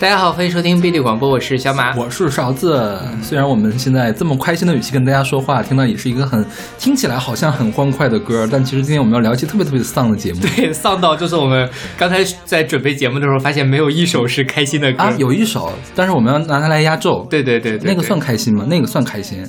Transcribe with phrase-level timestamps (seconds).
[0.00, 2.98] 大家好，欢迎收听贝利广播，我是小马，我是勺子。
[3.22, 6.42] 虽然我们现在这么开心的语气跟大家说话，听到也是一个很
[6.78, 10.40] 听起来好像很欢快的歌，但其实今天我们要聊一期特别特别丧的节目。
[10.56, 11.68] 对，丧到就是我们
[11.98, 17.26] 刚才在准备节目的时候，发现没有一首是开心的歌啊，有一首，但是我们要拿它来压轴。
[17.28, 18.64] 对对对，那个算开心吗？
[18.66, 19.46] 那个算开心。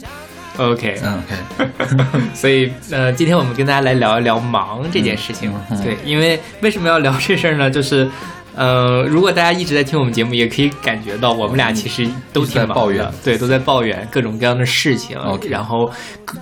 [0.58, 1.24] OK，嗯
[1.60, 2.20] OK。
[2.36, 5.50] 所以呃，今天我们跟大家来聊一聊忙这件事情。
[5.82, 7.72] 对，因为为什么要聊这事儿呢？
[7.72, 8.06] 就是。
[8.56, 15.18] 呃，如果大家一直在听我们节目，也可以感觉到我们俩其实都挺抱怨，对，都在抱怨各种各样的事情。
[15.50, 15.90] 然后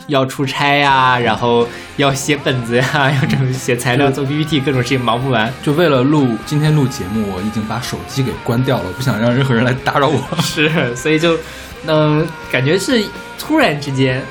[0.08, 1.68] 要出差呀，然后
[1.98, 5.54] 要写本子呀，要准备写材料、做 PPT，各种事情忙不完。
[5.62, 10.20] 就为了录今天录节目，我已经把手机给关掉了，不想让任何人来打扰我。
[10.42, 11.38] 是，所以就
[11.86, 13.04] 嗯，感觉是
[13.38, 14.22] 突然之间。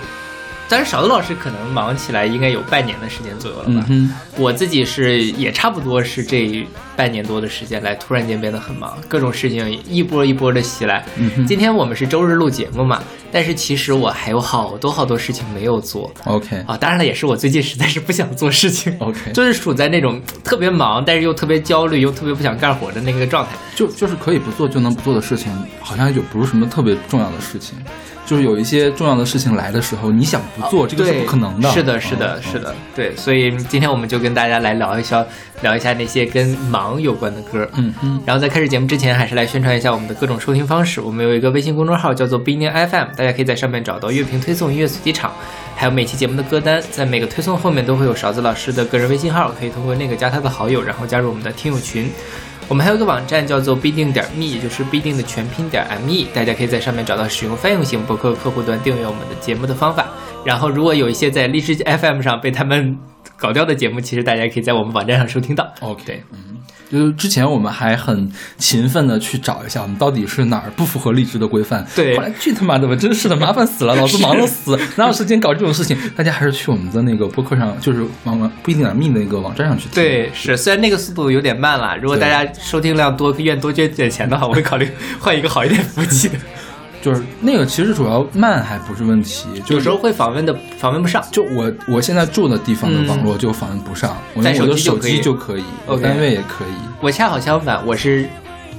[0.68, 3.86] 但是勺子老师可能忙起来应该有半年的时间左右了吧？
[4.36, 11.04] 我自己是也差不多是这半年多的时间来，突然间变得很忙，各种事情一波一波的袭来。
[11.46, 13.02] 今天我们是周日录节目嘛，
[13.32, 16.12] 但是其实我还有好多好多事情没有做。
[16.24, 18.94] OK 啊，当然了，也是我最近实在是不想做事情。
[18.98, 23.52] OK，就是处在那种特别忙，但是又特别焦虑，又特别不想干活的那个状态。
[23.74, 27.78] 就就是可以不做就能不做的事情，好像就不是什么特别重要的事情。
[28.28, 31.70] 就是有一些重要的事情来的时候，你想不做，这个是不可能的。
[31.70, 33.16] 是的，是的，是的，对。
[33.16, 35.24] 所以今天我们就跟大家来聊一下，
[35.62, 37.66] 聊一下那些跟忙有关的歌。
[37.76, 38.20] 嗯嗯。
[38.26, 41.00] 然后在开始节目之前，还是来宣传一下我们的各种收听方式。
[41.00, 45.32] 我们有一个微信公众号叫做不一定 FM，大家可以在上面找到乐评推送、音乐随机场，
[45.74, 46.82] 还有每期节目的歌单。
[46.90, 52.10] 在每个推送后面都会有勺子老师的个人微信号，可以通过那个加他的好友，然后加入我们的听友群。
[52.68, 60.06] 我们还有一个网站叫做必定点 me，就是必定的全拼点 me，大家可以在上面找到使用泛用型博客客户端订阅我们的节目的方法。
[60.44, 62.94] 然后，如果有一些在荔枝 FM 上被他们
[63.38, 65.72] 搞掉的节目，其实大家可以在我们网站上收听到。
[65.80, 66.38] OK，嗯。
[66.90, 71.86] 就是之前我们还很勤奋的去找一下，我们到底是哪儿不符合荔枝的规范。
[71.94, 75.94] 对，后来去他妈的吧，真是的，麻烦死了，老子忙得死， 哪有时间搞这种事情？
[76.16, 79.92] 大家还是去我们的那个播客上，就是网网不一定点命的那个网站上去听。
[79.96, 84.88] 对，是，虽然那个速度有点慢了，如果大家收听量多，愿多捐点钱的话，我会考虑
[85.20, 86.38] 换一个好一点服务器的。
[87.00, 91.24] 就是那个，其实主要慢还不是问题，有时候会访问的访问不上。
[91.30, 96.72] 就我我现在住的地方的网络就访问不上，我用我的手机就可以，我单位也可以。
[97.00, 98.28] 我恰好相反，我是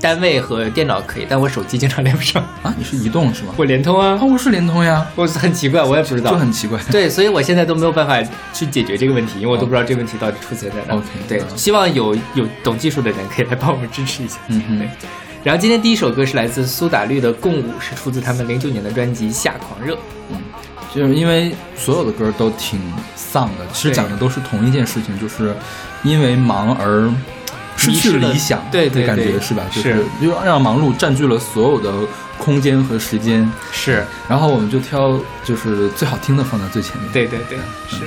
[0.02, 2.74] 单位和电脑可以，但我手机经常连不上啊。
[2.78, 3.53] 你是移动是吗？
[3.56, 5.06] 我联通啊，我是联通呀。
[5.16, 6.78] 我很奇怪，我也不知道，就很奇怪。
[6.91, 8.22] 对，所以我现在都没有办法
[8.53, 10.96] 去解决这个问题，因为我都不知道这个问题到底出现在哪。
[10.96, 14.38] OK，对，希望有有懂技术的人可以来帮我们支持一下。
[14.50, 14.90] 嗯嗯。
[15.44, 19.95] 然后今天第一首歌是来自苏打绿的《共舞》，是出自他们零九年的专辑《夏狂热》。
[20.29, 20.38] 嗯，
[20.94, 22.79] 就是因为所有的歌都挺
[23.16, 25.55] 丧的，其实讲的都是同一件事情，就是
[26.03, 27.09] 因为忙而
[27.77, 29.63] 失去理想，对对感觉是吧？
[29.72, 31.94] 就是就让忙碌占据了所有的
[32.38, 33.50] 空间和时间。
[33.71, 37.09] 是，然后我们就挑就是最好听的放在最前面。
[37.13, 37.57] 对对对，
[37.88, 38.03] 是。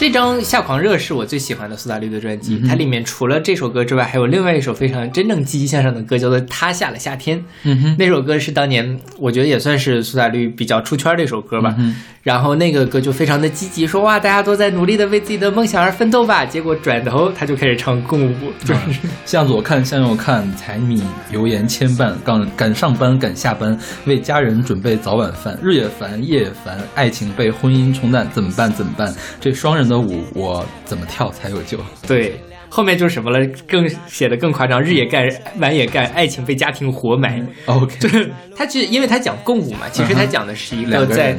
[0.00, 7.38] 这张《夏狂热》是我最喜欢的苏打绿的专辑，它里面除了这首歌之外，还有另外一首非常真正积极向上的歌，叫做《他下了夏天》。
[7.64, 11.76] 嗯哼，那首歌是当年我觉得也算是苏打绿比较出圈的一首歌吧。
[12.22, 16.44] 然后那个歌就非常的积极，说哇，大家都在努力的为自己的梦想而奋斗吧。
[16.44, 18.34] 结果转头他就开始唱《共舞》，
[18.66, 18.80] 就是
[19.26, 28.70] 向左看，向右看，柴米油盐牵绊，赶赶上班，赶下班，为家人准备早晚饭，日也烦，夜也烦，爱情被婚姻冲淡，怎么办？
[28.72, 29.14] 怎么办？
[29.40, 31.78] 这双人的舞，我怎么跳才有救？
[32.06, 32.40] 对。
[32.72, 33.44] 后面就是什么了？
[33.66, 35.28] 更写的更夸张，日也干，
[35.58, 37.44] 晚也干，爱情被家庭活埋。
[37.66, 41.36] OK， 就是他其实因为他讲共舞嘛，其实他讲的是一个在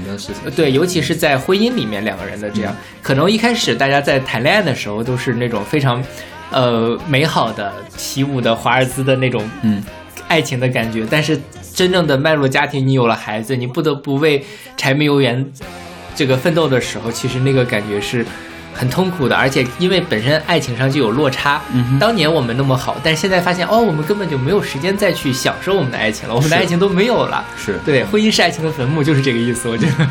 [0.53, 6.03] 对，尤其是在婚姻里面两个人的这样，可能一开始大家在谈恋爱的时候都是那种非常
[6.51, 9.81] 呃美好的起舞的华尔兹的那种嗯
[10.27, 11.39] 爱情的感觉，但是
[11.73, 14.43] 真正的迈入家庭，你有了孩子，你不得不为
[14.75, 15.49] 柴米油盐
[16.15, 18.25] 这个奋斗的时候，其实那个感觉是。
[18.73, 21.61] 很痛苦的，而且因为本身爱情上就有落差。
[21.99, 27.45] 当年我们那么好，但是现在发现哦，我们根本就没有时间再去享受我们的爱情了，我们的爱情都没有了。
[27.57, 29.67] 是对，婚姻是爱情的坟墓，就是这个意思。
[29.67, 30.07] 我觉得，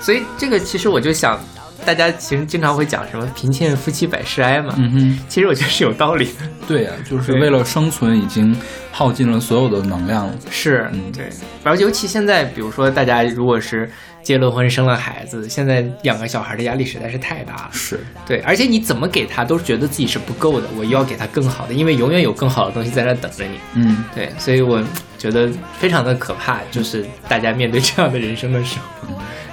[0.00, 1.38] 所以这个其实我就想，
[1.86, 4.74] 大家其实经常会讲什么“贫贱夫妻百事哀”嘛。
[4.76, 6.48] 嗯哼，其实我觉得是有道理的。
[6.66, 8.54] 对呀， 就是为了生存，已经
[8.90, 10.28] 耗尽了所有的能量。
[10.50, 11.30] 是，嗯，对。
[11.62, 13.88] 而尤其现在，比如说大家如果是。
[14.24, 17.68] 结了婚生了孩子，现在养个小孩的压力实在是太大了。
[17.70, 23.58] 是对，而且你怎么给他都觉得自己是不够的，我又要给他更好的，因为永远有更好的东西在那等着你。
[23.74, 24.82] 嗯，对，所以我
[25.18, 25.48] 觉得
[25.78, 29.08] 非常的可怕，就是大家面对这样的人生的时候，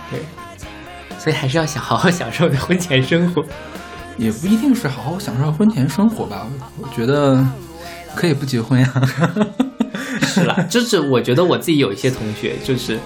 [0.10, 0.20] 对，
[1.20, 3.46] 所以还是要想好好享受的婚前生活，
[4.18, 6.48] 也不一定是好好享受婚前生活吧，
[6.80, 7.46] 我觉得。
[8.14, 8.94] 可以不结婚呀。
[10.22, 13.00] 是啦，就是我觉得我自己有一些同学，就是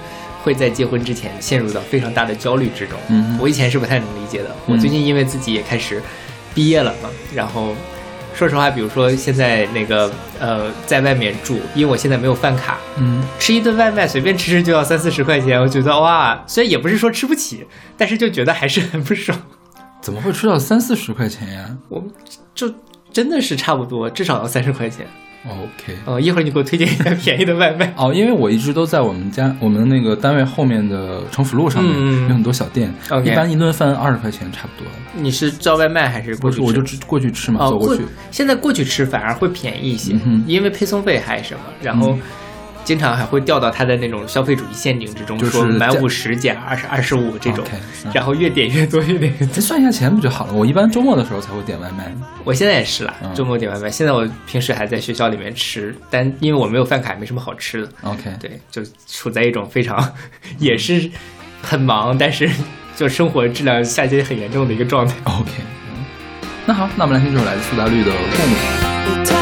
[0.45, 2.95] 会在结婚之前陷入到非常大的焦虑之中。
[3.09, 4.56] 嗯我以前是不太能理解的。
[4.68, 6.00] 我最近因为自己也开始
[6.53, 7.74] 毕业了嘛，然后
[8.36, 17.65] 说实话，比如说现在那个呃，在外面住，因为我现在没有饭卡，嗯，吃一顿外卖随便吃吃就要三四十块钱，我觉得哇，虽然也不是说吃不起，
[17.97, 19.36] 但是就觉得还是很不爽。
[20.00, 22.03] 怎么会吃到三四十块钱呀我
[22.53, 22.71] 就
[23.12, 25.07] 真的是差不多，至少要三十块钱。
[25.47, 25.95] ？OK。
[26.06, 27.94] 呃，一会儿你给我推荐一下便宜的外卖。
[27.97, 32.92] 哦，因为我一直都在我们家我们那个单位后面的城府路上面、嗯有很多小店
[33.24, 34.92] 一般一顿饭二十块钱差不多。
[35.13, 36.62] 你是叫外卖还是过去吃？
[36.63, 38.03] 我就过去吃嘛，哦，走过去。
[38.31, 42.19] 现在过去吃反而会便宜一些，嗯因为配送费还是什么，然后嗯
[42.86, 47.66] 经常还会掉到他的那种消费主义陷阱之中，就是说买价五十减二十二十五这种
[48.14, 49.54] 然后越点越多，越点越多。
[49.56, 50.54] 再算一下钱不就好了？
[50.54, 52.14] 我一般周末的时候才会点外卖。
[52.44, 53.90] 我现在也是啦，嗯周末点外卖。
[53.90, 60.14] 现在我平时还在学校里面吃，但因为我没有饭卡，也没什么好吃的，OK，对，就处在一种非常
[60.60, 61.10] 也是
[61.64, 62.48] 很忙，但是
[62.96, 65.16] 就生活质量下降很严重的一个状态。
[65.24, 65.50] OK，
[65.90, 66.06] 嗯，
[66.68, 69.42] 那好，那我们来听这首来自苏打绿的《共舞》。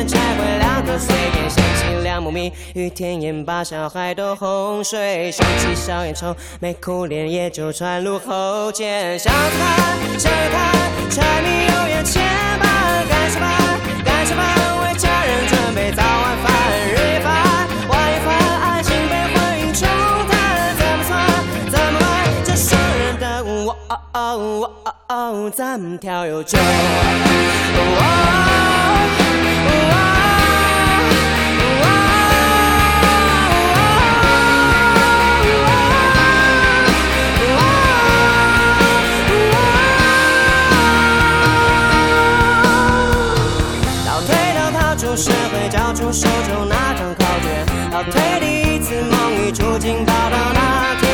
[0.00, 9.18] 实渐渐拆毁，两个碎片想起两母蜜与田野，把小孩都洪水，想起小烟囱，没哭脸也就传入后肩。
[9.18, 10.72] 想看，想看，
[11.10, 12.22] 柴米油盐牵
[12.58, 12.64] 绊，
[13.08, 13.46] 干什么？
[14.04, 14.42] 干什么？
[14.84, 16.52] 为家人准备早晚饭，
[16.88, 18.28] 日一饭，晚一饭，
[18.62, 19.86] 爱情被婚姻冲
[20.28, 21.10] 淡，怎么算？
[21.70, 22.08] 怎么办？
[22.44, 26.58] 这双人的舞，哦哦哦哦哦，怎么跳又久？
[29.66, 29.68] 哦
[31.80, 31.86] 哦
[44.06, 47.46] 倒退到逃出社会，交出手中那张考卷；
[47.90, 51.04] 倒退第一次梦与处境跑到哪里？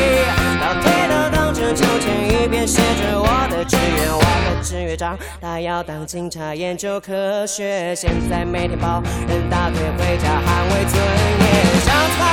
[0.61, 2.05] 倒退到当成秋千，
[2.45, 7.95] 一边写着我的愿，我的志愿长他要当警察，研究科学。
[7.95, 10.95] 现在每天抱人大腿回家捍卫尊
[11.41, 11.47] 严。
[11.85, 12.25] 想看，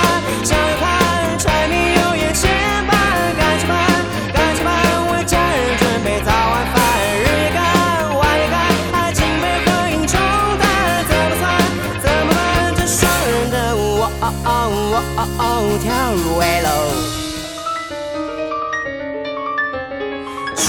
[0.44, 2.50] 想看，柴米油盐牵
[2.88, 2.92] 绊，
[3.38, 3.74] 干什么？
[4.34, 4.70] 干什么？
[5.14, 6.82] 为家人准备早晚饭，
[7.20, 7.62] 日也干，
[8.18, 8.56] 晚也干，
[8.94, 10.20] 爱情被婚姻冲
[10.60, 10.64] 淡，
[11.08, 11.44] 怎么算？
[12.02, 12.38] 怎么办？
[12.76, 13.82] 这双人的舞，
[15.80, 16.68] 跳入危楼。
[20.56, 20.64] 去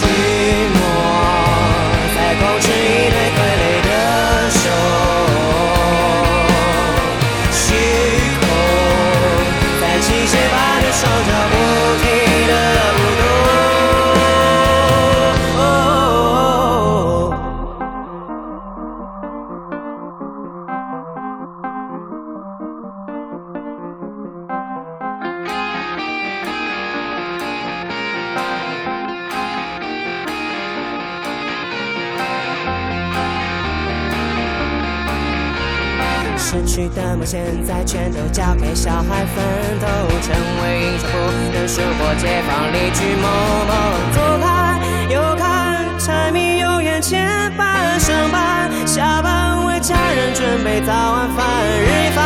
[37.25, 39.43] 现在全都交给小孩奋
[39.81, 39.87] 斗，
[40.21, 43.27] 成为英雄，不能生活解放，离去某
[43.65, 43.73] 某。
[44.13, 44.79] 左看
[45.11, 47.27] 右看，柴米油盐牵
[47.57, 51.47] 绊，上班下班为家人准备早晚饭，
[51.81, 52.25] 日一饭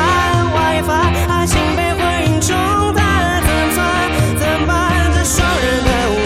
[0.52, 2.56] 晚一饭，爱情被婚姻冲
[2.92, 3.86] 淡，怎么算？
[4.36, 5.12] 怎么办？
[5.14, 6.18] 这双人的舞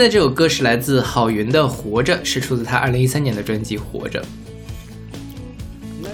[0.00, 4.18] 现在这首歌是来自郝云的《活着》，是出自他二零一三年的专辑《活着》。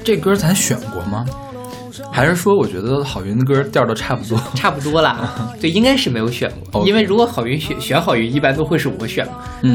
[0.02, 1.24] 这歌咱选过吗？
[2.10, 4.36] 还是说我觉得郝云的歌调都差不多？
[4.56, 9.24] 差不多啦， 对，应该是没有选过因为如果郝云选选郝云，一般都会是我选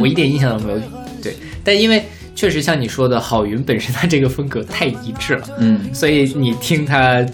[0.01, 0.79] 我一点印象都没有。
[1.23, 2.03] 对，但因为
[2.35, 7.25] 确实像你说的，郝云本身他这个风格太一致了，嗯，所以你听他，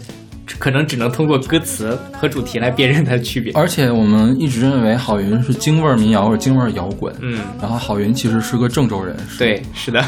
[0.59, 3.51] 可能只能通过歌词和主题来辨认它的区别。
[3.53, 10.03] 而且我们一直认为郝云是京味儿民谣或者京味儿摇滚，嗯，然后郝云其实是个郑州人，是对，是的，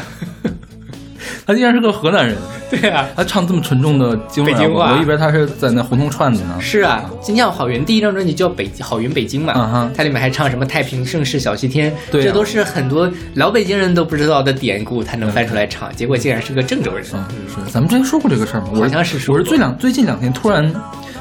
[1.50, 2.36] 他竟然是个河南人，
[2.70, 6.54] 对啊，他唱这么纯正的京北京话我以为他是在那胡同串子呢。
[6.60, 7.10] 是啊。
[7.20, 17.04] 今天郝云第一张专辑叫《北郝云北京》嘛，嗯哼它里面还唱什么太平盛世小西天，对啊这都是很多老北京人都不知道的典故，他能翻出来唱，结果竟然是个郑州人。
[17.12, 18.68] 嗯，是，咱们之前说过这个事儿吗？
[18.74, 20.72] 我好像是说我是最两最近两天突然。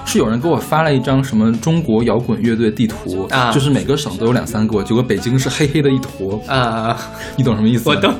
[0.06, 6.98] 是有人给我发了一张什么中国摇滚乐队地图啊就是每个省都有两三个，结果北京是黑黑的一坨，啊、
[7.36, 7.96] 你懂什么意思吗？
[7.96, 8.16] 我懂。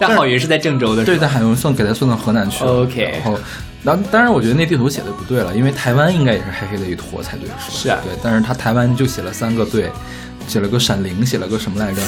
[0.00, 2.82] 但郝云是在郑州的，对，是吧但海云算给他送到河南去了。
[2.82, 3.38] OK 然后，
[3.82, 7.58] 然后当然我觉得那地图写的不对了，因为台湾应该也是黑黑的一坨才对，是吧？
[7.70, 9.90] 是啊对，但是他台湾就写了三个对，
[10.46, 12.02] 写了个闪灵，写了个什么来着？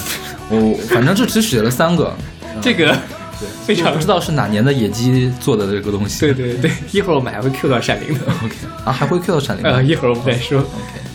[0.50, 2.14] 我反正就只写了三个，
[2.62, 2.86] 这个
[3.40, 6.20] 对，非常不知道是哪年的野鸡做的这个东西。
[6.20, 8.20] 对对对， 一会儿我们还会 Q 到闪灵的。
[8.44, 8.54] OK
[8.84, 9.72] 啊，还会 Q 到闪灵的。
[9.72, 10.58] 呃，一会儿我们再说。
[10.60, 10.68] OK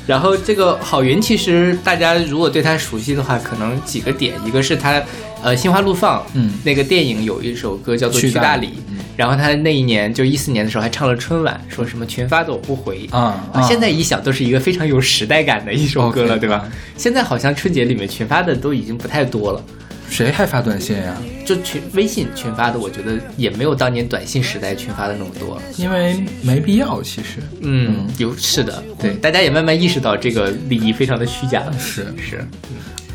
[0.08, 5.02] 然后这个郝云，其实大家如果对他熟悉的话，可能几个点，一个是他，
[5.46, 8.72] 呃，《心花怒放》嗯那个电影有一首歌叫做《去大理
[9.16, 16.72] 然后他那一年就一四年的时候还唱了春晚，说什么群发的我不回啊啊现在一想都是一个非常有时代感的一首歌了对吧啊？
[16.98, 19.64] 现在好像春节里面群发的都已经不太多了。
[20.10, 21.16] 谁还发短信呀？
[21.46, 25.62] 就群微信群发的，我觉得也没有当年短信时代群发的那么多。
[25.78, 31.72] 因为没必要，其实嗯，有是的，对，大家也慢慢意识到这个礼仪非常的虚假了。
[31.78, 32.44] 是是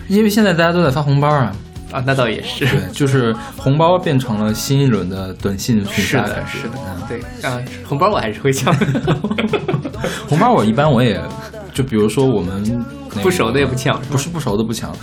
[0.06, 1.52] 因为现在大家都在发红包啊。
[1.92, 2.64] 啊，那倒也是。
[2.66, 8.75] 对，就是红包变成了新一轮的短信群是的，发感觉是的嗯，对啊，红包我还是会抢，
[10.28, 11.20] 红包我一般我也，
[11.75, 12.62] 就比如说我们、
[13.11, 14.94] 那个不熟的也不抢，不是不熟的不抢，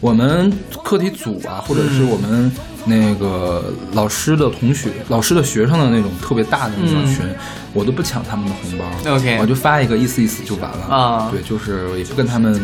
[0.00, 2.50] 我们课题组啊，或者是我们
[2.84, 7.24] 那个老师的同学、老师的学生的那种特别大的那种群，
[7.72, 8.84] 我都不抢他们的红包。
[9.04, 10.84] 嗯 OK 我就发一个意思意思就完了。
[10.94, 11.28] 啊。
[11.30, 12.60] 对，就是也不跟他们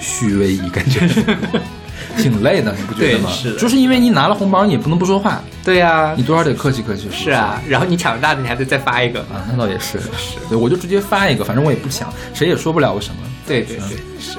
[0.00, 1.00] 虚伪一，感觉
[2.16, 3.30] 挺累的，你不觉得吗？
[3.42, 7.08] 对是就是因为你拿了红包，你也不能不说话，对呀你，多少得客气客气。
[7.10, 13.16] 是啊，然后你抢大的，你还得再发一个，啊，那倒也是，是对，我就直接发一个，反正我也不抢，谁也说不了我什么。
[13.46, 14.38] 对对对，是，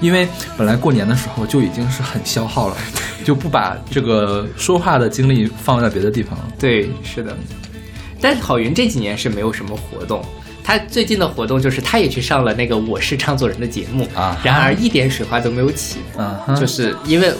[0.00, 0.26] 因为
[0.56, 2.76] 本来过年的时候就已经是很消耗了，
[3.24, 6.44] 就不把这个说话的精力放在别的地方了。
[6.58, 7.36] 对是的。
[8.22, 10.22] 但是郝云这几年是没有什么活动，
[10.70, 17.34] 他最近的活动就是他也去上了那个《我是唱作人》的节目啊然而一点水花都没有起，嗯哼，就是因为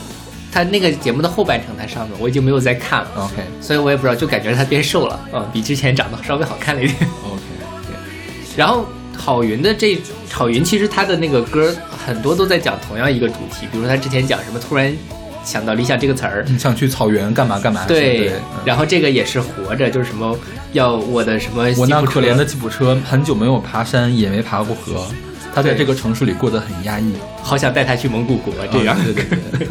[0.51, 3.11] 他那个节目的后半程他上的，我已经没有再看了。
[3.19, 6.97] OK 所以我也不知道，就感觉他变瘦了，嗯，比之前长得稍微好看了一点。
[7.25, 7.41] OK，
[7.87, 7.95] 对
[8.57, 8.85] 然后
[9.17, 9.97] 郝云的这
[10.29, 11.73] 郝云其实他的那个歌
[12.05, 14.93] 很多都在讲同样一个主题，比如说他之前讲什么突然
[15.43, 17.85] 想到理想这个词儿，你想去草原干嘛干嘛？
[17.87, 18.33] 对，
[18.65, 20.39] 然后这个也是活着，就是什么
[20.73, 25.07] 要我的什么我那可怜的吉普车很久没有爬山，也没爬过河，
[25.55, 27.13] 他在这个城市里过得很压抑。
[27.43, 28.95] 好想带他去蒙古国这样。
[28.95, 29.25] 啊对对
[29.59, 29.67] 对，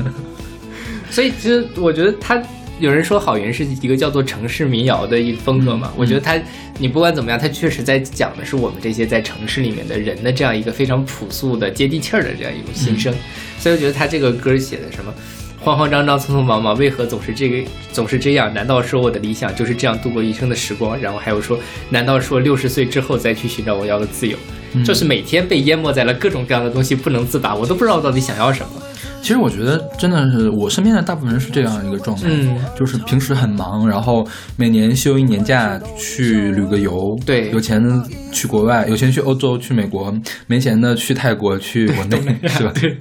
[1.11, 2.41] 所以其实我觉得他
[2.79, 6.35] 有人说郝云是一个叫做城市民谣的一风格嘛，嗯我觉得他
[6.77, 13.13] 你不管怎么样，他确实在讲的是我们这些在城市里面的人的这样一个非常朴素的接地气儿的这样一种心声，
[13.59, 15.13] 所以我觉得他这个歌写的什么。
[15.61, 18.53] 慌慌张张、匆匆忙忙，为何总是这个总是这样？
[18.53, 20.99] 难道说我的理想就是这样度过一生的时光？
[20.99, 24.37] 然后还有说，难道说六十岁之后再去寻找我要的自由？
[24.85, 28.81] 就是每天被淹没在了各种各样的东西，不能自拔，我都不知道我到底想要什么。
[29.21, 34.25] 其实我觉得真的是我身边的大部分人是这样一个状态，嗯就是平时很忙，然后
[34.55, 37.83] 每年休一年假去旅个游，对有钱
[38.31, 40.15] 去国外，有钱去欧洲、去美国，
[40.47, 42.71] 没钱的去泰国、去国内， 是吧？
[42.79, 42.97] 对，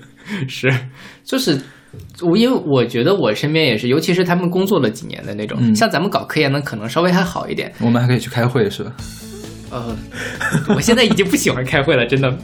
[0.49, 0.75] 是，
[1.23, 1.61] 就是
[2.23, 7.73] 我，因为我觉得我身边也是，尤其是他们工作了几年的那种，嗯像咱们搞科研的，可能稍微还好一点。
[7.80, 8.92] 我们还可以去开会，是吧？
[9.71, 9.97] 呃，
[10.75, 12.35] 我现在已经不喜欢开会了，真的。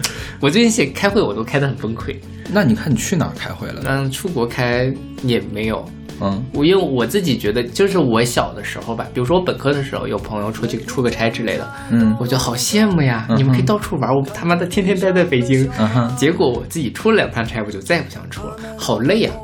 [0.40, 2.16] 我最近写开会，我都开得很崩溃。
[2.52, 3.82] 那你看你去哪儿开会了？
[3.86, 5.84] 嗯，出国开也没有。
[6.21, 13.26] 嗯我因为我自己觉得，就是我小的时候吧，比如说我本科的时候，有朋友出去出个差之类的，嗯我就好羡慕呀！
[13.28, 15.68] 嗯你们可以到处玩，我他妈的天天待在北京。
[16.16, 19.35] 结果我自己出了两趟差，我就再也不想出了，好累啊！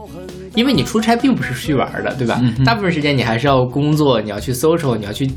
[0.54, 2.38] 因为你出差并不是去玩的，对吧？
[2.42, 5.30] 嗯大部分时间你还是要工作，你要去 social，你要去，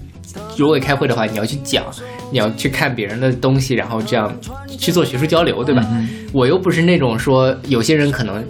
[0.57, 1.83] 如果开会的话，你要去讲，
[2.31, 4.31] 你要去看别人的东西，然后这样
[4.67, 5.83] 去做学术交流，对吧？
[5.91, 8.43] 嗯我又不是那种说有些人可能。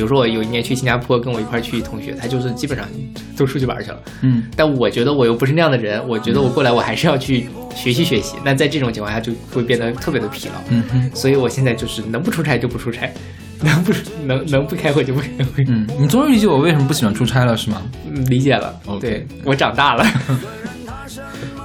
[0.00, 2.88] 比如说我有一年去新加坡，跟我一块去同学，他就是基本上
[3.36, 3.98] 都出去玩去了。
[4.22, 8.36] 嗯但我觉得我又不是那样的人，我觉得我过来我还是要去学习学习。
[8.42, 10.54] 那在这种情况下就会变得特别的疲劳。
[10.70, 13.12] 嗯哼，所以我现在就是能不出差就不出差，
[13.62, 13.92] 能不
[14.24, 15.62] 能能不开会就不开会。
[15.68, 17.82] 嗯，你终于理解我为什么不喜欢出差了，是吗？
[18.10, 18.74] 嗯，理解了。
[18.98, 20.06] 对我长大了。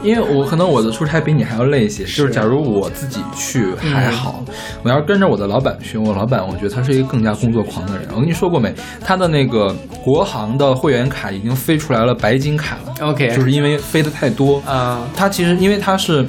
[0.05, 4.45] 因为我可能我的出差比你还要累一些，就是假如我自己去还好，
[4.83, 8.07] 我要是跟着我的老板去，我老板我觉得他是一个更加工作狂的人。
[8.11, 8.71] 我跟你说过没？
[9.03, 14.61] 他的那个国航的会员卡已经飞出来了白金卡了，OK，就是因为飞的太多。
[14.65, 16.23] 啊、他其实因为他是。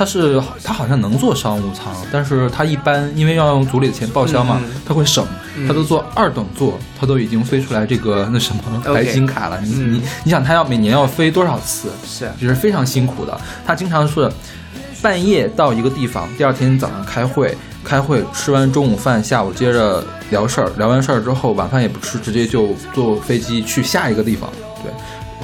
[0.00, 5.22] 他是他好像能坐商务舱，但是他一般因为要用组里的钱报销嘛，他会省，
[5.58, 8.62] 嗯他都坐二等座，他都已经飞出来这个那什么
[8.94, 9.60] 白金卡了。
[9.60, 11.90] 你嗯你你想他要每年要飞多少次？
[12.02, 13.38] 是也是非常辛苦的。
[13.66, 14.32] 他经常是
[15.02, 17.54] 半夜到一个地方，第二天早上开会，
[17.84, 24.50] 开会吃完中午饭，下午接着聊事儿，聊完事儿之后晚饭也不吃，直接就坐飞机去下一个地方，
[24.82, 24.90] 对。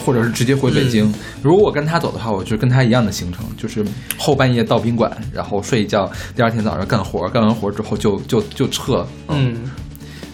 [0.07, 1.13] 或者是直接回北京。
[1.43, 3.85] 如果我跟他走的话，我就跟他一样的行程，就是
[4.17, 9.05] 后半夜到宾馆，然后睡一觉，第二天早上干活，干完活之后就就就撤。
[9.27, 9.57] 嗯，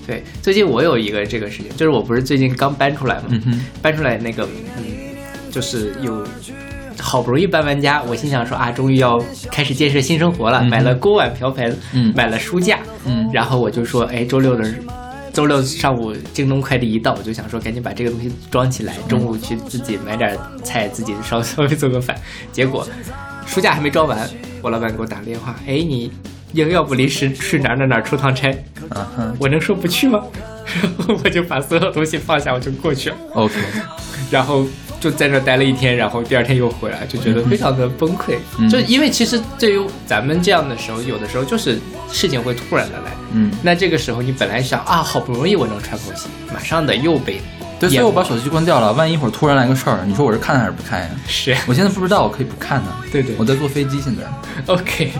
[0.07, 4.85] 对，最近我有一个这个事情，就是我不是最近刚搬出来嘛，嗯，搬出来那个，嗯，
[5.51, 6.23] 就是有
[6.99, 9.19] 好不容易搬完家，我心想说啊，终于要
[9.51, 14.71] 开始建设新生活了，嗯买了锅碗瓢盆，嗯买了书架，嗯然后我就说，哎，周六的。
[15.33, 22.17] 周六上午，京东快递一到，我就想说赶紧把这个东西装起来，中午去自己买点菜，自己稍稍微做个饭。
[22.53, 22.87] 结果
[23.47, 24.29] 书架还没装完，
[24.61, 26.13] 我老板给我打个电话，哎，你
[26.53, 28.51] 要要不临时去哪儿哪儿哪儿出趟差？
[28.91, 30.23] 啊哈我能说不去吗？
[30.83, 33.55] 然 后我就把所有东西放下，我就过去了，，OK，
[34.31, 34.67] 然后
[35.03, 38.37] 就在那待了一天，然后第二天又回来，就觉得非常的崩溃。
[38.57, 41.77] 嗯就因为其实对于咱们这样的时候，有的时候就是
[42.09, 43.11] 事情会突然的来。
[43.33, 47.41] 嗯，那这个时候你本来想啊，好不容易我能喘口气，马上的又被
[47.81, 48.93] 对，所以我把手机关掉了。
[48.93, 51.11] 万一一会儿突然来个事儿，你说我是看还是不看呀？
[51.27, 52.95] 是我现在不知道，我可以不看呢。
[53.11, 54.23] 对对我在坐飞机现在。
[54.73, 55.11] OK，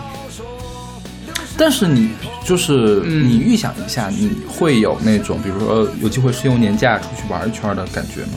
[1.59, 2.11] 但是你
[2.45, 8.35] 就是嗯你预想一下，你会有那种比如说有机会是用年假出去玩一圈的感觉吗？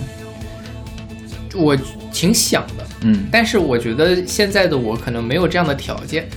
[1.55, 1.75] 我
[2.11, 6.27] 挺想的，嗯，但是我觉得现在的我可能没有这样的条件，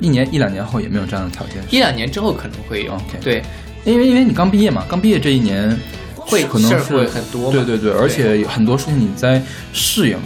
[0.00, 2.96] 一年一两年后也没有这样的条件，一两年之后可能会有。
[3.22, 3.42] 对，
[3.84, 5.76] 因为因为你刚毕业嘛，刚毕业这一年
[6.14, 9.42] 会可能是会很多对对对，而且很多事情你在
[9.72, 10.18] 适应。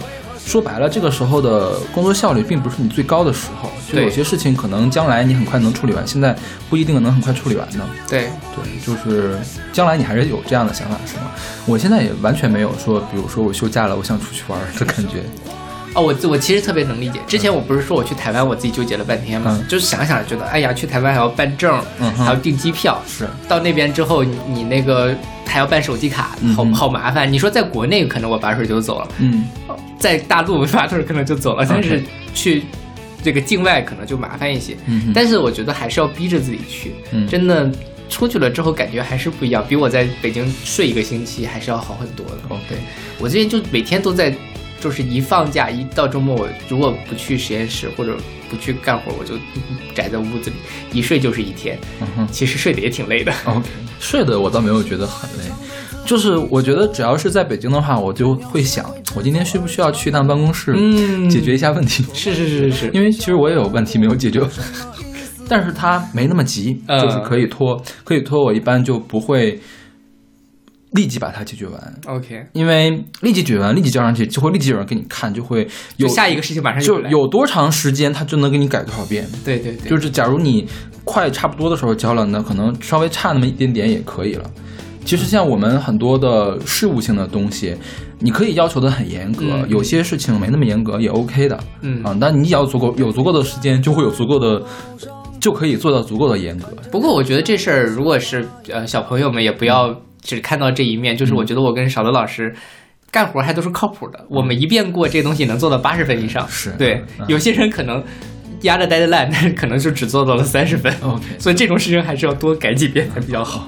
[0.45, 6.35] 说白了，这个时候的工作效率并不是你最高的时候，就有些事情可能将来你很快能处理完，现在
[6.69, 7.79] 不一定能很快处理完的。
[8.07, 9.39] 对，对，就是
[9.71, 11.31] 将来你还是有这样的想法是吗？
[11.65, 15.23] 我现在也完全没有说，比如说我休假了，我想出去玩儿的感觉。
[15.95, 17.19] 哦，我我其实特别能理解。
[17.27, 27.31] 之前我不是说我去台湾，我自己纠结了半天嘛，嗯就是想想觉得，哎呀，去台湾还要办证，嗯还要订机票，是，到那边之后你你那个还要办手机卡，好好麻烦。
[27.31, 29.43] 你说在国内可能我拔腿就走了，嗯
[29.99, 32.01] 在大陆我拔腿可能就走了，但是
[32.33, 32.63] 去
[33.23, 34.75] 这个境外可能就麻烦一些。
[34.87, 37.71] 嗯，但是我觉得还是要逼着自己去，嗯真的
[38.09, 42.37] 出去了之后感觉还是不一样，比我在北京睡一个星期还是要好很多的。
[42.49, 42.75] OK，
[43.19, 44.35] 我最近就每天都在，
[44.83, 48.17] 就是一放假一到周末，我如果不去实验室或者
[48.49, 49.35] 不去干活，我就
[49.95, 50.57] 宅在屋子里，
[50.91, 51.79] 一睡就是一天。
[52.29, 53.31] 其实睡得也挺累的。
[53.45, 53.65] ，OK，
[53.97, 55.45] 睡的我倒没有觉得很累，
[56.05, 62.03] 就是我觉得只要是在北京的话，我就会想，我今天需不需要去一趟办公室，嗯解决一下问题？
[62.13, 64.41] 是是是是是，因为其实我也有问题没有解决，
[65.47, 68.43] 但是他没那么急，嗯就是可以拖，可以拖。
[68.43, 69.57] 我一般就不会
[70.93, 72.89] 立即把它解决完，OK，因为
[73.21, 79.27] 立即解决完，立即交上去，就会立即有人给你看，就会有就下一个事情马上就来有多长时间，他就能给你改多少遍。
[79.43, 80.67] 对对对，就是假如你
[81.03, 84.49] 快差不多的时候交了，那可能稍微差那么一点点也可以了。
[85.05, 87.75] 其实像我们很多的事务性的东西，
[88.19, 91.59] 你可以要求的很严格，嗯有些事情没那么严格也 OK 的。
[91.81, 94.63] 嗯啊，但你只要足够有足够的时间，就会有足够的，
[95.41, 96.67] 就可以做到足够的严格。
[96.89, 99.93] 不过我觉得这事儿，如果是呃小朋友们，也不要
[100.23, 101.15] 只看到这一面。
[101.15, 102.55] 就是我觉得我跟少德老师
[103.11, 106.47] 干活还都是靠谱的，我们一遍过这东西能做到八十分以上。
[106.49, 108.03] 是对嗯，有些人可能
[108.61, 110.91] 压着待的烂，但是可能就只做到了三十分。
[111.01, 113.65] OK 所以这种事情还是要多改几遍才比较好。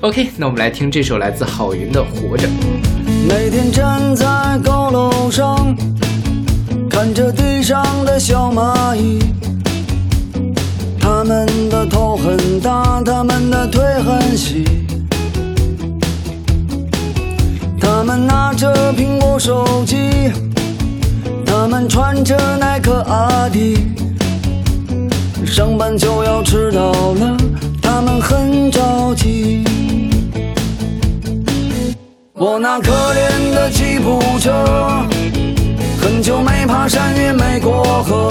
[0.00, 2.48] OK，OK，那我们来听这首来自郝云的《活着》。
[3.28, 4.26] 每天站在
[4.64, 5.76] 高楼上，
[6.88, 9.20] 看着地上的小蚂蚁，
[11.00, 14.64] 它们的头很大，它们的腿很细，
[17.80, 20.30] 它们拿着苹果手机，
[21.46, 23.88] 它们穿着耐克阿迪，
[25.46, 27.36] 上班就要迟到了，
[27.82, 29.64] 它们很着急。
[32.34, 34.52] 我那可怜的吉普车，
[36.00, 38.30] 很久没爬山也没过河。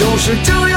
[0.00, 0.69] 就是这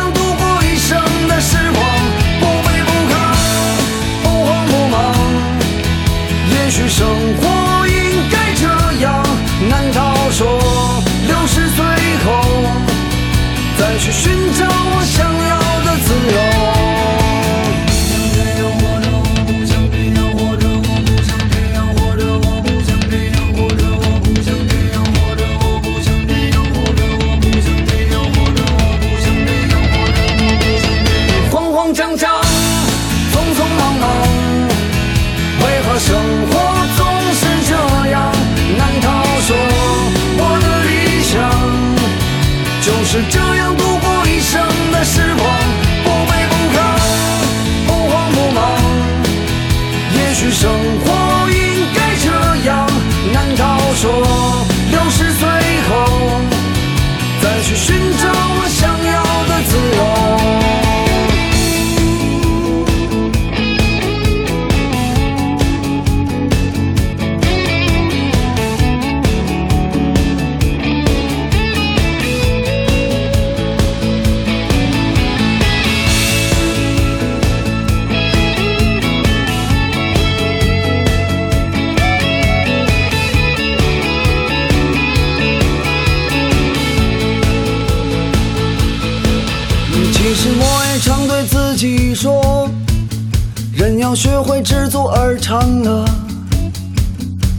[94.63, 96.05] 知足而常乐。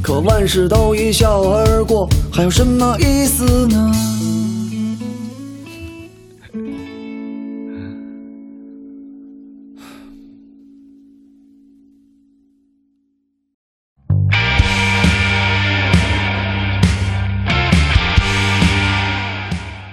[0.03, 3.93] 可万事都一笑而过，还有什么意思呢？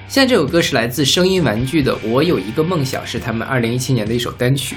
[0.08, 4.76] 现在这首歌是来自声音玩具的《我有一个梦想》，是他们二零一七年的一首单曲。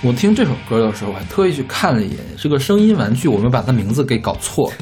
[0.00, 4.72] 我听这首歌的时候，我还特意去看了一眼这个声音玩具，我们把它名字给搞错，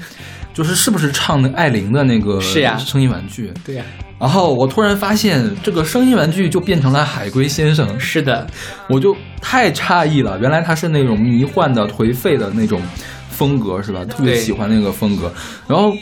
[0.53, 3.51] 就是是不是唱那艾琳的那个是呀声音玩具？
[3.65, 3.85] 对呀、
[4.21, 8.47] 然后我突然发现，这个声音玩具就变成了海龟先生，是的，
[8.91, 10.39] 我就太诧异了。
[10.39, 12.83] 原来他是那种迷幻的、颓废的那种
[13.31, 14.05] 风格，是吧？
[14.05, 15.33] 特别喜欢那个风格。
[15.67, 15.95] 然后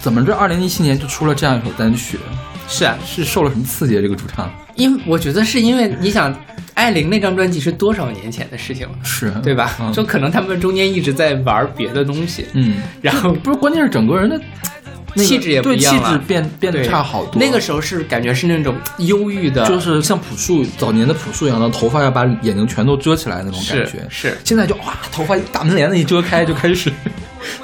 [0.00, 2.18] 怎么着二零一七年就出了这样一首单曲？
[2.66, 4.00] 是啊，是受了什么刺激啊？
[4.00, 6.34] 这个主唱因为我觉得是因为你想，
[6.78, 9.76] 艾琳那张专辑是多少年前的事情了，是对吧？
[9.80, 14.40] 嗯就可能他们中间一直在玩别的东西，嗯，然后不是，关键是整个人的
[15.14, 17.42] 那个气质也不对一样了气质变变得差好多。
[17.42, 24.06] 那个时候是感觉是那种忧郁的，就是像朴树早年的朴树一样的头发要把眼睛全都遮起来那种感觉。
[24.08, 24.38] 是。
[24.44, 26.92] 现在就哇，头发大门帘子一遮开就开始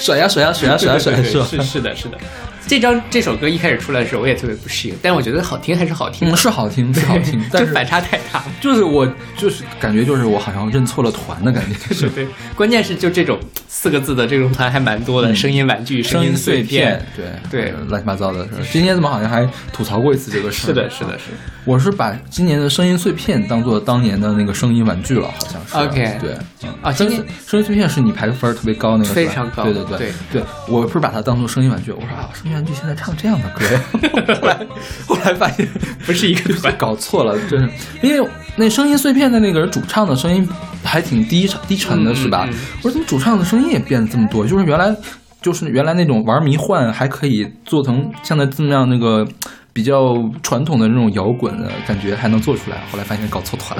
[0.00, 1.40] 甩呀甩呀甩呀甩呀甩呀，是？
[1.44, 2.18] 是是的，是的。
[2.66, 8.42] 这张这首歌一开始出来的时候，我也特别不适应，但是我觉得好听还是好听是好听，是好听，但是反差太大。
[8.60, 18.50] 就是我就是感觉就是我好像认错了团的感觉，就是对，关键是就这种四个字的这种团还蛮多的，嗯声音玩具、声音碎片。，对对呃乱七八糟的事。
[18.72, 20.68] 今年怎么好像还吐槽过一次这个事？
[20.68, 21.36] 是的，是的，是的。
[21.64, 25.88] 我是把今年的声音碎片当做当年的那个声音玩具了，好像是。
[25.88, 33.64] OK 对，嗯啊今年声音碎片是你排的分儿特别高那个，非常高对对对对对，我不是把它当做声音玩具，我说啊，声音玩具现在唱这样的歌，
[34.40, 34.58] 后来
[35.06, 35.66] 后来发现
[36.06, 36.74] 不是一个团。
[36.78, 37.70] 搞错了，真是，
[38.06, 40.48] 因为那声音碎片的那个人主唱的声音
[40.82, 42.46] 还挺低沉低沉的，嗯是吧？
[42.48, 44.46] 嗯嗯我说怎么主唱的声音也变得这么多？
[44.46, 44.94] 就是原来
[45.42, 49.26] 就是原来那种玩迷幻还可以做成像在这么样那个
[49.72, 53.76] 比较传统的那种摇滚的感觉还能做出来，后来发现搞错团，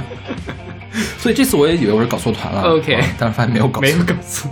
[1.19, 4.51] 所以这次我也以为我是搞错团了 OK 啊但是发现没有搞错，没有搞错，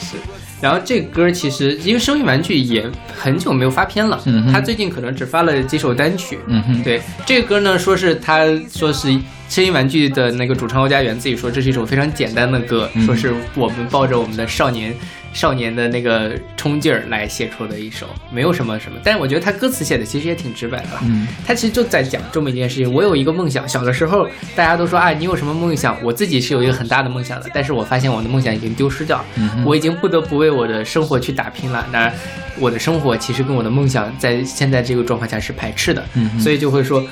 [0.00, 0.16] 是。
[0.60, 6.38] 然后这歌其实因为声音玩具也很久没有发片了，嗯他最近可能只发了几首单曲。
[6.46, 9.08] 嗯哼，对这个歌呢，说是他说是
[9.48, 13.04] 声音玩具的那个主唱欧家园自己说这是一首非常简单的歌，嗯。
[13.06, 14.94] 说是我们抱着我们的少年
[15.32, 18.98] 少年的那个冲劲儿来写出的一首，没有什么什么。
[19.04, 22.92] 但是我觉得他歌词写的其实也挺直白的吧，嗯他其实就在讲这么一件事情。
[22.92, 25.96] 我有一个梦想，小的时候大家都说啊，你有什么梦想？
[26.02, 31.86] 我自己是有一个很大的梦想的，但是我发现我的梦想已经丢失掉了，嗯我已经不得不为我的生活去打拼了。
[31.92, 32.12] 那
[32.58, 37.04] 我的生活其实跟我的梦想在现在这个状况下是排斥的，嗯所以就会说。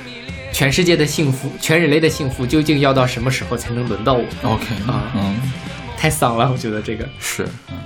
[0.51, 5.37] 全世界的幸福，全人类的幸福，究竟要到什么时候才能轮到我？，OK 啊嗯。
[5.97, 7.77] 太丧了，我觉得这个是，嗯，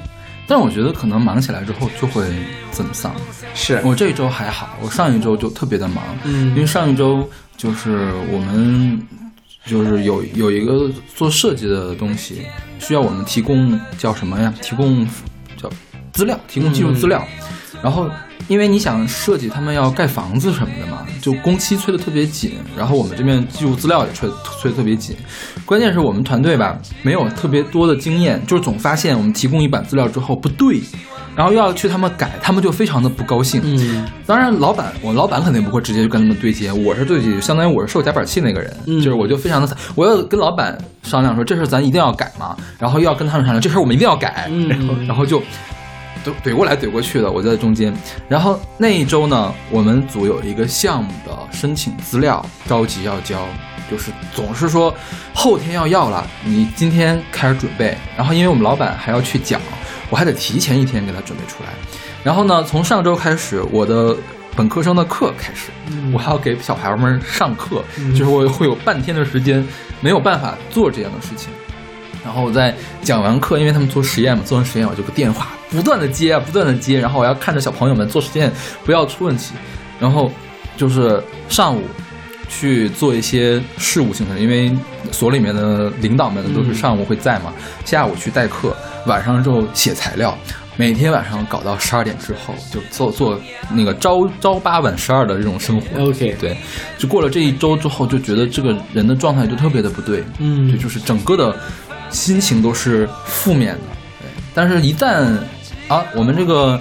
[0.47, 2.27] 但我觉得可能忙起来之后就会
[2.71, 3.15] 怎么丧。
[3.55, 9.01] 是我这一周还好，我上一周就特别的忙，嗯因为上一周就是我们
[9.65, 12.43] 就是有有一个做设计的东西，
[12.79, 14.53] 需要我们提供叫什么呀？
[14.61, 15.07] 提供
[15.57, 15.71] 叫
[16.13, 17.27] 资料，提供技术资料，
[17.83, 18.11] 然后。
[18.49, 24.29] 因为你想设计，他们要盖房子什么的嘛，就工期催得特别紧，然后我们这边技术资料也催
[24.61, 25.17] 催得特别紧。
[25.65, 30.81] 关键是我们团队吧，没有特别多的经验，就是总发现我们提供一版资料之后不对，
[31.37, 33.61] 然后又要去他们改，他们就非常的不高兴。
[33.65, 45.43] 嗯当然，老板我老板肯定不会直接就跟他们对接，我是对接，相当于我是受夹板气那个人，嗯就是我就非常的，我要跟老板商量说这事儿咱一定要改嘛，然后又要跟他们商量这事儿我们一定要改，嗯然后然后就
[46.25, 47.93] 都怼过来怼过去的，我在中间。
[48.29, 53.47] 然后那一周呢，我们组有一个项目的申请资料着急要交，
[53.91, 54.95] 就是总是说
[55.35, 57.97] 后天要要了，你今天开始准备。
[58.17, 59.61] 然后因为我们老板还要去讲，
[60.11, 61.71] 我还得提前一天给他准备出来。
[62.23, 64.17] 然后呢，从上周开始，我的
[64.55, 65.71] 本科生的课开始，
[66.13, 69.67] 我还要给小孩们上课，就是我会有半天的时间
[70.01, 71.51] 没有办法做这样的事情。
[72.25, 78.53] 然后我在讲完课，因为他们做实验嘛，做完实验我就个电话不断的接啊，不断的接，然后我要看着小朋友们做实验
[78.85, 79.55] 不要出问题，
[79.99, 80.31] 然后
[80.77, 81.83] 就是上午
[82.49, 84.73] 去做一些事务性的，因为
[85.11, 87.53] 所里面的领导们都是上午会在嘛，
[87.85, 90.37] 下午去代课，晚上之后写材料。
[90.75, 93.39] 每天晚上搞到十二点之后，就做做
[93.71, 96.03] 那个朝朝八晚十二的这种生活。
[96.03, 96.57] ，OK，对，
[96.97, 101.55] 就过了这一周之后，就觉得这个人的状态就特别的不对，嗯对就是整个的
[102.13, 103.81] 心情都是负面的。
[104.21, 105.37] 对，但是一旦
[105.89, 106.81] 啊，我们这个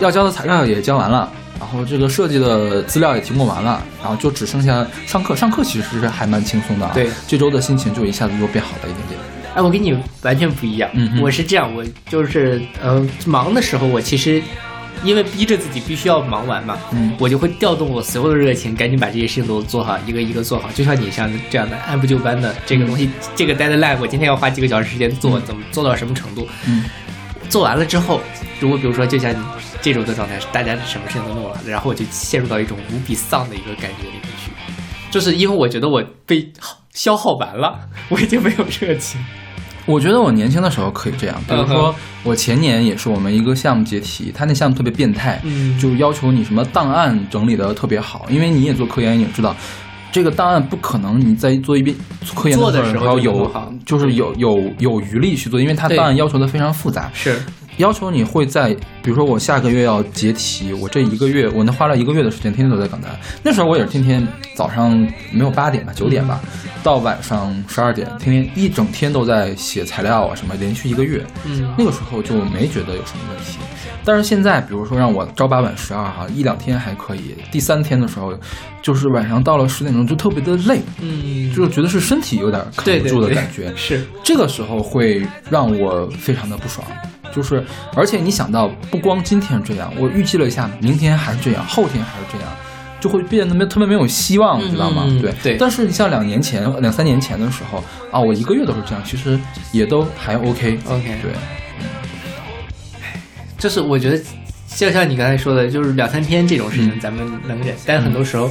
[0.00, 5.34] 要交的材料也交完了，然后这个设计的资料也提供完了，然后就只剩下上课。
[5.34, 6.92] 上课其实是还蛮轻松的啊。
[6.92, 9.20] 对这周的心情就一下子又变好了一点点。
[9.54, 10.90] 哎，我跟你完全不一样。
[10.94, 14.42] 嗯我是这样，我就是呃，忙的时候，我其实
[15.04, 20.70] 因为逼着自己必须要忙完嘛，嗯我就会调动我所有的热情，赶紧把这些事情都做好，一个一个做好。
[20.72, 26.46] 就像你像这样的按部就班的这个东西，这个 deadline，我今天要花几个小时时间做，怎么做到什么程度？
[26.66, 26.84] 嗯，
[27.48, 28.20] 做完了之后，
[28.60, 29.44] 如果比如说就像你
[29.80, 34.50] 这种的状态，大家什么事情都弄了，然后我就陷入到一种无比丧的一个感觉里面去，
[35.10, 36.52] 就是因为我觉得我被
[36.92, 39.20] 消耗完了，我已经没有热情。
[39.86, 45.78] 我觉得我年轻的时候可以这样，比如嗯说我前年也是我们一个项目解题，他那项目特别变态，嗯。
[45.78, 49.54] 就要求你什么档案整理的特别好，因为你也做科研，你也知道。
[50.12, 51.96] 这个档案不可能你在做一遍
[52.34, 53.50] 科研的时候有
[53.86, 57.40] 就是有有有余力去做，因为它档案要求的非常复杂，是，
[57.82, 63.10] 要求你会在，比如说我下个月要结题，我这一个月我能花了一个月的时间，天天都在赶单。
[63.42, 64.96] 那时候我也是天天早上
[65.32, 66.40] 没有八点吧，九点吧，
[66.84, 71.26] 到晚上十二点，天天一整天都在写材料啊什么，连续一个月。
[71.44, 73.58] 嗯那个时候就没觉得有什么问题。
[74.04, 78.32] 但是现在，比如说让我朝八晚十二哈，一两天还可以，第三天的时候，
[78.80, 83.72] 就是晚上到了十点钟就特别的累，嗯，就是觉得是身体有点扛不住的对对对感觉。
[83.76, 86.86] 是，这个时候会让我非常的不爽，
[87.34, 87.64] 就是
[87.96, 92.48] 而且你想到不光今天这样，我预计了一下，明天还是这样，后天还是这样。
[93.00, 95.02] 就会变得没特别没有希望，你知道吗？
[95.08, 99.36] 嗯对对但是你像两年前、两三年前的时候啊，我一个月都是这样，其实
[99.72, 100.78] 也都还 OK。
[100.86, 101.32] OK 对，
[103.58, 104.22] 就是我觉得，
[104.76, 108.48] 就像你刚才说的，就是两三天这种事情嗯咱们能忍，但很多时候，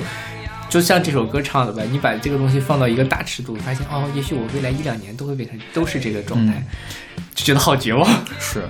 [0.72, 6.64] 就像这首歌唱的吧，你把这个东西放到一个大尺度，发现哦，也许我未来一两年都会变成都是这个状态，
[7.36, 8.10] 就觉得好绝望。
[8.40, 8.64] 是，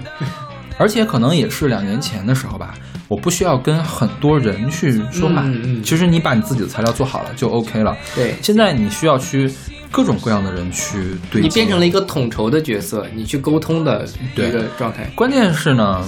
[0.80, 2.74] 而且可能也是两年前的时候吧，
[3.08, 5.44] 我不需要跟很多人去说话。
[5.44, 7.96] 嗯嗯其实你把你自己的材料做好了就 OK 了。
[8.16, 9.48] 对现在你需要去
[9.92, 15.08] 各种各样的人去对，你变成了一个统筹的角色，你去沟通的一个状态。
[15.14, 16.04] 关键是呢，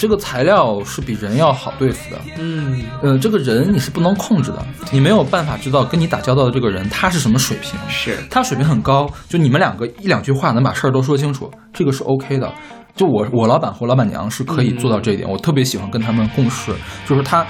[0.00, 2.18] 这个材料是比人要好对付的。
[2.38, 7.78] 嗯，呃，这个人你是不能控制的，你没有办法知道跟你打交道的这个人他是什么水平。
[7.86, 12.50] 是他水平很高，就你们两个一两句话能把事儿都说清楚，这个是 OK 的。
[12.96, 16.72] 就我我老板和老板娘是可以做到这一点，我特别喜欢跟他们共事，
[17.06, 17.46] 就是他。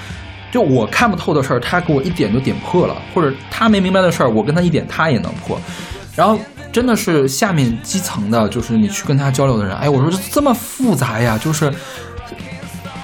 [0.51, 5.57] 就我看不透的事儿，他给我一点就点破了，或者他没明白的事儿，我跟他一点他也能破。
[6.17, 6.37] 然后
[6.73, 11.73] 真的是下面基层的，就是你去跟他交流的人，哎，我说这这么复杂呀，就是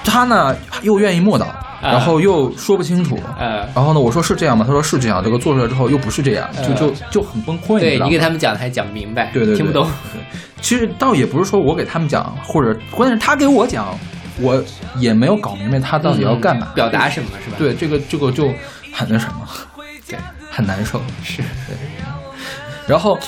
[0.07, 1.45] 他呢又愿意默祷，
[1.81, 4.63] 然后又说不清楚，呃，然后呢，我说是这样吗？
[4.65, 5.21] 他说是这样。
[5.23, 7.79] 这个做出来之后又不是这样，就就就很崩溃。
[7.79, 9.87] 对你给他们讲的还讲不明白，对对对听不懂。
[10.61, 13.87] 其实倒也不是说我给他们讲，或者关键是他给我讲，
[14.39, 14.63] 我
[14.97, 17.57] 也没有搞明白他到底要干嘛，嗯表达什么是吧？
[17.59, 18.47] 对这个这个就
[18.91, 19.47] 很那什么，
[20.07, 20.17] 对，
[20.49, 21.01] 很难受。
[21.23, 21.43] 是
[22.87, 23.19] 然后，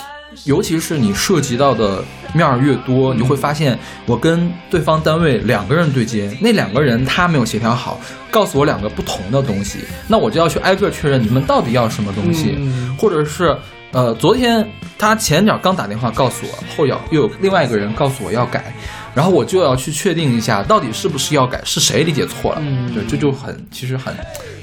[0.45, 7.99] 尤其是你涉及到的面儿越多，你会发现，我跟对方单位两个人对接，那两个人他没有协调好，
[8.32, 13.56] 告诉我两个不同的东西，那我就要去挨个确认你们到底要什么东西，嗯或者是。
[13.91, 14.63] 呃，昨天
[14.99, 18.71] 他前脚刚打电话告诉我，后脚又有另外一个人告诉我要改，
[19.15, 22.60] 然后我就要去确定一下到底是不是要改，是谁理解错了。
[22.62, 24.13] 嗯对，这就很其实很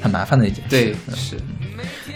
[0.00, 0.70] 很麻烦的一件事。
[0.70, 1.36] 对嗯是，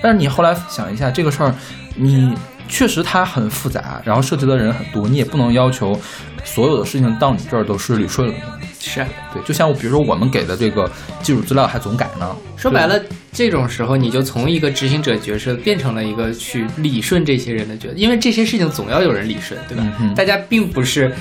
[0.00, 1.52] 但是你后来想一下，这个事儿，
[1.96, 2.32] 你
[2.70, 5.98] 确实它很复杂，然后涉及的人很多，你也不能要求
[6.44, 8.40] 所有的事情到你这儿都是捋顺了的。
[8.78, 9.08] 是啊。
[9.34, 10.90] 对，就像我比如说我们给的这个
[11.22, 12.98] 技术资料还总改呢，说白了，
[13.32, 19.84] 这种时候你就从一个执行者角色变成了一个去理顺这些人的角色，因为这些事情总要有人理顺，对吧？
[20.00, 21.12] 嗯大家并不是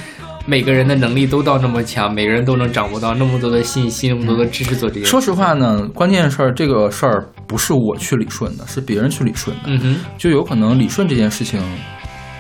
[0.50, 5.06] 每个人的能力都到那么强，每个人都能掌握到那么多的信息、那么多的知识做这些。
[5.06, 11.62] 说实话呢，关键事儿这个事儿不是我去理顺的，是别人去理顺的，嗯哼，就有可能理顺这件事情，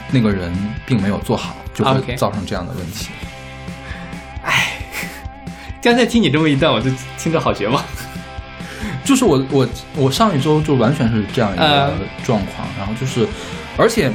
[0.09, 0.51] 那个人
[0.87, 3.09] 并没有做好，就会造成这样的问题。
[4.43, 4.73] 哎
[5.79, 7.79] 刚才听你这么一段，我就听着好绝望。
[9.03, 11.93] 就是我我我上一周就完全是这样一个呃
[12.23, 13.27] 状况，然后就是，
[13.77, 14.11] 而且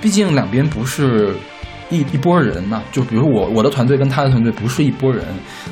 [0.00, 1.36] 毕竟两边不是
[1.90, 5.24] 一一拨人呐、就比如我我的团队跟他的团队不是一拨人，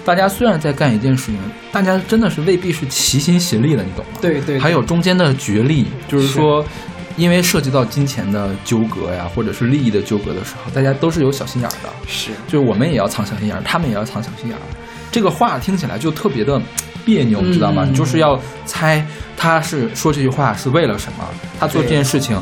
[0.04, 1.38] 大家虽然在干一件事情，
[1.72, 4.18] 大家真的是未必是齐心协力的，你懂吗？
[4.20, 6.64] 对对还有中间的角力，就是说。
[7.16, 11.88] 因为涉及到金钱的纠葛呀，或者是利益的纠葛的时候，大家都是有小心眼儿的。
[12.08, 14.62] 是就是我们也要藏小心眼儿，他们也要藏小心眼儿。
[15.12, 16.60] 这个话听起来就特别的
[17.04, 17.84] 别扭，你知道吗？
[17.84, 21.24] 嗯你就是要猜他是说这句话是为了什么，
[21.60, 22.36] 他做这件事情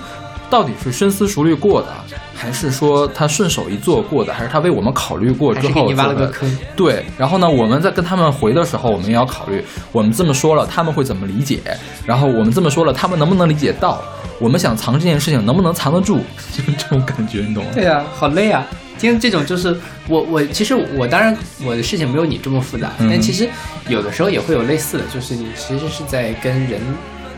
[0.49, 1.95] 到底是深思熟虑过的，
[2.43, 6.59] 还是说他顺手一做过的，还是他为我们考虑过之后挖了个坑。
[6.75, 11.61] 对，然后呢，我们在跟他们回的时候，我们也要考虑，我们这么说了，他们会怎么理解？
[12.05, 14.03] 然后我们这么说了，他们能不能理解到？
[14.41, 16.19] 我们想藏这件事情，能不能藏得住？
[16.51, 17.71] 就是这种感觉，你懂吗？
[17.75, 18.67] 对啊，好累啊！
[18.99, 19.77] 今天这种就是
[20.09, 23.49] 我我其实我当然我的事情没有你这么复杂，嗯但其实
[23.89, 26.81] 有的时候也会有类似的，就是你其实是在跟人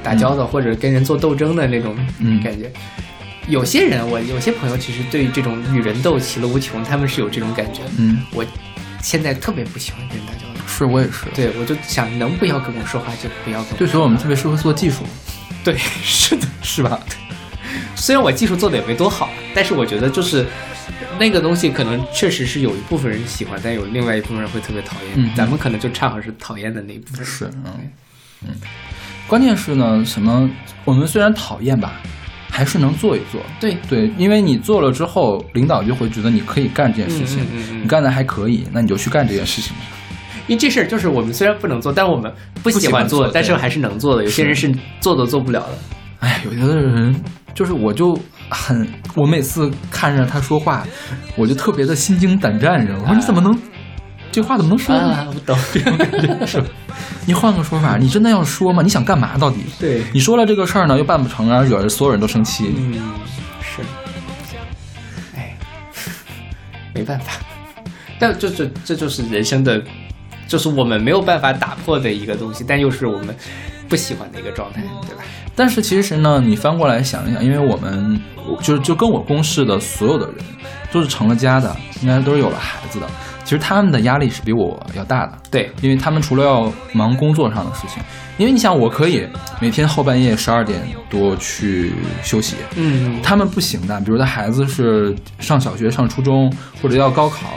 [0.02, 2.70] 打交道、或者跟人做斗争的那种嗯感觉。
[3.48, 7.80] 有些人，我有些朋友其实对于这种与人斗其乐无穷，他们是有这种感觉。
[7.98, 8.44] 嗯，我
[9.02, 11.26] 现在特别不喜欢跟人打交道，是我也是。
[11.34, 13.78] 对我就想能不要跟我说话就不要跟我说话。
[13.78, 15.04] 对，所以我们特别适合做技术，
[15.62, 16.98] 对是的，是吧？
[17.94, 20.46] 虽然我技术做的也没多好，但是我觉得就是
[21.18, 25.12] 那个东西可能确实是有一部分人喜欢，但有另外一部分人会特别讨厌。
[25.16, 27.24] 嗯咱们可能就恰好是讨厌的那一部分。
[27.24, 27.90] 是，嗯
[28.46, 28.54] 嗯。
[29.26, 30.48] 关键是呢，什么？
[30.84, 32.00] 我们虽然讨厌吧，
[32.54, 33.40] 还是能做一做。
[33.58, 37.44] 对对，因为你做了之后，领导就会觉得你可以干这件事情，
[37.82, 39.74] 你干的还可以，那你就去干这件事情。
[40.46, 42.32] 因为这事儿就是我们虽然不能做，但我们
[42.62, 44.22] 不喜欢做，欢做但是还是能做的。
[44.22, 45.78] 有些人是做都做不了的。
[46.20, 47.12] 哎，有的人
[47.54, 48.16] 就是我就
[48.48, 48.86] 很，
[49.16, 50.86] 我每次看着他说话，
[51.36, 53.04] 我就特别的心惊胆战，你知道吗？
[53.08, 53.58] 我说你怎么能，
[54.34, 55.14] 这话怎么能说呢？
[55.14, 55.56] 啊，我懂。
[56.44, 56.66] 是吧？
[57.24, 58.82] 你换个说法，你真的要说吗？
[58.82, 59.38] 你想干嘛？
[59.38, 59.58] 到底？
[59.78, 62.74] 对你说了这个事儿呢，又办不成，然后惹得所有人都生气。
[62.76, 63.12] 嗯，
[63.60, 63.80] 是。
[65.36, 65.56] 哎，
[66.92, 67.34] 没办法，
[68.18, 69.80] 但这这这就是人生的，
[70.48, 73.32] 就是我们没有办法打破的一个东西，但又是我们
[73.88, 75.22] 不喜欢的一个状态，对吧？
[75.54, 78.20] 但是其实呢，你翻过来想一想，因为我们
[78.60, 80.36] 就是就跟我公示的所有的人
[80.90, 83.06] 都是成了家的，应该都是有了孩子的。
[83.44, 88.02] 其实他们的压力是比我要大的，对，因为他们除了要忙工作上的事情，
[88.38, 89.28] 因为你想，我可以
[89.60, 90.80] 每天后半夜十二点
[91.10, 91.92] 多去
[92.22, 94.00] 休息，嗯，他们不行的。
[94.00, 96.50] 比如他孩子是上小学、上初中
[96.82, 97.50] 或者要高考，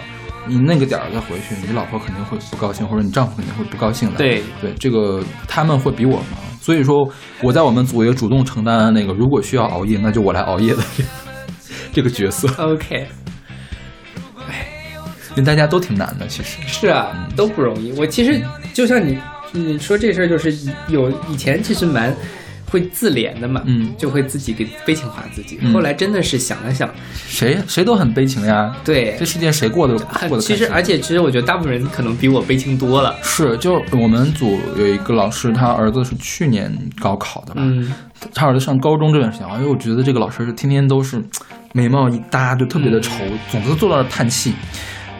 [0.45, 4.17] 你那个点儿再回去，你老婆肯定会不高兴，或者你丈夫肯定会不高兴的。
[4.17, 4.43] 对。
[4.61, 7.09] 对，这个他们会比我忙，所以说
[7.41, 10.83] 我在我们组也主动承担那个如果需要熬夜，那就我来熬夜的
[11.93, 13.26] 这个角色，OK，因
[15.37, 16.57] 为大家都挺难的，其实。
[16.67, 17.91] 是啊，都不容易。
[17.93, 18.41] 我其实
[18.73, 19.17] 就像你
[19.51, 20.53] 你说这事儿，就是
[20.87, 22.15] 有以前其实蛮
[22.69, 25.57] 会自怜的嘛，嗯就会自己给悲情化自己。
[25.61, 33.15] 嗯后来真的是想了想，谁谁都很悲情呀，对这，世界谁过得很过得开心其实而且其实我觉得大部分人可能比我悲情多了。
[33.23, 36.69] 是，就我们组有一个老师，他儿子是去年
[36.99, 37.61] 高考的吧？
[37.63, 37.93] 嗯，
[38.33, 41.23] 他儿子上高中这段时间，哎呦，我觉得这个老师是天天都是
[41.71, 44.53] 眉毛一搭就特别的愁，嗯总是坐那儿叹气。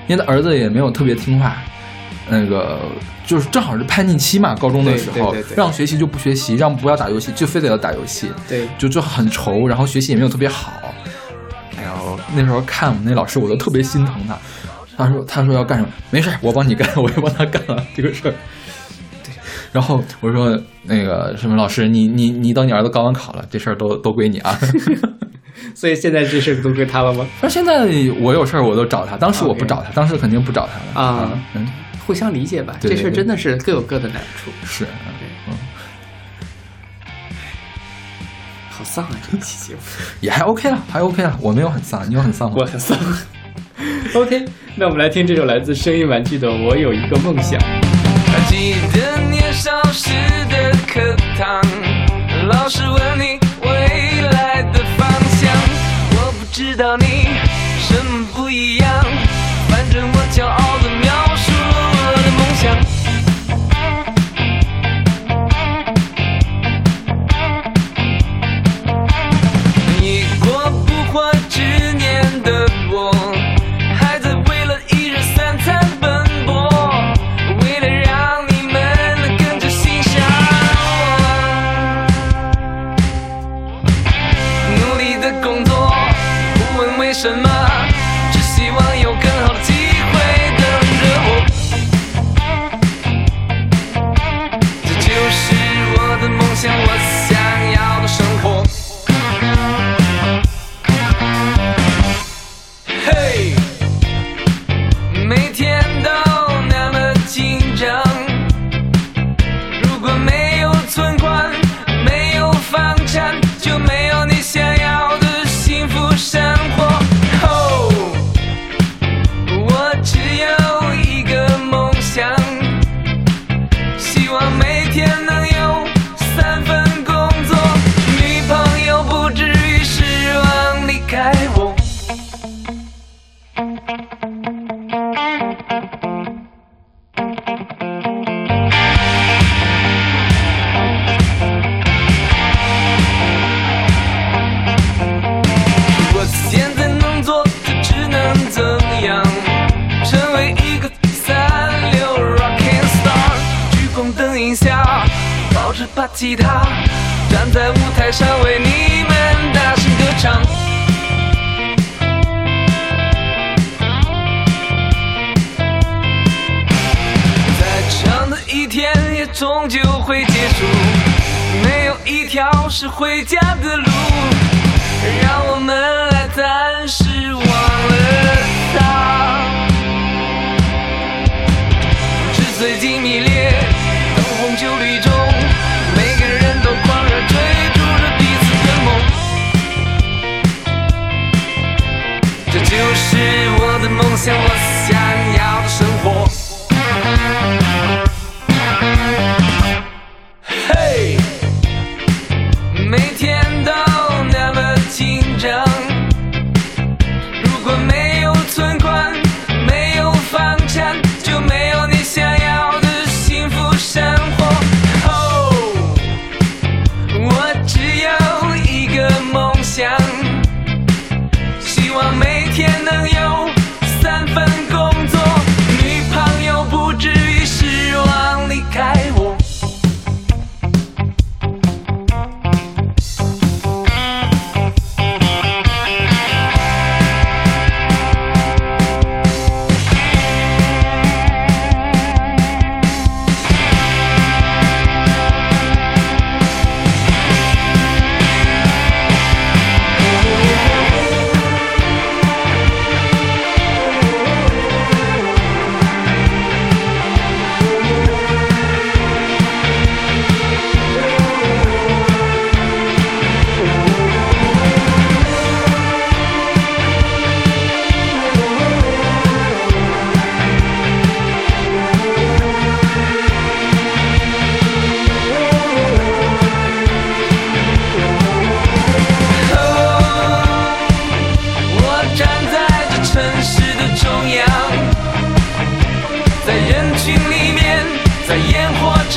[0.07, 1.57] 因为他儿子也没有特别听话，
[2.29, 2.79] 那个
[3.25, 10.71] 就是正好是叛逆期嘛，高中的时候让学习就不学习，让不要打游戏就非得要打游戏，对，就就很愁，然后学习也没有特别好。
[12.35, 14.37] 那时候看我们那老师，我都特别心疼他。
[14.97, 18.33] 他说他说要干什么，没事，我帮你干， 我也帮他干了这个事儿。
[19.23, 19.33] 对，
[19.71, 24.59] 然后我说那个什么老师，你你你等你儿子高完考了，这事儿都都归你啊。
[25.75, 27.25] 所以现在这事儿都归他了吗？
[27.41, 27.85] 但现在
[28.19, 31.67] 我有事儿我都找他，当时我不找他，当时肯定不找他了啊嗯，
[32.05, 34.51] 互相理解吧，对对对这事儿真的是各有各的难处。
[34.65, 34.85] 是，
[35.47, 35.53] 嗯，
[38.69, 39.79] 好丧啊，这期节目，
[40.21, 42.65] 也还 OK 了，还 OK 了，我没有很丧，你有很丧吗我？
[42.65, 42.97] 很丧。
[44.15, 44.45] OK，
[44.75, 47.59] 那我们来听这首来自声音玩具的《我有一个梦想》。
[48.27, 50.09] 还记得年少时
[50.49, 51.61] 的课堂，
[52.47, 53.36] 老师问你
[56.77, 57.25] 知道你
[57.79, 58.96] 什么不一样，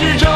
[0.01, 0.30] 至尊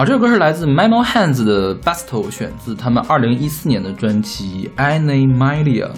[0.00, 5.88] 啊，这首歌是来自 Memo Hands 的 Basto，选自他们二零一四年的专辑《Animalia》。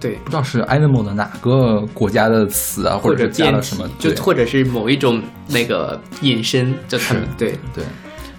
[0.00, 7.84] 对，不知道是 animal 的哪个国家的词啊，或或者者是加了什么，就或者是某一种那个引申，就他们是对，对，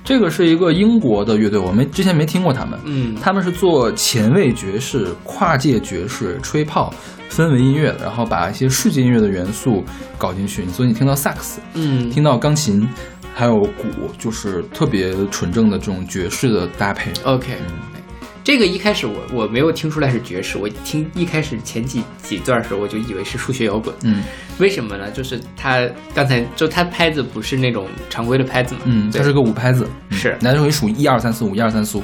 [0.04, 2.78] 这个是一个英国的乐队，我没之前没听过他们。
[2.84, 6.94] 嗯，他们是做前卫爵士、跨界爵士、吹泡、
[7.32, 9.82] 氛围音乐的，然后把一些世界音乐的元素
[10.18, 12.10] 搞进去，所以你听到萨克斯，嗯。
[12.10, 12.88] 听到钢琴，
[13.38, 17.12] 还有鼓，就是特别纯正的这种爵士的搭配。
[17.26, 17.58] OK，
[18.46, 24.24] 这个一开始我我没有听出来是爵士，我听一开始前几几段的时候我就以为是数学摇滚，嗯。
[24.58, 25.12] 为什么呢？
[25.12, 30.18] 就是它刚才就它拍子不是那种常规的拍子嘛，嗯，它是个五拍子，嗯。
[30.18, 30.38] 是。
[30.40, 32.04] 来回数一二三四五，一二三四五，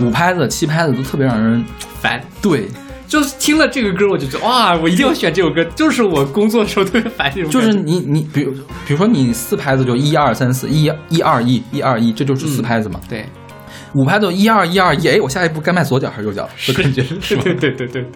[0.00, 1.62] 五拍子、七拍子都特别让人
[2.00, 2.18] 烦。
[2.40, 2.66] 对，
[3.10, 8.52] 就是听了这个歌，我就觉得哇，我一定要选这首歌，就是我工作的时候特别烦这种就是你你比如
[8.86, 13.00] 比如说你四拍子就一二三四一一二一一二一，这就是四拍子嘛。
[13.08, 13.26] 对，
[13.94, 16.48] 五拍子一二一二一，哎，我下一步该迈左脚还是右脚？
[16.56, 17.42] 这感觉 是吧？
[17.42, 18.06] 对对对对，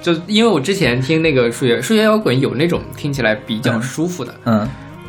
[0.00, 4.66] 就就因为我之前听那个数学数学摇滚有那种听起来比较嗯舒服的，嗯，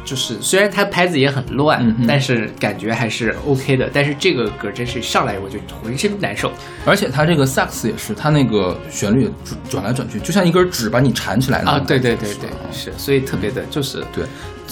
[0.09, 3.87] 就是虽然它拍子也很乱，嗯但是感觉还是 OK 的。
[3.93, 6.51] 但是这个歌真是上来我就浑身难受。
[6.83, 14.25] 而且它这个萨克斯也是，它那个旋律转转来转去，就像一根纸把你缠起来那啊，种对对对对，是，所以特别的就是对，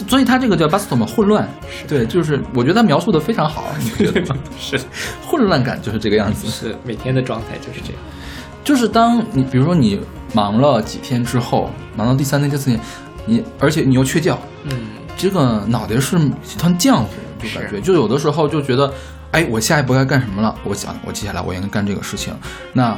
[0.07, 1.47] 所以它这个叫 Basto 嘛，混乱，
[1.88, 4.35] 对，就是我觉得它描述的非常好，你觉得吗？
[4.59, 4.79] 是
[5.23, 6.47] 混乱感就是这个样子。
[6.47, 8.01] 是每天的状态就是这样。
[8.63, 9.99] 就是当你比如说你
[10.33, 12.79] 忙了几天之后，忙到第三天、第四天，
[13.25, 14.71] 你而且你又缺觉，嗯，
[15.18, 17.07] 这个脑袋是一团浆糊，
[17.41, 18.93] 就感觉就有的时候就觉得，
[19.32, 20.55] 哎，我下一步该干什么了？
[20.63, 22.34] 我想我接下来我应该干这个事情，
[22.74, 22.95] 那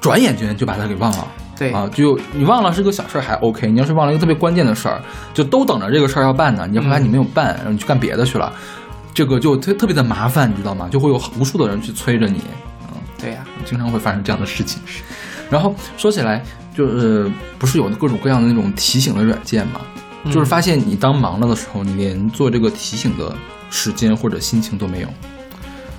[0.00, 1.26] 转眼间就把它给忘了。
[1.58, 5.00] 对啊，就你忘了是个小事儿还 OK，你要是忘了一个特别关键的事儿，
[5.34, 8.52] 就都等着这个事儿要办呢，你就发现你没有办，然后你去干别的去了，
[9.14, 10.88] 这个就特特别的麻烦，你知道吗？
[10.90, 12.40] 就会有无数的人去催着你，
[12.88, 14.82] 嗯对呀、经常会发生这样的事情。
[15.50, 16.42] 然后说起来，
[16.74, 19.82] 就是不是有各种各样的那种提醒的软件嘛？
[20.30, 23.34] 就是发现你当忙了的时候，你连做这个提醒的
[23.70, 25.08] 时间或者心情都没有，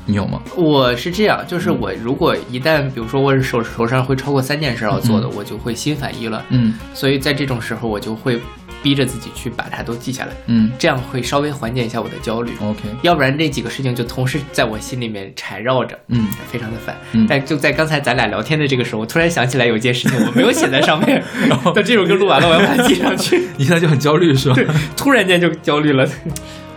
[0.06, 0.42] 你有吗？
[0.56, 6.44] 我是这样，就是我如果一旦比如说我手手上会超过三件事要做的，我就会心烦意乱。
[6.50, 8.40] 嗯所以在这种时候，我就会
[8.84, 12.52] 逼着自己去把它都记下来，嗯这样会稍微缓解一下我的焦虑。
[12.62, 16.96] ，OK，要不然这几个事情就同时在我心里面缠绕着，嗯非常的烦。
[17.14, 21.24] 嗯但就在刚才咱俩聊天的这个时候，我突然想起来有一件事情我没有写在上面，
[21.74, 23.48] 但这首歌录完了，我要把它记上去。
[23.58, 24.56] 你现在就很焦虑是吧？
[24.98, 26.06] 突然间就焦虑了。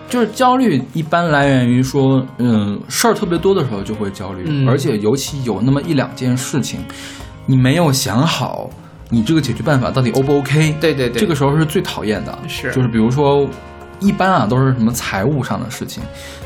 [0.09, 6.79] 就是焦虑一般来源于说，嗯，事儿特别多的时候就会焦虑，嗯而且尤其有那么一两件事情，
[7.45, 8.71] 你没有想好
[9.09, 10.75] 你这个解决办法到底 O 不 OK？
[10.81, 12.37] 对对对这个时候是最讨厌的。
[12.49, 13.49] 是就是比如说，
[14.01, 16.03] 一般啊都是什么财务上的事情，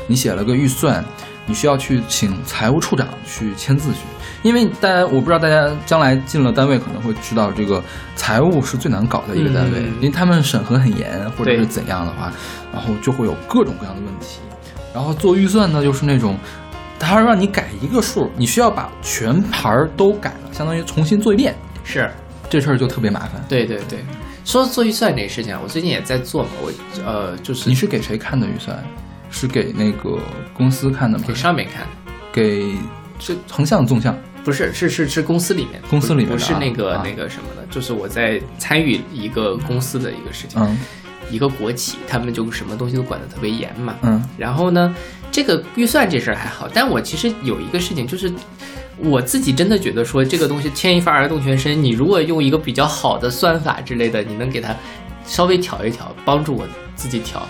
[0.07, 1.03] 你写了个预算，
[1.45, 3.99] 你需要去请财务处长去签字去，
[4.43, 7.81] 因为大家我不知道大家将来进了单位可能会知道，这个
[8.15, 12.31] 财务是最难搞的一个单位，嗯因为他们审核很严，或者是怎样的话，
[12.71, 14.39] 然后就会有各种各样的问题。
[14.93, 16.37] 然后做预算呢，就是那种。
[17.03, 22.07] 他让你改一个数，你需要把全盘儿都改了，相当于重新做一遍，是，
[22.51, 23.43] 这事儿就特别麻烦。
[23.49, 23.99] 对对对。
[24.43, 26.71] 说做预算这个事情啊，我最近也在做嘛，我
[27.05, 28.77] 呃就是你是给谁看的预算？
[29.29, 30.19] 是给那个
[30.53, 31.23] 公司看的吗？
[31.27, 31.87] 给上面看，
[32.33, 32.73] 给
[33.17, 34.13] 这横向纵向？
[34.43, 40.77] 不是是是是公司里面，公司里面的不是那个、啊那个什么的，就是我在参与一个公司的一个事情，嗯
[41.29, 43.95] 一个国企，他们就什么东西都管得特别严嘛。
[44.01, 44.93] 嗯然后呢，
[45.31, 48.29] 这个预算这事儿还好，但我其实有一个事情，就是
[49.03, 54.75] 我自己真的觉得说这个东西牵一发而动全身，你如果用一个比较好的算法之类的，你能给它
[55.25, 57.41] 稍微调一调，帮助我自己调。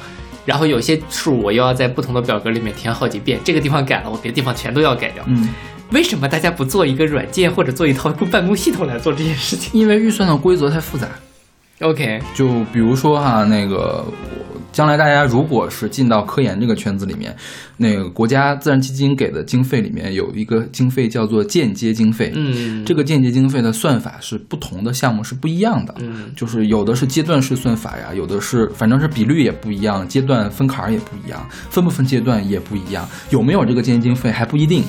[0.46, 5.24] 然后有些数我又要在不同的表格里面填好几遍，这个地方改了，我别的地方全都要改掉。
[5.28, 5.50] 嗯，
[5.92, 11.08] 为什么大家不做一个软件或者做一套办公系统来做这件事情因为预算的规则太复杂。
[11.82, 17.36] ？OK，就比如说哈，那个我将来大家如果是进到科研这个圈子里面，
[17.78, 22.32] 那个国家自然基金给的经费里面有一个经费叫做间接经费。
[22.36, 34.84] 嗯，这个间接经费的算法是不同的项目是不一样的，嗯就是有的是阶段式算法呀，有的是反正是比率也不一样，阶段分坎儿也不一样，分不分阶段也不一样，有没有这个间接经费还不一定，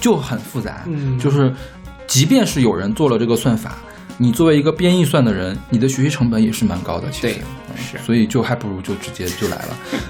[0.00, 0.82] 就很复杂。
[0.86, 1.52] 嗯就是
[2.06, 3.78] 即便是有人做了这个算法，
[4.22, 7.22] 你作为一个编译算的人，你的学习成本也是蛮高的，其实。
[7.22, 9.68] 对嗯是所以就还不如就直接就来了。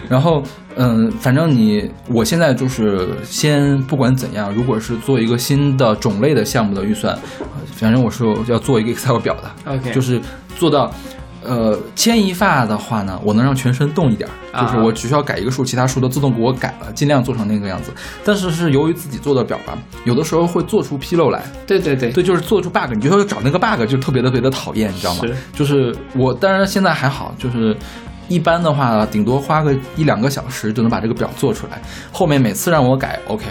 [0.09, 0.43] 然后，
[0.75, 7.47] 嗯，反正你，我现在就是先不管怎样，如果是做一个新的种类的项目的预算，呃
[7.77, 10.21] 反正我是要做一个 Excel 表的，OK，就是
[10.59, 10.93] 做到
[11.43, 17.93] 呃，牵一发的话呢，我能让全身动一点儿，就是啊我只需要改一个数，其他数都自动给我改了，尽量做成那个样子。
[18.25, 25.35] 但是是由于自己做的表吧，有的时候会做出纰漏来，对对对对，就是做出 bug，你就要找那个 bug，就特别特别的讨厌，你知道吗是？
[25.55, 27.75] 就是我，当然现在还好，就是
[28.29, 31.81] 一般的话，顶多花个一两个小时就能把这个表做出来。
[32.13, 33.47] 后面每次让我改，OK，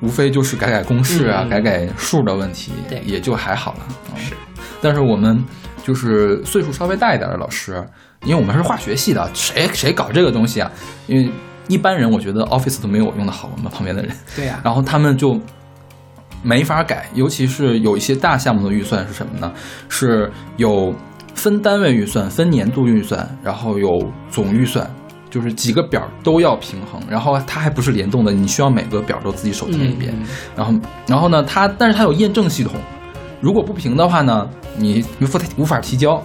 [0.00, 3.78] 无非就是改改公式啊，改改数的问题，对也就还好了。
[4.14, 4.34] 嗯是，
[4.80, 5.44] 但是我们
[5.84, 7.86] 就是岁数稍微大一点的老师，
[8.24, 10.72] 因为我们是化学系的，谁谁搞这个东西啊？
[11.06, 11.30] 因为
[11.68, 14.10] 一般人我觉得 Office 都没有我用的好，我们旁边的人。
[14.34, 15.38] 对呀、然后他们就
[16.42, 19.52] 没法改，尤其是有一些大项目的预算是什么呢？
[19.90, 20.94] 是有
[21.34, 23.90] 分单位预算、分年度预算，然后有
[24.30, 24.90] 总预算，
[25.28, 26.98] 就是几个表都要平衡。
[27.10, 30.14] 然后它还不是联动的，你需要每个表都自己手填一遍。
[30.16, 30.26] 嗯
[30.56, 30.74] 然后，
[31.06, 32.72] 然后呢，它但是它有验证系统，
[33.44, 36.18] 如果不平的话呢，你无法无法提交。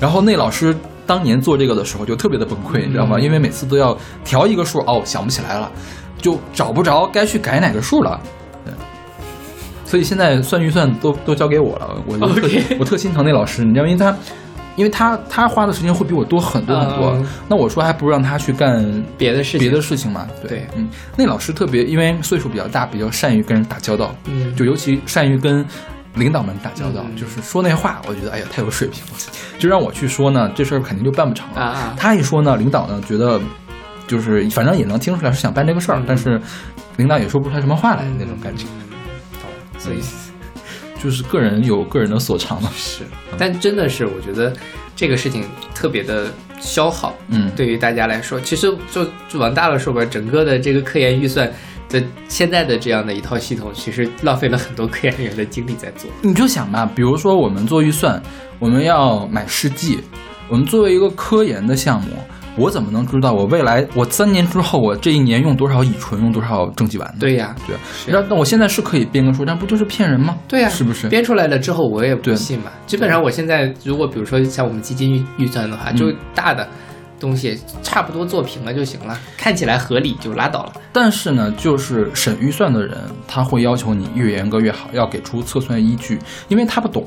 [0.00, 0.74] 然后那老师
[1.06, 3.16] 当年做这个的时候就特别的崩溃，你知道吗？
[3.18, 3.94] 嗯因为每次都要
[4.24, 5.70] 调一个数，哦，想不起来了，
[6.16, 8.18] 就找不着该去改哪个数了。
[8.64, 8.72] 对，
[9.84, 12.16] 所以现在算预算都都交给我了，我
[12.78, 14.16] 我特心疼那老师，你知道，因为他。
[14.78, 20.24] 因为他他花的时间会比我多很多很多，嗯那我说还不如让他去干别的事情别的事情嘛。
[20.40, 25.66] 对嗯，那老师特别，因为岁数比较大，比较善于跟人打交道，嗯就尤其善于跟
[26.18, 27.16] 领导们打交道，嗯。
[27.16, 29.12] 就是说那话，我觉得哎呀太有水平了，
[29.58, 31.60] 就让我去说呢，这事儿肯定就办不成了。
[31.60, 31.94] 啊啊。
[31.98, 33.40] 他一说呢，领导呢觉得
[34.06, 36.04] 就是反正也能听出来是想办这个事儿，嗯。
[36.06, 36.40] 但是
[36.96, 38.66] 领导也说不出来什么话来、那种感觉，
[39.78, 40.00] 所以
[41.02, 42.70] 就是个人有个人的所长嘛。
[42.74, 43.04] 是，
[43.38, 44.52] 但真的是我觉得
[44.96, 45.44] 这个事情
[45.74, 46.26] 特别的
[46.58, 51.48] 消耗，嗯，对于大家来说，其实就就往大了说吧，整个的这个科研预算
[51.88, 56.10] 的现在的这样的一套系统，其实浪费了很多科研人员的精力在做。
[56.22, 58.22] 你就想吧，比如说我们做预算，
[58.58, 60.00] 我们要买试剂，
[60.48, 62.08] 我们作为一个科研的项目，
[62.56, 67.14] 我怎么能知道我未来我三年之后我这一年用多少乙醇，用多少正己烷呢？
[67.20, 67.76] 对呀，对，
[68.08, 70.36] 那那我现在是可以编个数，但不就是骗人吗？
[70.48, 71.08] 对呀，是不是？
[71.08, 72.70] 编出来了之后，我也不对信嘛。
[72.86, 76.68] 基本上我现在如果比如说像我们基金预预算的话，嗯就大的
[77.20, 80.72] 东西差不多做平了就行了，看起来合理就拉倒了。
[80.92, 82.96] 但是呢，就是审预算的人，
[83.26, 87.06] 他会要求你越严格越好，要给出测算依据，因为他不懂。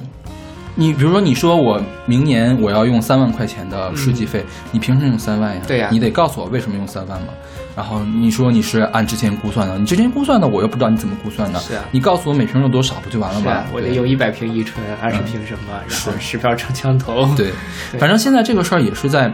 [0.74, 5.62] 你比如说，你说我明年我要用三万块钱的设计费，你凭什么用三万呀？
[5.68, 7.28] 对呀你得告诉我为什么用三万嘛。
[7.76, 17.26] 然后你说你是按之前估算的，你之前估算的我又不知道你怎么估算的，是啊你告诉我每瓶用多少不就完了吗我得对用一百瓶乙醇，二十瓶什么，然后十片长枪头。
[17.36, 17.52] 对，
[17.92, 19.32] 对反正现在这个事儿也是在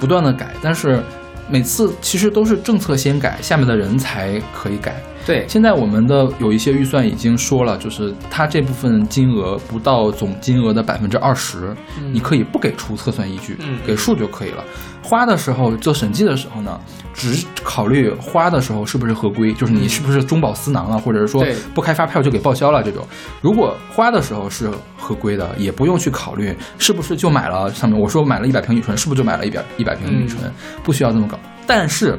[0.00, 1.02] 不断的改，但是
[1.48, 4.96] 每次其实都是政策先改，下面的人才可以改。
[5.26, 11.74] 对，现在我们的有一些预算已经说了，就是它这部分金额不到总金额的百分之二十，
[12.10, 14.64] 你可以不给出测算依据，嗯给数就可以了。
[15.02, 16.78] 花的时候做审计的时候呢，
[17.12, 21.44] 只考虑花的时候是不是合规，就是你是不是中饱私囊了，或者是说
[21.74, 23.06] 不开发票就给报销了这种。
[23.40, 30.40] 如果花的时候是合规的，也不用去考虑是不是就买了上面我说买了一百瓶乙醇，是不是就买了一百一百瓶乙醇，
[30.82, 31.38] 不需要这么搞。
[31.66, 32.18] 但是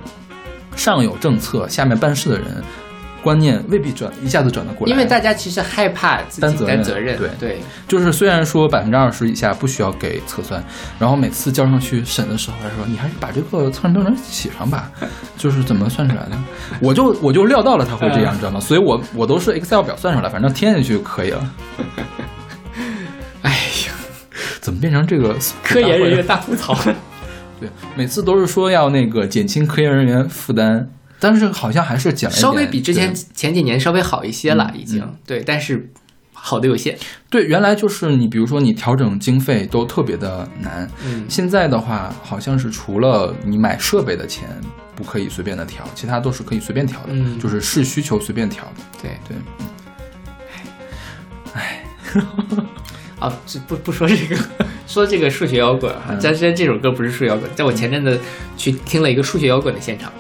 [0.76, 2.64] 上有政策，下面办事的人
[3.22, 10.64] 观念未必转一下子转得过来，因为大家其实害怕自己担责任担责任，对对，就是虽然说百分之二十以下不需要给测算，
[11.00, 14.92] 然后每次交上去审的时候，他说你还是把这个测算标准写上吧，
[15.38, 16.32] 就是怎么算出来的？
[16.82, 18.60] 我就我就料到了他会这样，你知道吗？
[18.60, 21.54] 所以我我都是 Excel 表算出来，反正填进去就可以了。
[23.44, 23.94] 哎呀，
[24.60, 26.76] 怎么变成这个科研人员大吐槽。
[27.60, 30.90] 对，每次都是说要那个减轻科研人员负担，
[31.22, 35.88] 但是好像还是减了稍微比之前前几年稍微好一些了，嗯已经对，但是
[36.34, 36.98] 好的有限。
[37.30, 41.24] 对，原来就是你，比如说你调整经费都特别的难，嗯。
[41.30, 44.50] 现在的话好像是除了你买设备的钱
[44.96, 47.40] 不可以随便的调，其他都是可以随便调的，嗯。
[47.40, 48.82] 就是视需求随便调的。
[49.00, 49.38] 对，对，
[53.20, 54.36] 啊， 这不不说这个，
[54.88, 56.20] 说这个数学摇滚哈，嗯。
[56.24, 58.20] 但是这首歌不是数学摇滚，在我前阵子
[58.58, 60.12] 去听了一个数学摇滚的现场。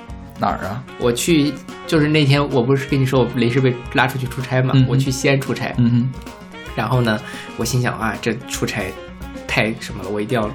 [0.41, 0.83] 哪儿啊？
[0.99, 1.53] 我去，
[1.87, 6.21] 就是那天我不是跟你说我临时被拉出去出差嘛，嗯我去西安出差，嗯哼，
[6.75, 7.17] 然后呢，
[7.57, 8.91] 我心想啊，这出差
[9.47, 10.49] 太什么了，我一定要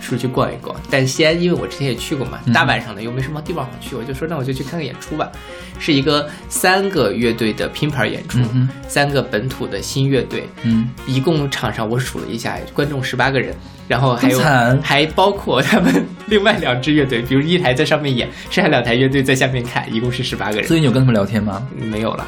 [0.00, 0.74] 出去逛一逛。
[0.90, 5.30] 但西安因为我之前也去过嘛，嗯大晚上的又没什么地方好去，我就说那我就去看看演出吧。
[5.78, 13.54] 是一个三个乐队的拼盘演出，嗯三个本土的新乐队，嗯，一共场上我数了一下，观众十八个人，
[13.88, 14.38] 然后还有
[14.82, 20.68] 还包括他们另外两支乐队，比如一台在上面演，剩下两台乐队在下面看，一共是十八个人。
[20.68, 21.66] 所以你有跟他们聊天吗？
[21.78, 22.26] 没有了，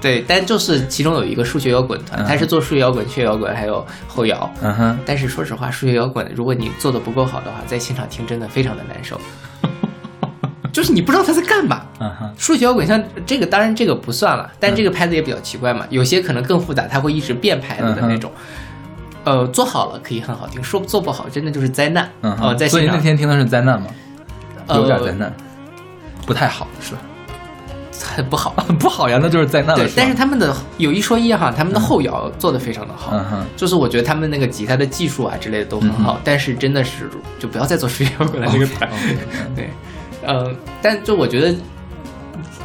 [0.00, 4.50] 对，但就是其中有一个数学摇滚团，嗯他是做数学摇滚、血摇滚还有后摇。
[4.60, 9.20] 嗯哼，但是说实话，数学摇滚如果你做的不够好的话，在现场听真的非常的难受，
[10.72, 11.82] 就是你不知道他在干嘛。
[12.00, 18.30] 嗯哼，数学摇滚像这个，当然这个不算了，但这个拍子也比较奇怪嘛，有些可能更复杂，它会一直变拍子的那种。
[19.24, 22.10] 呃，做好了可以很好听，说做不好真的就是灾难。
[22.22, 23.86] 嗯呃，哼，所以那天听的是灾难吗？
[24.68, 25.32] 有点呃灾难，
[26.26, 26.98] 不太好是吧？
[28.04, 28.50] 很 不好。
[28.78, 29.76] 不好呀，那就是灾难了。
[29.76, 33.12] 对，但是他们的有一说一哈，他们的后摇做的非常的好。
[33.12, 38.90] 嗯，就是我觉得他们那个吉他的技术啊之类的都很好，但是真的是就不要再做数学摇滚了这个团。
[38.90, 39.16] OK，
[39.54, 39.70] 对，
[40.26, 41.54] 呃，但就我觉得，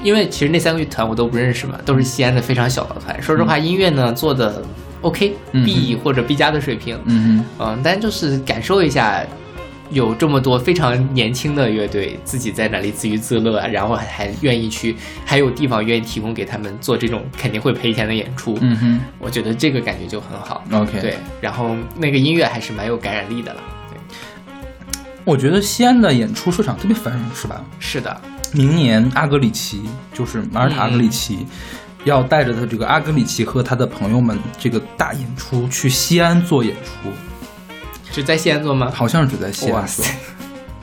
[0.04, 3.22] 因为其实那三个乐团我都不认识嘛，都是西安的非常小的团。
[3.22, 4.62] 说实话，音乐呢做的
[5.02, 9.24] OK，B、或者 B 加的水平，嗯嗯、但就是感受一下。
[9.90, 18.58] 有这么多非常年轻的乐队，自己在那里自娱自乐，然后还愿意去，还有地方愿意提供给他们做这种肯定会赔钱的演出。
[18.62, 20.64] 嗯哼我觉得这个感觉就很好。
[20.72, 23.62] ，OK，对，然后那个音乐还是蛮有感染力的了。
[23.90, 24.56] 对，
[25.24, 27.64] 我觉得西安的演出市场特别繁荣，是吧？
[27.80, 28.22] 是的，
[28.54, 29.82] 明年阿格里奇
[30.14, 31.46] 就是马尔塔阿格里奇。
[32.04, 37.10] 要带着他这个阿格里奇和他的朋友们这个大演出去西安做演出，
[38.12, 38.92] 是在西安做吗？
[38.94, 40.06] 好像是只在西安做。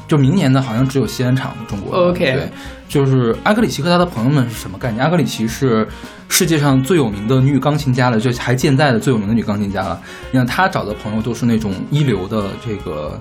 [0.06, 2.52] 就明年呢，好像只有西安场，中国 OK 对，
[2.86, 5.02] 就是阿格里奇和他的朋友们是什么概念？
[5.02, 5.88] 阿格里奇是
[6.28, 9.98] 世界上最有名的女钢琴家了，就还健在的最有名的女钢琴家了。
[10.30, 13.18] 你看他找的朋友都是那种一流的这个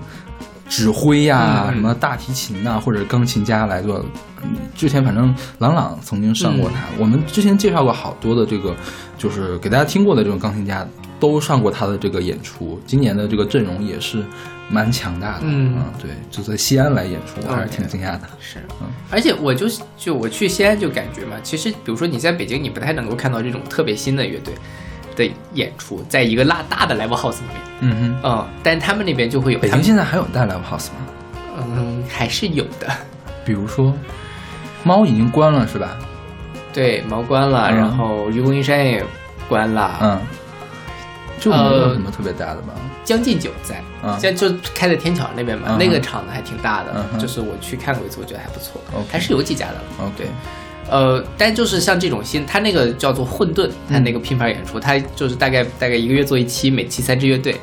[0.68, 4.04] 指挥呀、什么大提琴呐、或者钢琴家来做。
[4.42, 8.76] 嗯之前反正朗朗曾经上过他，嗯我们之前介绍过好多的这个，
[9.16, 10.86] 就是给大家听过的这种钢琴家。
[11.28, 14.22] 都上过他的这个演出，今年的这个阵容也是
[14.68, 15.40] 蛮强大的。
[15.44, 18.28] 嗯对，就在西安来演出，我还是挺惊讶的。
[18.38, 19.66] 是嗯，而且我就
[19.96, 24.54] 就我去西安就感觉嘛，其实比如说你在北京，你不太能够看到这种特别新的乐队
[25.16, 30.96] 的演出，在一个拉大的 live house 里面，嗯哼嗯，但他们那边就会有，北他们京现在还有大 live house 吗？
[31.56, 32.88] 嗯还是有的，
[33.44, 33.94] 比如说，
[34.82, 35.96] 猫已经关了是吧？
[36.72, 39.04] 对，猫关了，嗯然后愚公移山也
[39.48, 40.20] 关了，嗯，
[41.40, 42.74] 就没有呃什么特别大的吧？
[43.04, 48.80] 将进酒在，嗯现在就开在天桥那边嘛，嗯那个场子还挺大的，嗯就是我去看过一次，我觉得还不错
[49.10, 49.74] 还是有几家的。
[50.00, 50.26] OK 对，
[50.90, 57.54] 呃，但就是像这种新，他那个叫做混沌，它嗯那个拼盘演出，它就是大概大概一个月做一期，每期三支乐队，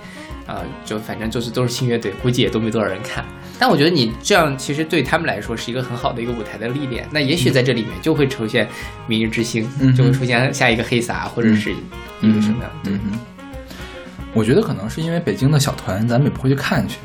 [0.45, 3.26] 啊、就反正就是都是新乐队，估计也都没多少人看。
[3.57, 7.07] 但我觉得你这样其实对他们来说是一个很好的一个舞台的历练。
[7.11, 8.67] 那也许在这里面就会出现
[9.05, 11.72] 明日之星，嗯就会出现下一个黑撒，或者是
[12.22, 12.72] 一个什么样？
[12.84, 12.93] 对
[14.34, 16.97] 我觉得可能是因为北京的小团，咱们也不会去看去。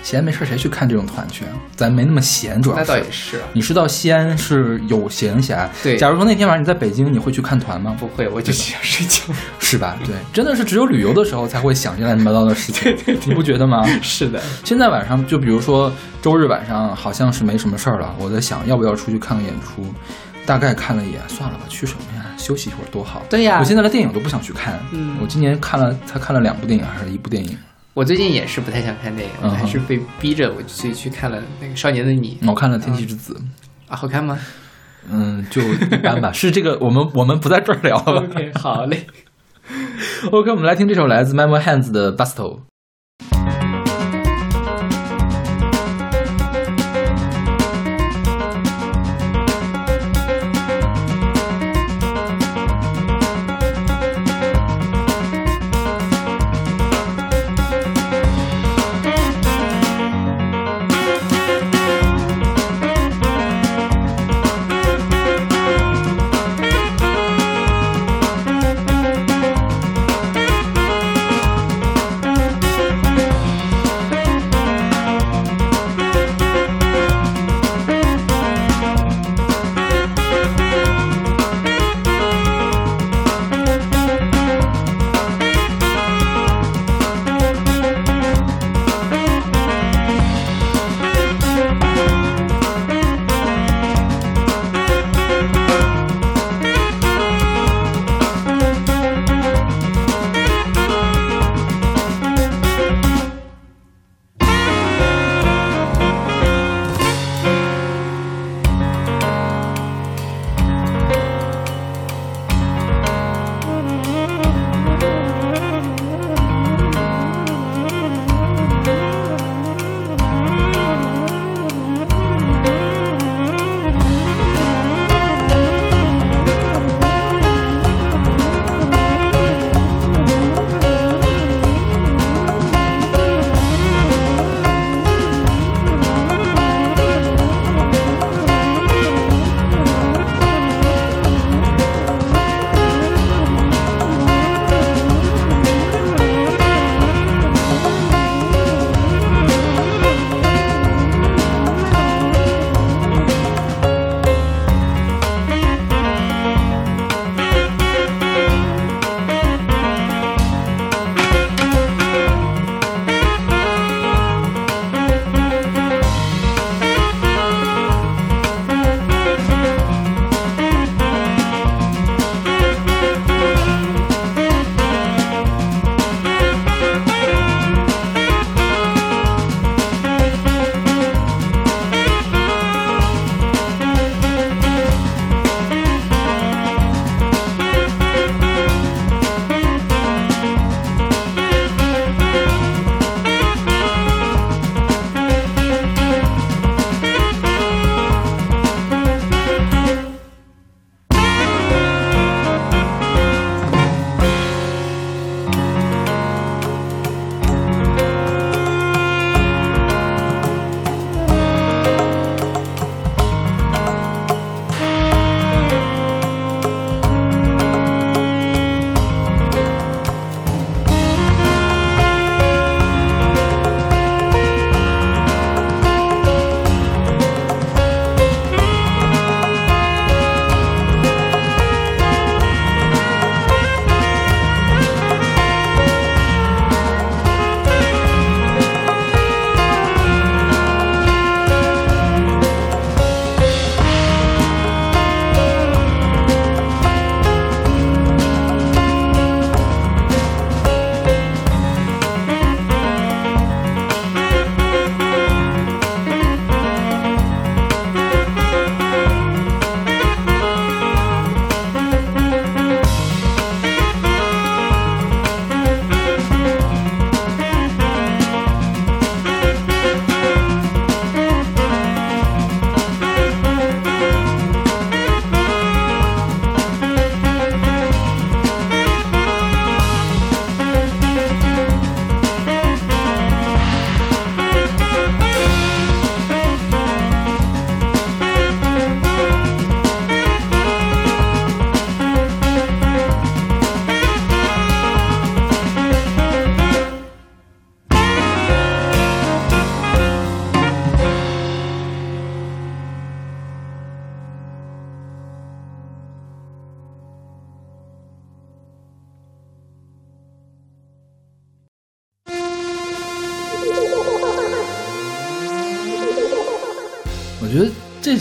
[0.00, 1.50] 闲没事儿谁去看这种团去啊？
[1.74, 2.88] 咱没那么闲，主要那是。
[2.88, 7.96] 倒也是啊，你是到西安是有闲暇，对假如说那天晚上你在北京，你会去看团吗？
[7.98, 9.22] 不会，我就只想睡觉。
[9.58, 9.98] 是吧？
[10.06, 12.96] 对，真的是只有旅游的时候才会想这乱七八糟的事情，
[13.26, 13.84] 你不觉得吗？
[14.00, 15.92] 是的，现在晚上，就比如说
[16.22, 19.84] 周日晚上，好像是没什么事儿了，我在想要不要出去看个演出。
[20.46, 22.17] 大概看了一眼，算了吧，去什么呀？
[22.38, 23.22] 休息一会儿多好。
[23.28, 24.78] 对呀我现在的电影都不想去看。
[24.92, 27.58] 嗯我今年看了才看了两部电影，还是一部电影。
[27.94, 33.34] 我最近也是不太想看电影，嗯还是被逼着我去去看了那个《少年的你》我看了《天气之子》，
[33.92, 34.38] 啊，好看吗
[35.10, 36.30] 嗯，就一般吧。
[36.32, 39.06] 是这个， 我们我们不在这儿聊了吧？OK，好嘞。
[40.30, 42.56] OK，我们来听这首来自 Memo Hands 的《Basto》。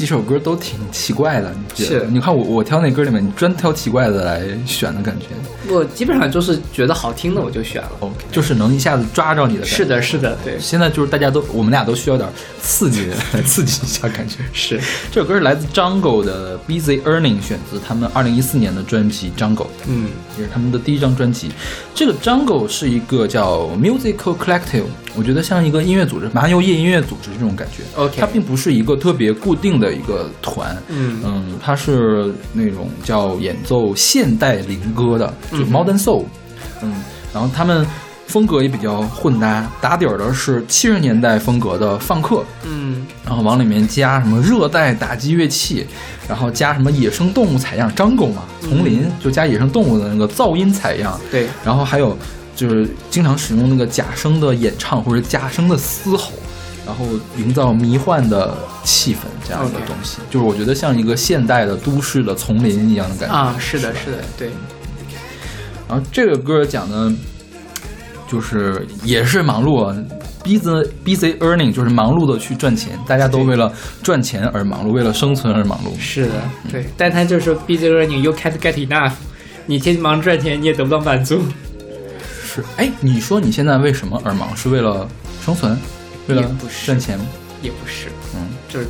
[0.07, 2.05] 首歌都挺奇怪的，你觉得？
[2.05, 5.27] 你看我我挑那歌里面，你专挑奇怪的来选的感觉。
[5.69, 7.91] 我基本上就是觉得好听的我就选了。
[7.99, 9.75] OK，就是能一下子抓着你的感觉。
[9.75, 12.27] 是的，是的，对，现在就是大家都，我们俩都需要点
[12.67, 14.39] 刺激，来 刺激一下感觉。
[14.51, 14.77] 是。
[15.09, 19.55] 这首歌是来自 Jungle 的《Busy Earning》，选自他们二零一四年的专辑《Jungle》，
[19.87, 21.49] 嗯，也是他们的第一张专辑。
[21.95, 24.83] 这个 Jungle 是一个叫 Musical Collective，
[25.15, 27.83] 我觉得像一个音乐组织，麻油叶音乐组织这种感觉。
[27.95, 36.25] OK 它并不是一个特别固定的一个团，嗯嗯，它是那种叫演奏现代灵歌的，就 Modern Soul，
[36.81, 36.93] 嗯，
[37.33, 37.87] 然后他们
[38.27, 45.87] 风格也比较混搭，打底儿的是七十年代风格的放克，嗯，然后往里面加什么热带打击乐器，
[46.27, 52.17] 然后加什么野生动物采样，jungle 嘛，丛林就加野生动物的那个噪音采样，对，然后还有
[52.55, 56.31] 就是经常使用那个假声的演唱或者假声的嘶吼，
[56.85, 57.05] 然后
[57.37, 63.35] 营造迷幻的气氛这样的东西就是我觉得像一个现代的都市的丛林一样的感觉。
[63.35, 64.49] 啊，是的，是的，对，
[65.87, 67.11] 然后这个歌讲的，
[68.27, 69.95] 就是也是忙碌啊
[70.43, 73.71] ，busy busy earning，就是忙碌的去赚钱，大家都为了
[74.03, 75.97] 赚钱而忙碌，为了生存而忙碌。
[75.99, 76.33] 是的，
[76.71, 79.13] 对，但他就是说 busy learning, you can't get enough，
[79.65, 81.41] 你天天忙着赚钱，你也得不到满足。
[82.43, 84.55] 是，哎，你说你现在为什么而忙？
[84.55, 85.07] 是为了
[85.45, 85.77] 生存，
[86.27, 87.19] 为了也不是赚钱？
[87.61, 88.87] 也不是，嗯，就是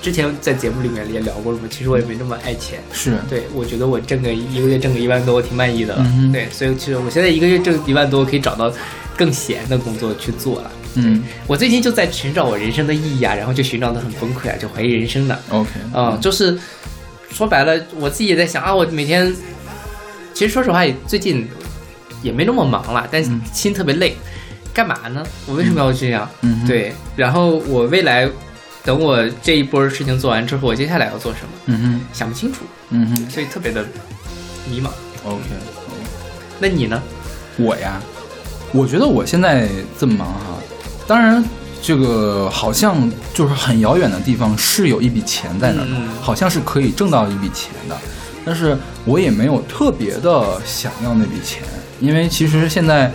[0.00, 2.78] 之前在节目里面也聊过了嘛，其实我也没那么爱钱。
[2.92, 6.02] 是，对，我觉得我挣个一个月挣个一万多，我挺满意的了。
[6.16, 8.72] 嗯对，所以其实我现在一个月挣一万多，可以找到
[9.16, 10.70] 更闲的工作去做了。
[10.94, 15.38] 嗯我最近就在寻找我人生的意义啊，然后就寻找的很崩溃啊，就怀疑人生呢。
[15.50, 16.58] ，OK，啊、就是
[17.30, 19.34] 说白了，我自己也在想啊，我每天
[20.32, 21.46] 其实说实话，也最近
[22.22, 23.22] 也没那么忙了，但
[23.52, 24.16] 心特别累。
[24.74, 25.24] 干嘛呢？
[25.46, 26.28] 我为什么要这样？
[26.42, 28.28] 嗯，对，然后我未来
[28.84, 31.48] 等我这一波事情做完之后，我接下来要做什么？
[31.66, 32.60] 嗯哼，想不清楚，
[32.90, 33.84] 嗯哼所以特别的
[34.70, 34.88] 迷茫。
[35.24, 35.42] ，OK。
[36.60, 37.00] 那你呢？
[37.56, 38.00] 我呀，
[38.72, 39.68] 我觉得我现在
[39.98, 40.58] 这么忙哈，
[41.06, 41.44] 当然
[41.82, 47.96] 这个好像就是很遥远的地方是有一笔钱在那儿的，嗯好像是可以挣到一笔钱的，
[48.44, 51.62] 但是我也没有特别的想要那笔钱，
[52.00, 53.12] 因为其实现在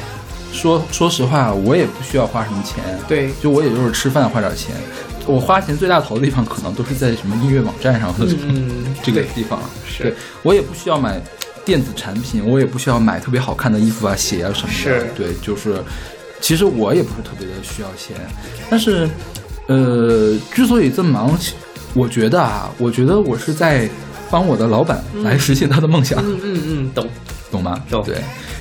[0.52, 4.76] 说说实话，我也不需要花什么钱，对，就我也就是吃饭花点钱。
[5.26, 9.60] 我花钱最大头的地方，可能都是在什么音乐网站上的、嗯，这个地方。
[9.86, 11.22] 是对我也不需要买
[11.64, 14.74] 电子产品，我也不需要买特别好看的衣服啊、鞋啊什么的。
[14.74, 15.82] 是对，就是
[16.42, 18.16] 其实我也不是特别的需要钱，
[18.70, 19.08] 但是
[19.68, 21.38] 呃，之所以这么忙，
[21.94, 23.90] 我觉得啊，我觉得我是在
[24.30, 27.08] 帮我的老板来实现他的梦想，嗯嗯嗯，懂。
[27.52, 27.80] 懂吗？
[27.88, 28.16] 懂对，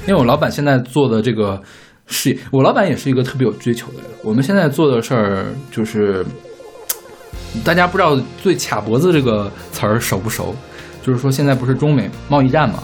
[0.06, 1.58] 因为我老板现在做的这个
[2.06, 4.04] 事业，我老板也是一个特别有追求的人。
[4.22, 6.22] 我们现在做的事儿就是，
[7.64, 10.54] 大家不知道“最卡脖子”这个词儿熟不熟？
[11.02, 12.82] 就是说，现在不是中美贸易战嘛，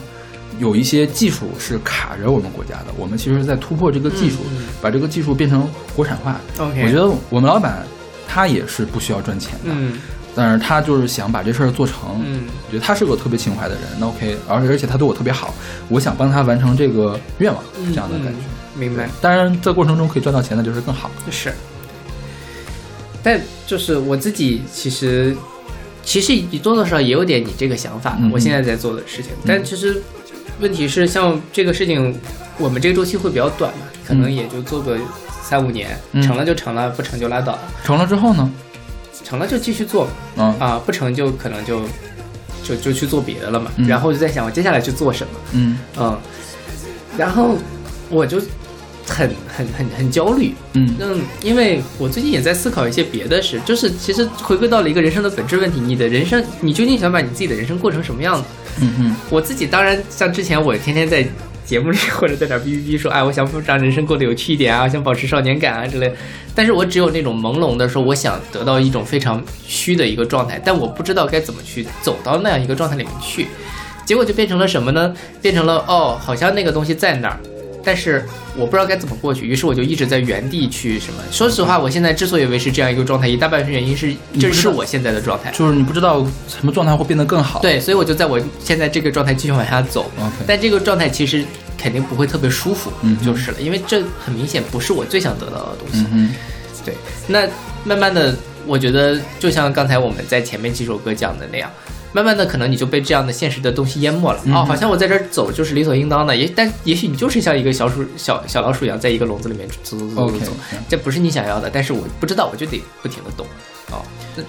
[0.58, 4.38] 有一些技术是卡着我们国家的，我们其实是在突破这个技术，
[4.82, 6.40] 把这个技术变成国产化。
[6.58, 7.86] OK 我觉得我们老板
[8.28, 9.98] 他也是不需要赚钱的，嗯
[10.34, 11.96] 但是他就是想把这事儿做成。
[12.24, 15.54] 嗯我觉得他是个特别情怀的人，那 OK，而且而且他对我特别好，
[15.88, 18.38] 我想帮他完成这个愿望，嗯，这样的感觉。
[18.40, 19.08] 嗯明白。
[19.20, 21.10] 当然，在过程中可以赚到钱，那就是更好。
[21.32, 21.52] 是，
[23.22, 25.36] 但就是我自己其实
[26.02, 29.32] 其实你多多少少也有点你这个想法，嗯我现在在做的事情。
[29.46, 30.02] 但其实
[30.60, 32.18] 问题是，像这个事情，
[32.58, 34.34] 我们这个周期会比较短嘛，可能嗯。
[34.34, 34.98] 也就做个
[35.42, 36.22] 三五年，嗯。
[36.22, 37.52] 成了就成了，不成就拉倒。
[37.52, 38.50] 了，成了之后呢？
[39.24, 40.10] 成了就继续做嘛。
[40.36, 41.82] 嗯啊，不成就可能就
[42.64, 43.70] 就就去做别的了嘛。
[43.76, 43.86] 嗯。
[43.86, 45.32] 然后我就在想，我接下来去做什么？
[45.52, 45.78] 嗯。
[45.98, 46.18] 嗯，
[47.18, 47.56] 然后
[48.08, 48.40] 我就
[49.08, 58.44] 很很很很焦虑，嗯嗯，因为我最近也在思考一些别的事，就是其实回归到了一个人生的本质问题，你的人生，你究竟想把你自己的人生过成什么样子？
[58.80, 61.26] 嗯嗯我自己当然像之前我天天在
[61.64, 66.12] 节目里 或者在哪儿哔哔哔说，哎，我想让人生过得有趣一点啊，想保持少年感啊之类。
[66.54, 73.48] 但是我只有那种朦胧的说，我想得到一种非常虚的一个状态，但我不知道该怎么去走到那样一个状态里面去。
[74.04, 75.14] 结果就变成了什么呢？
[75.42, 77.38] 变成了哦，好像那个东西在那儿，
[77.88, 78.22] 但是
[78.54, 81.22] 我不知道该怎么过去，于是我就一直在原地去什么。
[81.32, 85.50] 说实话，我现在之所以维持这样一个状态，一大半原因是这是我现在的状态。
[85.52, 87.60] 就是你不知道什么状态会变得更好。
[87.60, 90.10] 对，所以我就在我现在这个状态继续往下走。
[90.46, 91.42] 但这个状态其实
[91.78, 96.04] 肯定不会特别舒服，嗯就是了，因为这很明显不是我最想得到的东西。
[96.12, 96.34] 嗯
[96.84, 96.94] 对，
[97.26, 97.48] 那
[97.84, 98.36] 慢慢的，
[98.66, 101.70] 我觉得就像刚才我们在前面几首歌讲的那样，
[102.12, 104.40] 慢慢的可能你就被这样的现实的东西淹没了。
[104.44, 110.52] 嗯哦，好像我在这儿走就是理所应当的，也但也许你就是像一个小鼠小小老鼠一样，在一个笼子里面走走走走走，
[110.88, 113.46] 这不是你想要的，但是我不知道，我就得不停的动。
[113.90, 114.02] 哦，
[114.36, 114.42] 那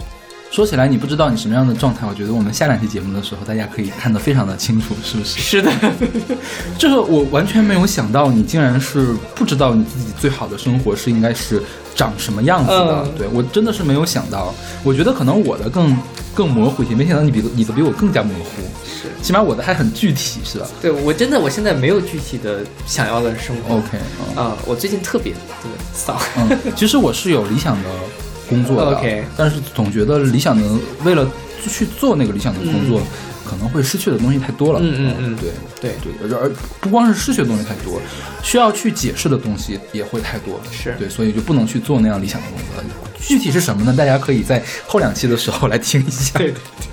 [0.52, 5.40] 说起来，你不知道你什么样的状态，我觉得我们下两期节目的时候，大家可以看得非常的清楚，是不是？
[5.40, 5.72] 是的，
[6.78, 11.62] 就 是我完全没有想到，你竟然是不知道你自己最好的生活是应该是
[11.96, 13.04] 长什么样子的。
[13.06, 15.96] 嗯对我真的是没有想到，我觉得可能我的更
[16.34, 18.62] 更模糊一些，没想到你比你的比我更加模糊。
[18.86, 23.76] 是起码我的还很具体，是吧对我真的我现在没有具体的想要的生活。
[23.76, 23.98] ？OK，
[24.36, 25.40] 嗯啊、我最近特别的
[25.94, 26.18] 丧。
[26.38, 27.90] 嗯，其实我是有理想的
[28.50, 30.64] 工作的 OK 但是总觉得理想的
[31.04, 31.30] 为了
[31.68, 33.04] 去做那个理想的工作，嗯
[33.50, 34.80] 可能会失去的东西太多了。
[34.80, 35.50] 嗯嗯嗯对。
[35.82, 36.48] 对，对，而
[36.80, 38.00] 不光是失去的东西太多，
[38.44, 40.60] 需要去解释的东西也会太多。
[40.70, 42.84] 是对，所以就不能去做那样理想的工作。
[43.18, 43.92] 具体是什么呢？
[43.98, 46.38] 大家可以在后两期的时候来听一下。
[46.38, 46.88] 对对对。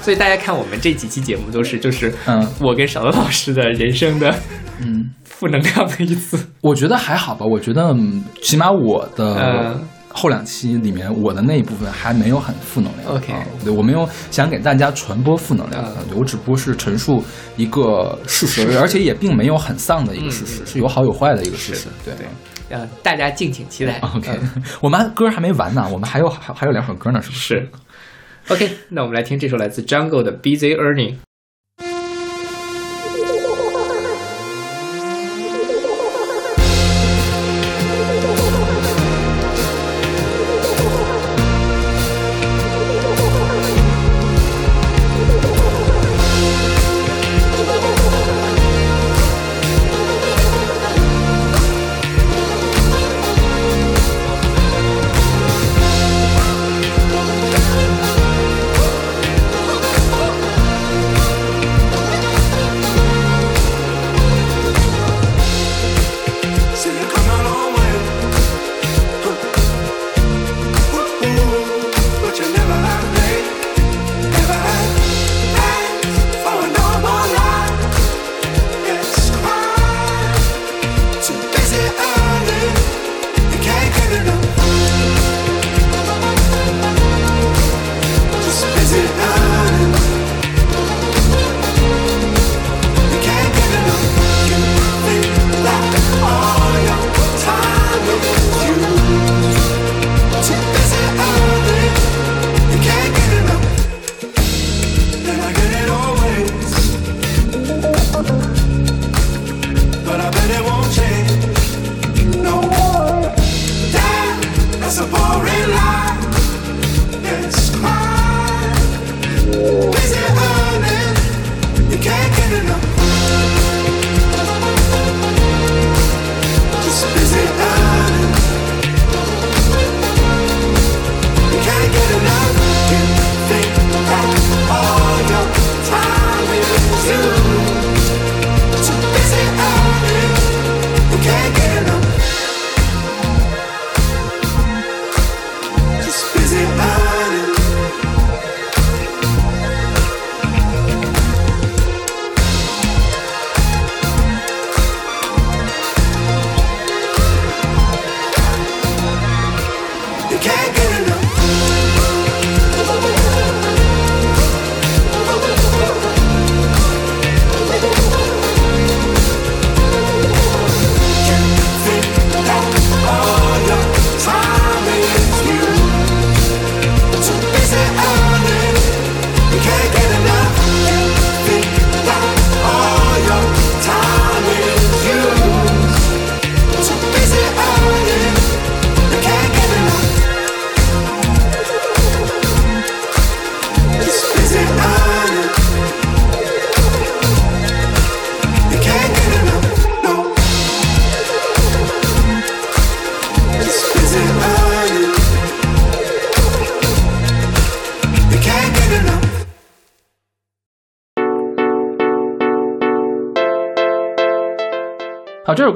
[0.00, 4.32] 所以大家看我们这几期节目都是就是，嗯我跟小乐老师的人生的
[4.78, 6.38] 嗯，负能量的一次。
[6.60, 7.44] 我觉得还好吧。
[7.44, 9.84] 我觉得嗯起码我的嗯
[10.16, 13.14] 后两期里面，我的那一部分还没有很负能量。
[13.14, 17.22] OK 啊对我没有想给大家传播负能量，嗯我只不过是陈述
[17.56, 21.88] 一个事实，而且也并没有很丧的一个事实，嗯是有好有坏的一个事实。
[22.04, 22.14] 对。
[22.68, 24.00] 呃，大家敬请期待。
[24.16, 27.54] OK，、嗯 我们歌还没完呢，我们还有还还有两首歌呢，是不是？
[27.54, 27.68] 是。
[28.48, 31.14] OK，那我们来听这首来自 Jungle 的 Busy Earning。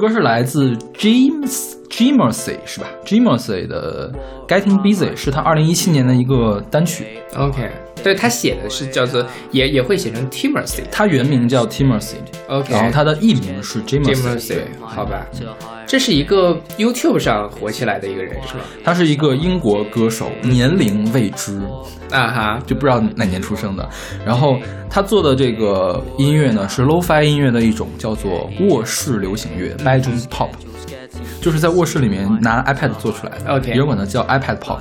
[0.01, 4.11] 歌是来自 James Jimersey 是吧？Jimersey 的
[4.47, 7.05] Getting Busy 是他二零一七年的一个单曲
[7.37, 7.69] ，OK，
[8.01, 10.81] 对他写的是叫做也也会写成 Timersy，。
[10.91, 15.27] 他原名叫 Timersey，OK，然后他的艺名是对，好吧，
[15.91, 18.61] 这是一个 YouTube 上火起来的一个人是吧？
[18.81, 21.59] 他是一个英国歌手，年龄未知，
[22.09, 23.89] 啊哈，就不知道哪年出生的。
[24.25, 24.57] 然后
[24.89, 30.47] 他做的这个音乐呢，是 lo-fi 音乐的一种，叫做卧室流行乐 （bedroom pop），
[31.41, 33.53] 就是在卧室里面拿 iPad 做出来的。
[33.53, 34.79] OK 有人管它叫 iPad pop。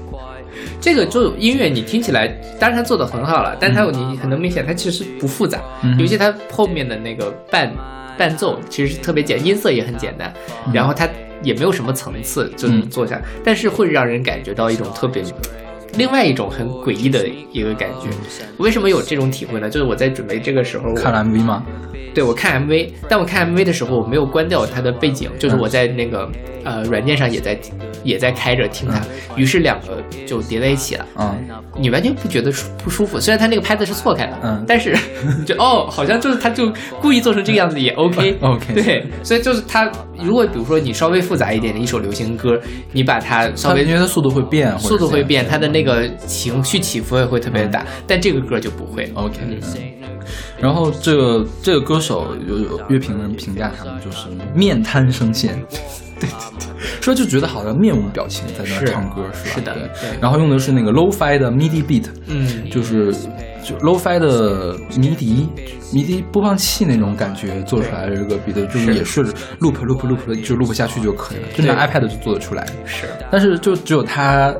[0.80, 2.28] 这个就音乐你听起来，
[2.58, 7.70] 当然它做的很好了，但它有你很能明显，它其实不复杂，嗯尤其它后面的那个伴
[8.16, 10.32] 伴奏其实是特别简，音色也很简单，
[10.72, 11.08] 然后它
[11.42, 15.22] 也没有什么层次，就能做下，但是会让人感觉到一种特别。
[15.96, 18.08] 另外一种很诡异的一个感觉，
[18.58, 19.68] 为什么有这种体会呢？
[19.68, 21.62] 就是我在准备这个时候，看了 MV 吗？
[22.14, 26.30] 对我看 MV，但我看 MV 的时候，我没有关掉它的背景，就是我在那个
[26.62, 27.58] 呃软件上也在
[28.04, 29.00] 也在开着听它，
[29.34, 31.04] 于是两个就叠在一起了。
[31.18, 31.36] 嗯，
[31.76, 34.64] 你完全不觉得舒不舒服，虽然它那个拍子是错开的，嗯。
[34.64, 34.96] 但是
[35.40, 39.90] 你 就哦，好像就是他就故意做成这个样子也 OK OK 对，所以就是它
[40.22, 42.56] 如果比如说你稍微复杂一点的一首流行歌，
[42.92, 45.83] 你把它稍微它因为它速度会变，速度会变，它的那个
[46.26, 49.10] 情绪起伏也会特别大，但这个歌就不会。
[49.14, 49.60] OK，嗯，
[50.60, 55.54] 然后这个这个歌手有有乐评人评价他们就是面瘫声线，
[56.18, 56.28] 对对
[56.58, 56.66] 对，
[57.00, 59.54] 说就觉得好像面无表情在那唱歌是吧？
[59.54, 59.90] 是的
[60.20, 63.12] 然后用的是那个 low-fi 的 MIDI beat，嗯，就是
[63.62, 65.48] 就 low-fi 的迷笛
[65.92, 69.22] 迷笛播放器那种感觉做出来的这个 beat，就是也是
[69.60, 72.66] loop loop loop 就 loop 下去就可以了，就拿 iPad 就做得出来。
[72.86, 73.06] 是。
[73.30, 74.54] 但是就只有他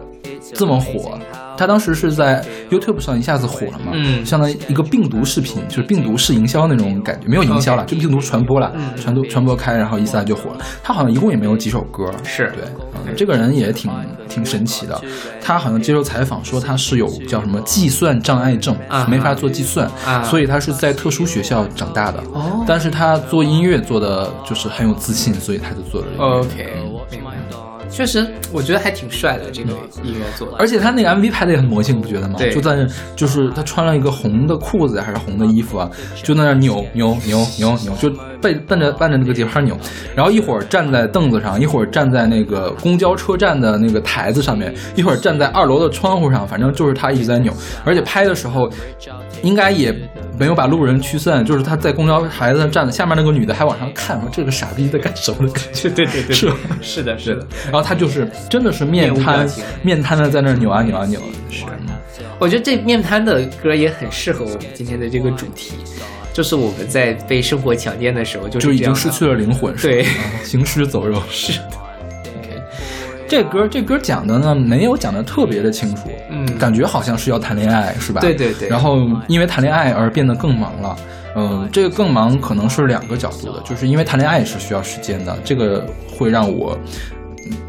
[0.55, 1.19] 这么火。
[1.57, 10.59] 他当时是在 YouTube 上一下子火了嘛，嗯相当于一个病毒视频，就是病毒式营销那种感觉，没有营销了就病毒传播了，嗯传播传播开，然后一下就火了。
[10.83, 12.65] 他好像一共也没有几首歌，是对，
[12.95, 13.89] 嗯这个人也挺
[14.29, 15.01] 挺神奇的。
[15.41, 22.19] 他好像接受采访说他是有叫什么计算障碍症，啊没法做计算，啊所以他是在特殊学校长大的。
[22.33, 26.07] 哦但是他做音乐做的就是很有自信，所以他就做了。
[26.19, 26.84] OK。
[27.95, 29.71] 确实，我觉得还挺帅的这个
[30.03, 30.57] 音乐做的。
[30.59, 32.35] 而且他那个 MV 拍的也很魔性，不觉得吗？
[32.37, 35.89] 对就在那，就是他穿了一个红的裤子还是红的衣服啊，
[36.23, 38.11] 就在那儿扭扭扭扭扭，就
[38.43, 39.79] 背奔着伴着那个节拍扭，
[40.16, 47.53] 然后一会儿站在凳子上，一会儿站在那个公交车站的那个台子上面，一会儿站在二楼的窗户上，反正就是他一直在扭，
[47.85, 48.69] 而且拍的时候
[49.43, 49.95] 应该也
[50.37, 55.89] 没有把路人驱散，就是他在公交台子上站着，下面那个女的还往上看，说这个傻逼在干什么的感觉。
[55.91, 56.51] 对对对，是
[56.81, 57.47] 是的，是的。
[57.71, 59.47] 然后他就是真的是面瘫
[59.82, 61.20] 面瘫的在那儿扭啊扭啊扭，
[61.51, 61.65] 是
[62.39, 65.74] 我觉得这面瘫的歌也很适合我们今天的这个主题，
[66.32, 70.09] 就是我们在被生活强奸的时候，就已经失去了灵魂，是对啊
[70.43, 71.23] 行尸走肉。
[71.31, 71.70] 是的。
[73.27, 78.20] 这歌这歌讲的呢，没有讲的特别的清楚，嗯感觉好像是要谈恋爱，是吧？
[78.20, 78.98] 对对对然后
[79.28, 80.97] 因为谈恋爱而变得更忙了。
[81.36, 85.85] 嗯，这个更忙可能是两个角度的，就是因为谈恋爱是需要时间的，这个
[86.16, 87.24] 会让我嗯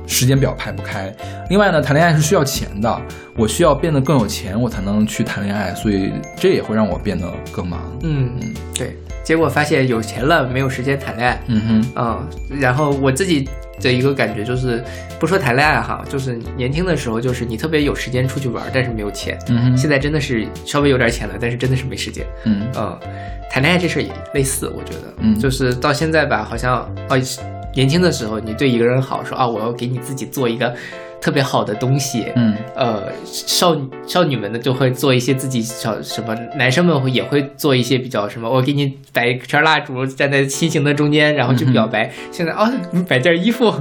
[0.07, 1.13] 时间表排不开。
[1.49, 3.01] 另外呢，谈恋爱是需要钱的，
[3.35, 7.79] 我需要变得更有钱，我才能去谈恋爱，所以这也会让我变得更忙。
[8.03, 8.31] 嗯，
[8.73, 8.95] 对。
[9.23, 11.41] 结果发现有钱了，没有时间谈恋爱。
[11.47, 11.91] 嗯哼，
[12.51, 13.49] 嗯，然后我自己
[13.81, 14.83] 的一个感觉就是，
[15.19, 19.35] 不说谈恋爱哈，就是年轻的时候，就是你特别有时间出去玩，但是没有钱。
[19.47, 22.23] 嗯哼，现在真的是稍微有点钱了，但是真的是没时间。
[22.43, 22.99] 嗯嗯，
[23.49, 27.17] 谈恋爱这事儿也类似，我觉得，嗯就是到现在吧，好像哦，
[27.75, 30.73] 年轻的时候你对一个人好，说啊，我要给你自己做一个
[31.21, 33.75] 特别好的东西，嗯呃，少
[34.07, 42.09] 少女们呢就会做一些自己小什么，男生们会也会做一些比较什么，我给你摆一圈蜡烛，站在心形的中间，然后去表白。
[42.31, 43.73] 现在啊，你摆件衣服，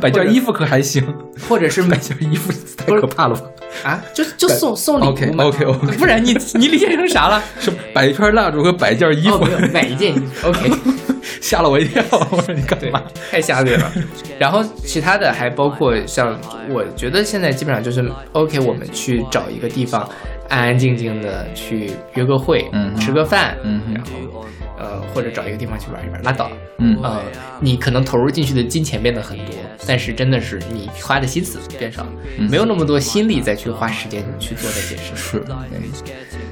[0.00, 1.02] 摆件衣服可还行，
[1.48, 3.42] 或者是买件衣服太可怕了吧？
[3.84, 7.42] 啊，就就送送礼物嘛 OK，OK，OK 不然你你理解成啥了？
[7.60, 11.15] 是摆一圈蜡烛和摆一件衣哦，服没，有买一件衣服，OK。
[11.40, 12.02] 吓了我一跳。
[12.30, 13.92] 我说 你干对嘛？，太吓人了。
[14.38, 16.38] 然后其他的还包括像，
[16.70, 20.08] 我觉得现在基本上就是 OK，我们去找一个地方，
[20.48, 24.44] 安安静静的去约个会，嗯吃个饭，嗯然后
[24.78, 26.56] 呃或者找一个地方去玩一玩，拉倒了。
[26.78, 27.22] 嗯呃，
[27.60, 29.54] 你可能投入进去的金钱变得很多，
[29.86, 35.12] 但是真的是你花的心思变少了，嗯没有那么多心力再去花时间去做那些事。
[35.16, 35.42] 是，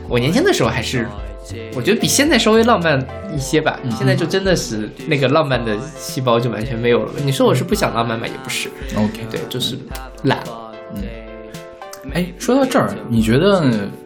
[0.09, 1.07] 我年轻的时候还是，
[1.75, 2.99] 我觉得比现在稍微浪漫
[3.35, 3.79] 一些吧。
[3.83, 7.13] 嗯现在就真的是那个浪漫的细胞就完全没有了。
[7.25, 8.27] 你说我是不想浪漫吗？
[8.27, 9.79] 也不是，OK，对，就是
[10.25, 10.39] 懒。
[10.95, 11.03] 嗯
[12.13, 13.65] 哎，说到这儿，你觉得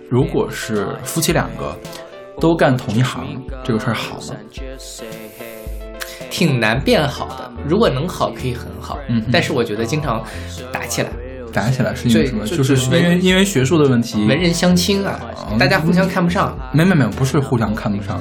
[0.09, 1.77] 如果是夫妻两个
[2.41, 4.37] 都干同一行，这个事儿好吗？
[6.31, 7.51] 挺难变好的。
[7.67, 8.99] 如果能好，可以很好。
[9.09, 10.23] 嗯但是我觉得经常
[10.73, 11.11] 打起来，
[11.53, 12.47] 打起来是因为什么？
[12.47, 14.25] 就是因为因为学术的问题。
[14.27, 15.19] 文人相轻啊，
[15.59, 16.57] 大家互相看不上。
[16.73, 18.21] 没没没有，不是互相看不上。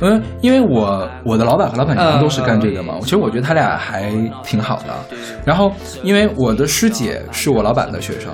[0.00, 4.12] 嗯，因为我我的老板和老板娘都是干这个嘛，其实我觉得他俩还
[4.44, 5.16] 挺好的。
[5.42, 5.72] 然后，
[6.02, 8.30] 因为我的师姐是我老板的学生，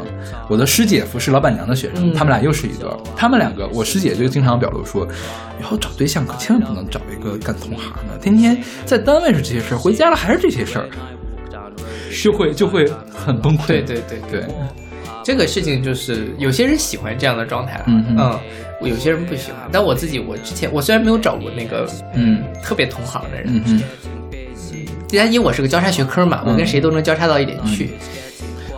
[0.48, 2.96] 我的师姐夫是老板娘的学生，嗯他们俩又是一对儿。
[3.16, 5.06] 他们两个，我师姐就经常表露说，
[5.60, 10.88] 以后找对象可千万不能找一个干同行的，天天在单位是这些事儿，回家了还是这些事儿，
[12.22, 13.66] 就会就会很崩溃。
[13.66, 14.47] 对对对对，
[15.24, 18.40] 这个事情就是有些人喜欢这样的状态，嗯嗯
[18.80, 19.60] 我有些人不喜欢。
[19.70, 23.82] 但我自己，我之前我虽然没有找过那个嗯特别同行的人，嗯嗯，
[25.10, 27.90] 但因为我是个交叉学科嘛，嗯我跟谁都能交叉到一点去。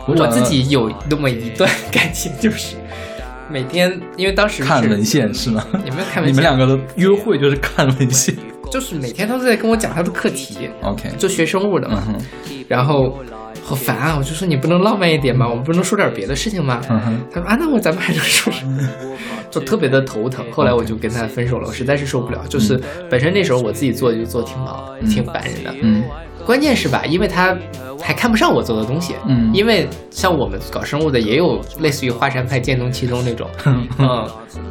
[0.07, 2.75] 我自己有那么一段感情，就是
[3.49, 5.65] 每天，因为当时看文献是吗？
[5.83, 6.27] 有没有看文献？
[6.27, 8.35] 你们两个的约会就是看文献。
[8.75, 12.03] 就是每天都在跟我讲他的课题，OK，就学生物的嘛。
[12.09, 12.19] 嗯，
[12.67, 13.17] 然后
[13.63, 14.17] 好烦啊！
[14.19, 15.47] 我就说你不能浪漫一点吗？
[15.47, 16.81] 我们不能说点别的事情吗？
[16.89, 18.85] 嗯，他说啊，那我咱们还能说什么？
[19.49, 20.45] 就特别的头疼。
[20.51, 22.45] 后来我就跟他分手了，我实在是受不了。
[22.49, 22.77] 就是
[23.09, 25.73] 本身那时候我自己做就做挺忙，挺烦人的。
[25.81, 26.03] 嗯
[26.45, 27.57] 关键是吧，因为他
[28.01, 29.15] 还看不上我做的东西。
[29.27, 33.49] 嗯因为像我们搞生物的也有类似于华山派、剑宗七宗那种，
[33.97, 34.27] 嗯，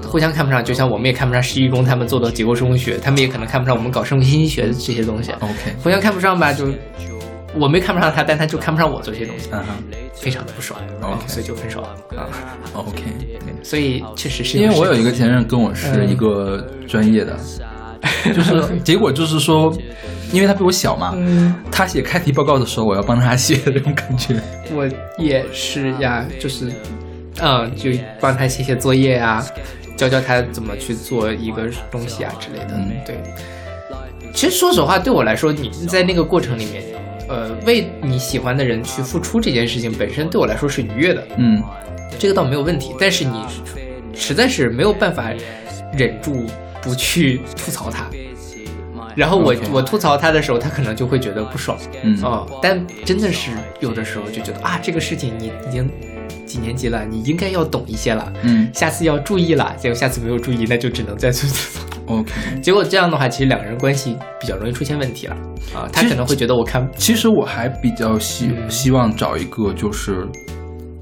[0.07, 0.65] 互相看不上。
[0.65, 5.33] 就像我们也看不上十一中他们做的结构生物学，他们也可能看不上我们搞生物信息学的这些东西。
[5.41, 6.67] ，OK，互相看不上吧，就
[7.55, 9.75] 我没看不上他，但他就看不上我做这些东西，嗯哼
[10.15, 12.29] 非常的不爽，OK 所以就分手了啊。
[12.75, 13.03] ，OK。
[13.63, 17.37] 所以确实是因为我有一个前任跟我是一个专业的，
[18.35, 19.75] 就是 结果就是说，
[20.33, 24.35] 因为他比我小嘛，嗯，他写开题报告的时候，我要帮他写这种感觉。
[24.75, 26.73] 我也是呀，就是，
[27.41, 27.91] 嗯，就
[28.21, 29.45] 帮他写写作业啊，
[29.97, 32.75] 教教他怎么去做一个东西啊之类的。
[32.75, 33.17] 嗯对。
[34.33, 36.83] 其实说实话，对我来说，你在那个过程里面，
[37.29, 41.63] 呃，为你喜欢的人去付出这件事情本身对我来说是愉悦的，嗯
[42.19, 42.93] 这个倒没有问题。
[42.99, 43.45] 但是你
[44.13, 45.31] 实在是没有办法
[45.97, 46.47] 忍住
[46.85, 48.07] 不去吐槽他。
[49.17, 55.89] 然后我我吐槽他的时候，他可能就会觉得不爽，嗯哦，但真的是有的时候就觉得啊，这个事情你已经
[56.45, 59.73] 几年级了，你应该要懂一些了，嗯下次要注意了。
[59.79, 61.81] 结果下次没有注意，那就只能再吐槽。
[62.07, 62.33] ，OK。
[62.61, 65.37] 结果这样的话，其实两个人关系比较容易出现问题了
[65.73, 65.89] 啊。
[65.93, 70.27] 他可能会觉得我看，其实我还比较希嗯希望找一个就是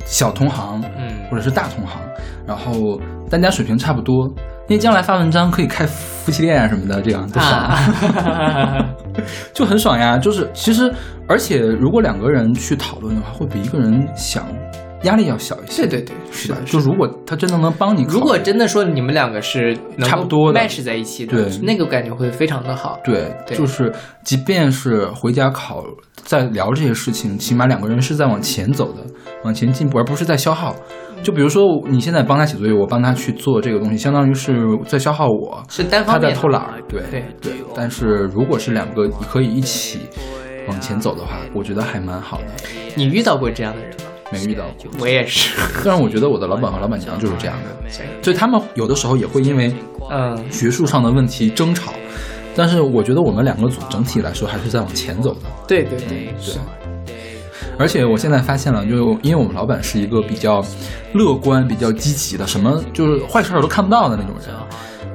[0.04, 1.98] 小同行，嗯或者是大同行，
[2.46, 3.00] 然后
[3.30, 4.30] 大家水平差不多，
[4.68, 7.78] 因为将来发文章可以开夫妻恋啊什么的，这样多爽啊！
[8.24, 8.86] 啊，
[9.52, 10.16] 就很爽呀。
[10.16, 10.92] 就是其实，
[11.26, 14.46] 而且如果两个人去讨论的话，会比一个人想
[15.02, 15.86] 压力要小一些。
[15.86, 16.54] 对对对，是的。
[16.64, 22.98] 就如果他真的能帮你，如果真的说你们两个是差不多的 match 在一起的，对那个感觉会非常的好。
[23.04, 23.92] 对，对就是
[24.24, 25.84] 即便是回家考，
[26.22, 29.00] 在聊这些事情，起码两个人是在往前走的，
[29.44, 30.74] 往前进步，而不是在消耗。
[31.22, 36.82] 就比如说，你现在帮他写作业，我帮他去做这个东西，相当于是在消耗我，是单方面的在偷懒儿。
[36.88, 37.52] 对对对。
[37.76, 40.00] 但是如果是两个可以一起
[40.66, 42.46] 往前走的话，我觉得还蛮好的。
[42.96, 44.11] 你遇到过这样的人吗？
[44.32, 45.50] 没遇到过，我也是。
[45.84, 47.90] 但是我觉得我的老板和老板娘就是这样的，
[48.22, 49.72] 所以他们有的时候也会因为
[50.10, 51.92] 嗯，学术上的问题争吵，
[52.56, 55.40] 但是我觉得我们两个组整体来说还是在往前走的。
[55.68, 56.58] 对对对，是
[57.06, 57.14] 对。
[57.78, 60.64] 而且我现在发现了，就因为我们老板是一个比较
[61.14, 64.54] 乐观、比较积极的，什么就是坏事儿都看不到的那种人，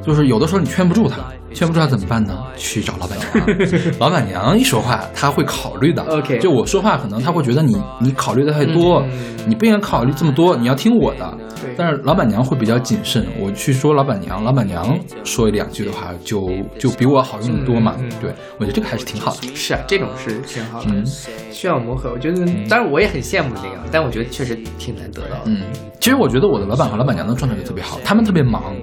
[0.05, 1.17] 就是有的时候你劝不住他，
[1.53, 2.37] 劝不住他怎么办呢？
[2.55, 6.03] 去找老板娘， 老板娘一说话他会考虑的。
[6.03, 11.37] OK 就我说话可能他会觉得你你考虑的太多，嗯你不应该考虑这么多，你要听我的。
[11.75, 17.95] 但是老板娘会比较谨慎，我去说老板娘，老板娘说一两句的话就就比我好用的多嘛。
[18.21, 19.55] 对我觉得这个还是挺好的。
[19.55, 21.03] 是啊，这种是挺好的，嗯
[21.51, 22.11] 需要磨合。
[22.11, 25.41] 我觉得，当然我也很羡慕这个，但我觉得确实挺难得到的。
[25.45, 25.61] 嗯，
[25.99, 28.75] 其实我觉得我的老板和老板娘的状态也特别好，他们特别忙。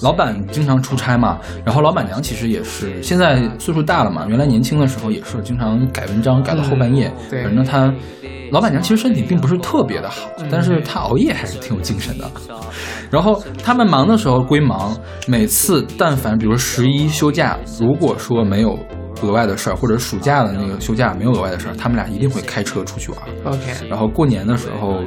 [0.00, 7.08] 老板经常出差嘛，然后老板娘其实也是现在岁数大了嘛，原来年轻的时候也是经常改文章改到后半夜。
[7.08, 7.92] 嗯对反正她
[8.50, 12.30] 老板娘其实身体并不是特别的好，但是她熬夜还是挺有精神的。
[13.10, 14.96] 然后他们忙的时候归忙，
[15.26, 18.78] 每次但凡比如十一休假，如果说没有
[19.22, 23.20] 额外的事儿，或者暑假的那个休假没有额外的事儿，他们俩一定会开车出去玩。
[23.44, 25.02] OK，然后过年的时候，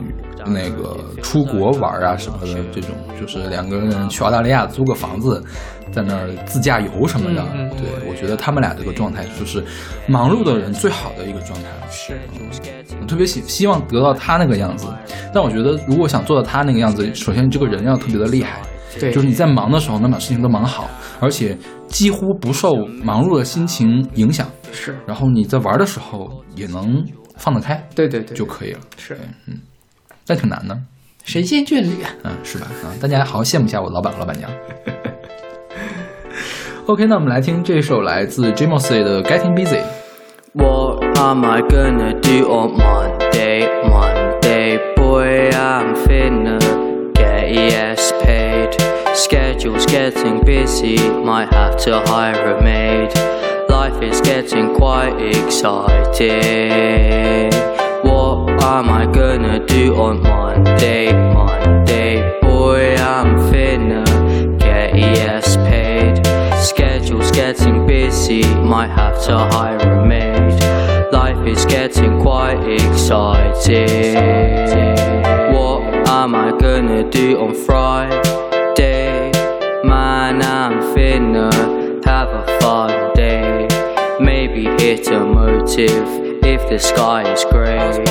[0.45, 5.43] 那个出国玩啊什么的，这种就是两个人去澳大利亚租个房子，
[5.91, 7.43] 在那儿自驾游什么的。
[7.77, 9.63] 对，我觉得他们俩这个状态就是
[10.07, 11.87] 忙碌的人最好的一个状态了。
[11.89, 12.19] 是，
[12.99, 14.87] 我特别希希望得到他那个样子，
[15.33, 18.61] 但我觉得如果想做到他那个样子，首先这个人要特别的厉害。
[18.99, 20.89] 对，就是你在忙的时候能把事情都忙好，
[21.21, 21.57] 而且
[21.87, 24.49] 几乎不受忙碌的心情影响。
[24.73, 27.01] 是，然后你在玩的时候也能
[27.37, 28.79] 放得开对对对，就可以了。
[28.97, 29.57] 是嗯，
[30.31, 30.77] 但挺难的。
[31.25, 32.09] 神仙眷侣啊。
[32.23, 32.65] 嗯，是吧？
[32.85, 34.49] 啊，大家好好羡慕一下我老板和老板娘。
[36.85, 39.77] OK，那我们来听这首来自 j i m o s 的《Getting Busy》。
[40.53, 43.67] What am I gonna do on Monday?
[43.83, 46.59] Monday, boy, I'm finna
[47.13, 48.71] get yes paid.
[49.13, 53.11] Schedule's getting busy, might have to hire a maid.
[53.67, 56.31] Life is getting quite exciting.
[58.03, 61.11] What am I gonna do on Monday?
[61.33, 64.03] Monday, boy, I'm finna
[64.57, 66.25] get ES paid.
[66.57, 71.11] Schedule's getting busy, might have to hire a maid.
[71.11, 74.15] Life is getting quite exciting.
[75.53, 79.31] What am I gonna do on Friday?
[79.83, 83.67] Man, I'm finna have a fun day.
[84.19, 88.03] Maybe hit a motive if the sky is grey.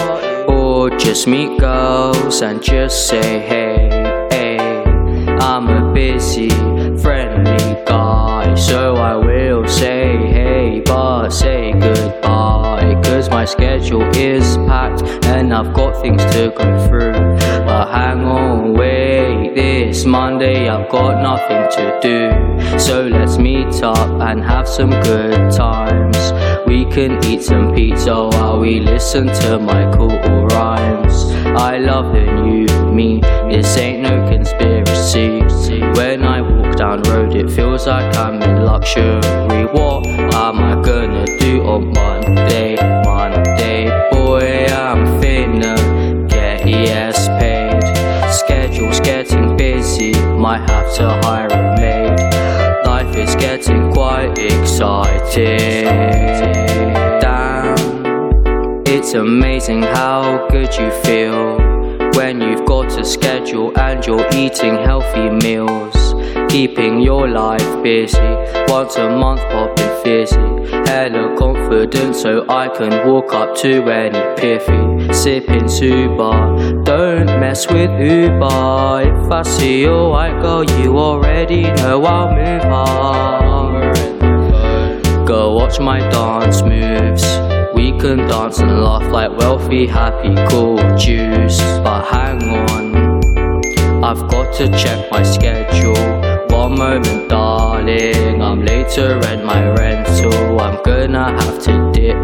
[0.49, 3.89] Or just meet girls and just say hey,
[4.33, 4.59] hey.
[5.39, 6.49] I'm a busy,
[7.03, 12.70] friendly guy, so I will say hey, but say goodbye.
[13.21, 17.13] Cause my schedule is packed and I've got things to go through.
[17.67, 22.79] But hang on, wait, this Monday I've got nothing to do.
[22.79, 26.17] So let's meet up and have some good times.
[26.67, 31.31] We can eat some pizza while we listen to my cool rhymes.
[31.45, 35.43] I love the new me, this ain't no conspiracy.
[35.93, 39.67] When I walk down road, it feels like I'm in luxury.
[39.67, 42.21] What am I gonna do on Monday?
[42.31, 42.77] Monday,
[44.11, 45.77] boy, I'm finna
[46.29, 47.83] get ES paid.
[48.33, 52.19] Schedule's getting busy, might have to hire a maid.
[52.87, 55.85] Life is getting quite exciting.
[57.21, 57.77] Damn.
[58.87, 61.59] It's amazing how good you feel
[62.15, 66.10] when you've got a schedule and you're eating healthy meals.
[66.51, 68.19] Keeping your life busy,
[68.67, 70.37] once a month popping fizzy.
[70.85, 75.15] Hella confident so I can walk up to any piffy.
[75.15, 79.03] Sipping Suba, don't mess with Uber.
[79.05, 83.95] If I see a white girl, you already know I'll move on.
[85.25, 87.23] Go watch my dance moves.
[87.77, 91.61] We can dance and laugh like wealthy, happy, cool Jews.
[91.85, 96.20] But hang on, I've got to check my schedule.
[96.71, 100.61] Moment, darling, I'm late to rent my rental.
[100.61, 102.17] I'm gonna have to dip.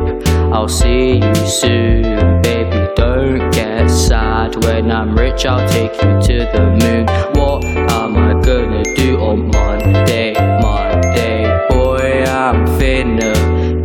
[0.52, 2.88] I'll see you soon, baby.
[2.94, 4.54] Don't get sad.
[4.64, 7.06] When I'm rich, I'll take you to the moon.
[7.34, 10.32] What am I gonna do on Monday?
[10.62, 13.34] Monday, boy, I'm finna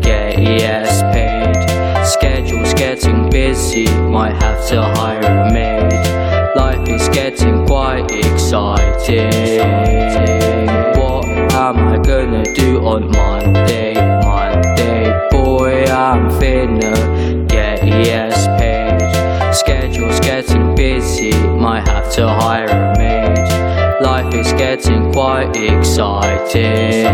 [0.01, 2.05] get yes paid.
[2.05, 6.55] Schedule's getting busy, might have to hire a maid.
[6.55, 9.80] Life is getting quite exciting.
[11.71, 13.93] Am I gonna do on Monday?
[13.93, 19.55] Monday, boy, I'm finna get ES paid.
[19.55, 24.01] Schedule's getting busy, might have to hire a maid.
[24.01, 27.07] Life is getting quite exciting.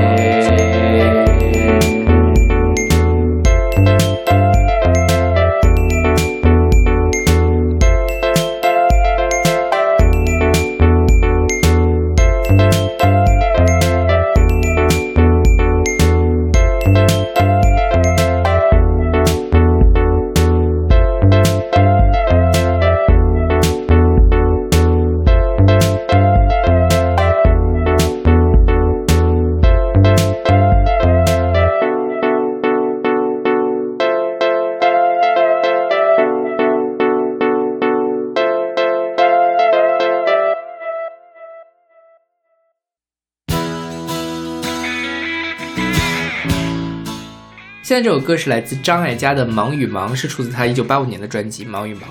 [47.98, 52.04] 在这首歌是来自张艾嘉的《忙与忙》，是出自他一九八五年的专辑《忙与忙》。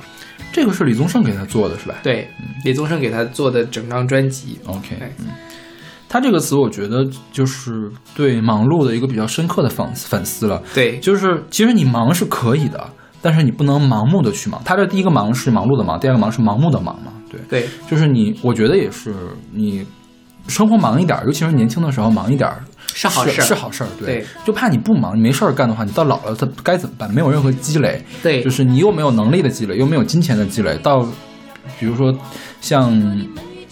[0.52, 1.94] 这个是李宗盛给他做的是吧？
[2.02, 2.28] 对，
[2.64, 4.58] 李宗盛给他做的整张专辑。
[4.66, 5.26] ，OK，哎嗯，
[6.08, 10.60] 他这个词我觉得就是对忙碌的一个比较深刻的反反思了。
[10.74, 12.84] 对，就是其实你忙是可以的，
[13.22, 14.60] 但是你不能盲目的去忙。
[14.64, 17.12] 他的第一个忙是忙碌的忙，第二个忙是盲目的忙嘛？
[17.30, 19.14] 对，对，就是你，我觉得也是
[19.52, 19.86] 你
[20.48, 22.50] 生活忙一点，尤其是年轻的时候忙一点
[22.94, 23.88] 是好事儿是好事儿。
[23.98, 27.12] 对，对就怕你不忙，你没事儿干的话，你到老了他该怎么办？
[27.12, 31.06] 没有任何积累，对就是你又没有能力的积累，又没有金钱的积累，到
[31.78, 32.16] 比如说
[32.60, 32.90] 像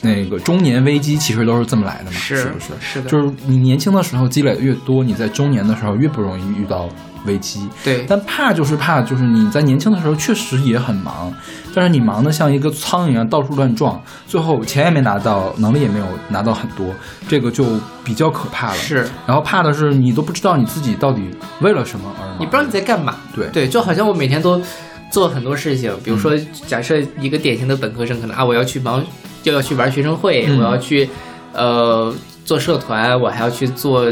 [0.02, 2.72] 那个中年危机，其实都是这么来的嘛，是是不是？
[2.80, 6.88] 是的就是你年轻的时候积累的越多，你在中年的时候越不容易遇到
[7.26, 7.68] 危机。
[7.82, 11.32] 对，但怕就是怕，就是你在年轻的时候确实也很忙，
[11.74, 16.86] 但是你忙得像一个苍蝇一样到处乱撞，最后钱也没拿到，能力也没有拿到很多，
[17.28, 17.64] 这个就
[18.04, 18.76] 比较可怕了。
[18.76, 21.22] 是然后怕的是你都不知道你自己到底
[21.60, 23.16] 为了什么而忙，你不知道你在干嘛。
[23.34, 24.60] 对对，就好像我每天都
[25.10, 29.04] 做很多事情，比如说，嗯假设一个典型的本科生，可能啊，我要去忙，
[29.42, 31.08] 就要去玩学生会，嗯我要去
[31.52, 32.12] 呃
[32.44, 34.06] 做社团，我还要去做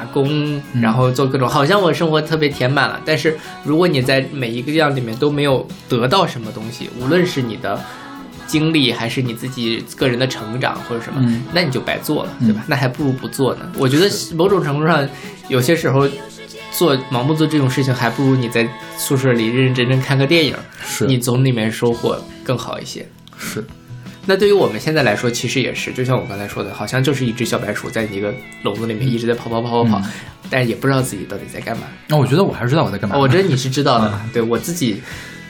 [0.00, 3.00] 打打工，嗯然后做各种，好像我生活特别填满了。
[3.04, 7.78] 但是如果你在每一个样里面都没有得到什么东西，无论是你的
[8.46, 12.64] 经历还是你自己个人的成长或者什么，嗯那你就白做了，嗯对吧？
[12.66, 13.70] 那还不如不做呢。
[13.76, 15.06] 我觉得某种程度上，
[15.48, 16.08] 有些时候
[16.72, 18.66] 做盲目做这种事情，还不如你在
[18.96, 23.06] 宿舍里认认真真看个电影，是你从里面收获更好一些。
[23.36, 23.64] 是，
[24.30, 28.32] 那对于我们现在来说，其实也是，就像我刚才说的，好像就是一只小白鼠在一个
[28.62, 30.04] 笼子里面一直在跑跑跑跑跑，嗯
[30.48, 31.88] 但是也不知道自己到底在干嘛。
[32.06, 33.16] 那我觉得我还是知道我在干嘛。
[33.16, 35.02] 哦我觉得你是知道的，对我自己，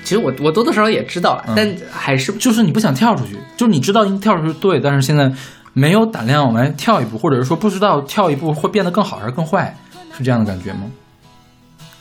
[0.03, 5.31] 其实我我多多少少也知道但还是就是你不想跳出去，就是你知道跳出去对，但是现在
[5.75, 9.77] 没有胆量往外跳一步，或者是说不知道跳一步会变得更好还是更坏，
[10.17, 10.91] 是这样的感觉吗？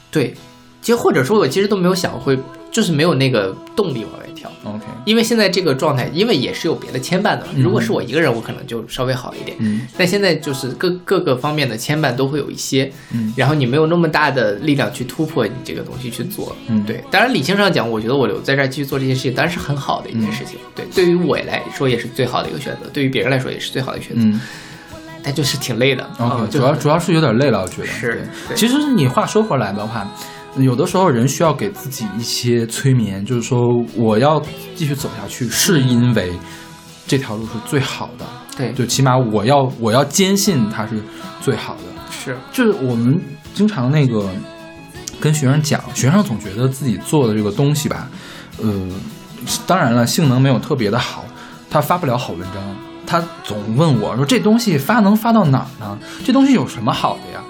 [0.10, 0.34] 对。
[0.81, 2.39] 其实或者说，我其实都没有想会，
[2.72, 4.52] 就是没有那个动力往外跳。
[4.64, 9.58] OK，因为现在这个状态，因为也是有别的牵绊的如果是我一个人，我可能就稍微好一点。
[9.60, 17.04] 嗯但现在就是各各个方面的牵绊都会有一些，嗯然后你没有那么大的力量去突破你这个东西去做，嗯对。
[17.10, 20.86] 当然理性上讲，我觉得我留在这儿继续做这些事情，当然是很好的一件事情，对。
[20.94, 24.40] 对于我来说也是最好的一个选择，对于别人来说也是最好的选择，嗯
[25.22, 26.10] 但就是挺累的。
[26.18, 28.26] ，OK，嗯主要主要是有点累了，我觉得是
[28.56, 30.10] 其实你话说回来的话，
[30.58, 33.62] 有的时候人需要给自己一些催眠，就是说
[33.96, 34.42] 我要
[34.76, 36.34] 继续走下去，是因为
[37.08, 38.26] 这条路是最好的，
[38.58, 41.02] 对就起码我要我要坚信它是
[41.40, 41.82] 最好的。
[42.12, 43.20] 是就是我们
[43.54, 44.28] 经常那个
[45.20, 48.10] 跟学生讲，学生总觉得自己做的这个东西吧，
[48.62, 48.88] 呃，
[49.66, 51.24] 当然了，性能没有特别的好，
[51.70, 52.62] 他发不了好文章，
[53.06, 55.98] 他总问我说这东西发能发到哪儿呢？
[56.26, 57.42] 这东西有什么好的呀？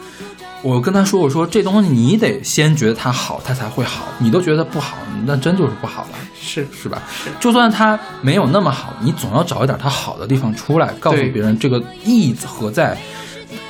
[0.62, 4.06] 我跟他说，我说这东西你得先觉得它好，它才会好。
[4.18, 7.02] 你都觉得不好，那真就是不好了，是是吧？
[7.40, 12.98] 就算它没有那么好，你总要找一点它好的地方出来，告诉别人这个意义何在。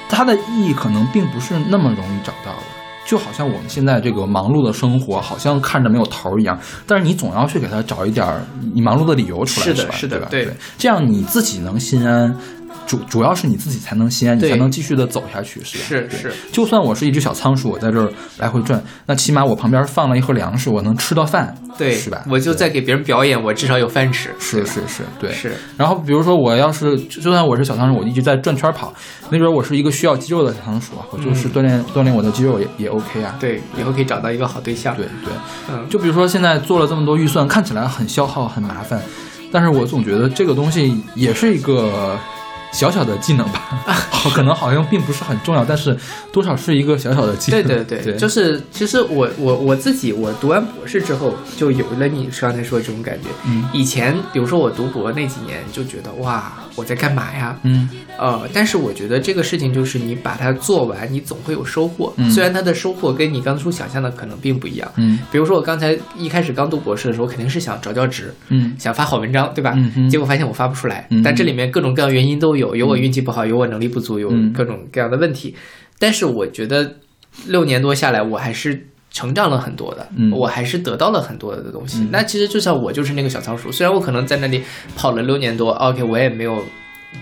[0.10, 2.64] 它的意义可能并不是那么容易找到的，
[3.06, 8.42] 就好像我们现在这个忙碌的生活，好像看着没有头儿一样，但是你总要去给它找一点儿
[8.74, 9.92] 你忙碌的理由出来，是的？
[9.92, 12.36] 是的对对，这样你自己能心安。
[12.90, 15.84] 主主要是你自己才能心安，你才能继续的走下去，是吧？
[15.88, 22.24] 是是就算我是一只小仓鼠，我在这儿来回转，那起码我旁边放了一盒粮食，我能吃到饭，对，是吧？
[22.28, 24.34] 我就在给别人表演，我至少有饭吃。
[24.40, 25.32] 是是是，对。
[25.32, 28.92] 是然后比如说我要是就算我是小仓鼠，我一直在转圈跑，
[29.30, 33.36] 没准我是一个需要肌肉的小仓鼠啊，我就是锻炼、锻炼我的肌肉也也 OK 啊。
[33.40, 34.96] 对，以后可以找到一个好对象。
[34.96, 35.32] 对对，
[35.70, 39.00] 嗯，就比如说现在做了这么多预算，看起来很消耗很麻烦，
[39.52, 42.18] 但是我总觉得这个东西也是一个。
[42.72, 45.98] 小小的技能吧， 好，可能好像并不是很重要，但是
[46.32, 47.64] 多少是一个小小的技能。
[47.64, 53.30] 对对对，对，就是其实我我我自己，我读完博士之后就有了你刚才说的这种感觉。
[53.46, 57.60] 嗯以前比如说我读博那几年，就觉得哇，我在干嘛呀？
[57.64, 62.14] 嗯呃，但是我觉得这个事情就是你把它做完，你总会有收获。
[62.18, 64.90] 嗯虽然它的收获跟你当初想象的可能并不一样。
[64.96, 69.74] 嗯比如说我刚才一开始刚读博士的时候，肯定是想找教职，嗯想发好文章，对吧？
[69.76, 75.56] 嗯结果发现我发不出来，嗯但这里面各种各样原因都有，有我运气不好，有我能力不足，有嗯各种各样的问题。
[75.98, 76.96] 但是我觉得
[77.48, 82.00] 六年多下来，我还是成长了很多的，嗯我还是得到了很多的东西。
[82.00, 84.64] 嗯那其实就像我就是那个小仓鼠，虽然我可能在那里
[84.96, 86.64] 跑了六年多，OK，我也没有。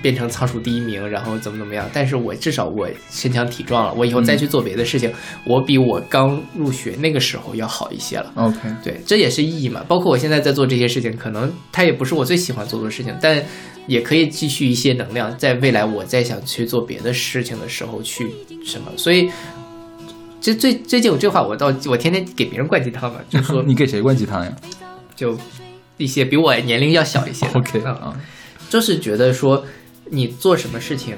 [0.01, 1.89] 变成仓鼠第一名，然后怎么怎么样？
[1.93, 5.09] 但是我至少我身强体壮了，我以后再去做别的事情，
[5.45, 8.29] 我比我刚入学那个时候要好一些了。
[8.35, 9.81] ，OK，对，这也是意义嘛。
[9.87, 13.41] 包括我现在在做这些事情，可能它也不是我最喜欢做的事情，但
[13.87, 18.29] 也可以积蓄一些能量，在未来我再想去做别的事情的时候去
[18.65, 18.91] 什么。
[18.97, 19.29] 所以，
[20.39, 24.51] 这最最近我这话我倒我天天给别人灌鸡汤嘛，就说 你给谁灌鸡汤呀
[25.15, 25.37] 就
[25.97, 28.19] 一些比我年龄要小一些的？OK 嗯啊，
[28.69, 29.65] 就是觉得说
[30.11, 31.15] 你做什么事情。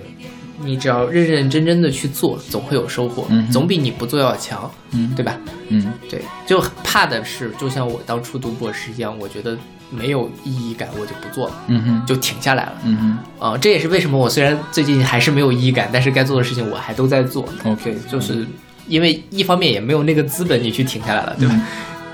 [0.62, 5.40] 你只要认认真真的去做，总会有收获，嗯总比你不做要强，嗯对吧？
[5.70, 9.58] 嗯对，就怕的是，就像我当初读博士一样，我觉得
[9.90, 12.74] 没有意义感，我就不做了，嗯哼就停下来了。
[12.84, 12.98] 嗯
[13.40, 17.48] 哼啊、这也是为什么我虽然最近还是没有意义感，但是该做的事情我还都在做。
[17.64, 18.46] OK，就是
[18.90, 21.56] 因为一方面也没有那个资本你去停下来了，对吧？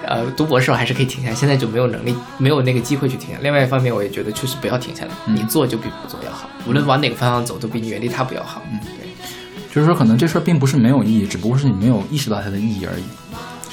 [0.06, 3.42] 呃，读博士我还是可以停下来，现在就没有能力，没有那个机会去停下来。
[3.42, 8.62] 另外一方面，我也觉得确实不要停下来，嗯你做就比不做要好，无论往哪个方向走，都比你原地踏步要好。
[8.72, 9.08] 嗯，对。
[9.74, 13.04] 就是说可能这事儿并不是没有意义，只不过是你没有意识到它的意义而已。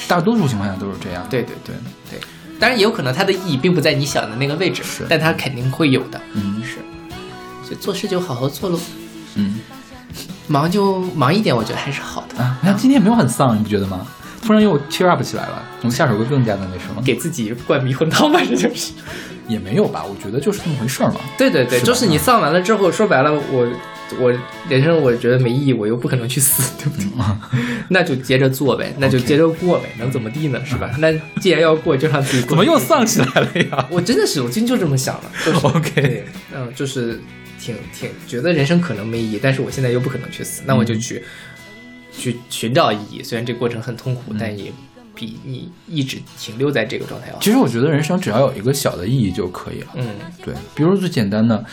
[0.09, 1.25] 大多数情况下都是这样。
[1.31, 1.75] 对对对
[2.11, 2.19] 对，
[2.59, 6.21] 当然也有可能它的意义并不在你想的那个位置，是但它肯定会有的。
[6.33, 6.79] 嗯是，
[7.63, 8.81] 所以做事就好好做喽，
[9.37, 9.61] 嗯
[10.53, 12.43] 忙就忙一点，我觉得还是好的。
[12.43, 14.07] 啊，你看今天没有很丧，你不觉得吗？
[14.45, 18.93] 突然又 cheer up 起来了，我们下首歌更加的那什么， 给自己灌迷魂汤吧，这就是。
[19.49, 20.05] 也没有吧？
[20.09, 21.21] 我觉得就是这么回事儿嘛。
[21.37, 23.69] 对对对，是就是你丧完了之后，说白了，我
[24.21, 24.33] 我
[24.69, 27.07] 人生我觉得没意义，我又不可能去死，对不对？
[27.91, 30.61] 那就接着做呗，那就接着过呗，能怎么地呢？
[30.65, 30.91] 是吧？
[30.99, 32.51] 那既然要过，就让自己过。
[32.55, 33.87] 怎么又丧起来了呀？
[33.91, 35.25] 我真的是，我今天就这么想了。
[35.45, 36.25] 就是 OK，
[36.55, 37.21] 嗯，就是
[37.63, 41.23] 挺挺觉得人生可能没意义，但是我现在又不可能去死，那我就去、
[42.13, 43.23] 去寻找意义。
[43.23, 44.73] 虽然这过程很痛苦，但也
[45.15, 47.41] 比你一直停留在这个状态要好。
[47.41, 49.89] 其实我觉得人生只要有一个小的意义就可以了。
[49.95, 50.07] 嗯，
[50.45, 51.65] 对，比如最简单的，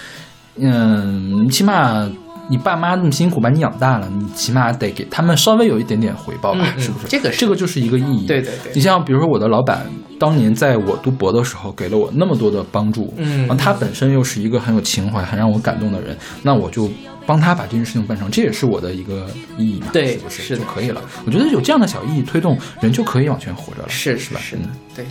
[0.58, 2.08] 嗯，起码
[2.50, 7.08] 你爸妈那么辛苦把你养大了，你起码得给他们稍微有一点点回报吧，嗯嗯是不是？
[7.08, 8.26] 这个是这个就是一个意义。
[8.26, 9.86] 对对对你像比如说我的老板，
[10.20, 16.90] 当年在我读博的时候给了我那么多的帮助，嗯然后他本身又是一个很有情怀、很让我感动的人，那我就。
[17.28, 21.00] 帮他把这件事情办成，这也是我的一个意义嘛，对是不是是就可以了？
[21.28, 24.40] 我觉得有这样的小意义推动，人就可以往前活着了，是是吧？
[24.44, 25.06] 是的嗯，对。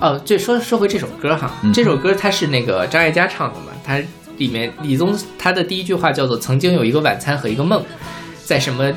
[0.00, 4.02] 哦，这说说回这首歌哈，嗯这首歌它是那个张艾嘉唱的嘛，它
[4.38, 7.82] 里面李宗他的第一句话叫做“曾经有一个晚餐和一个梦，
[8.44, 8.92] 在什么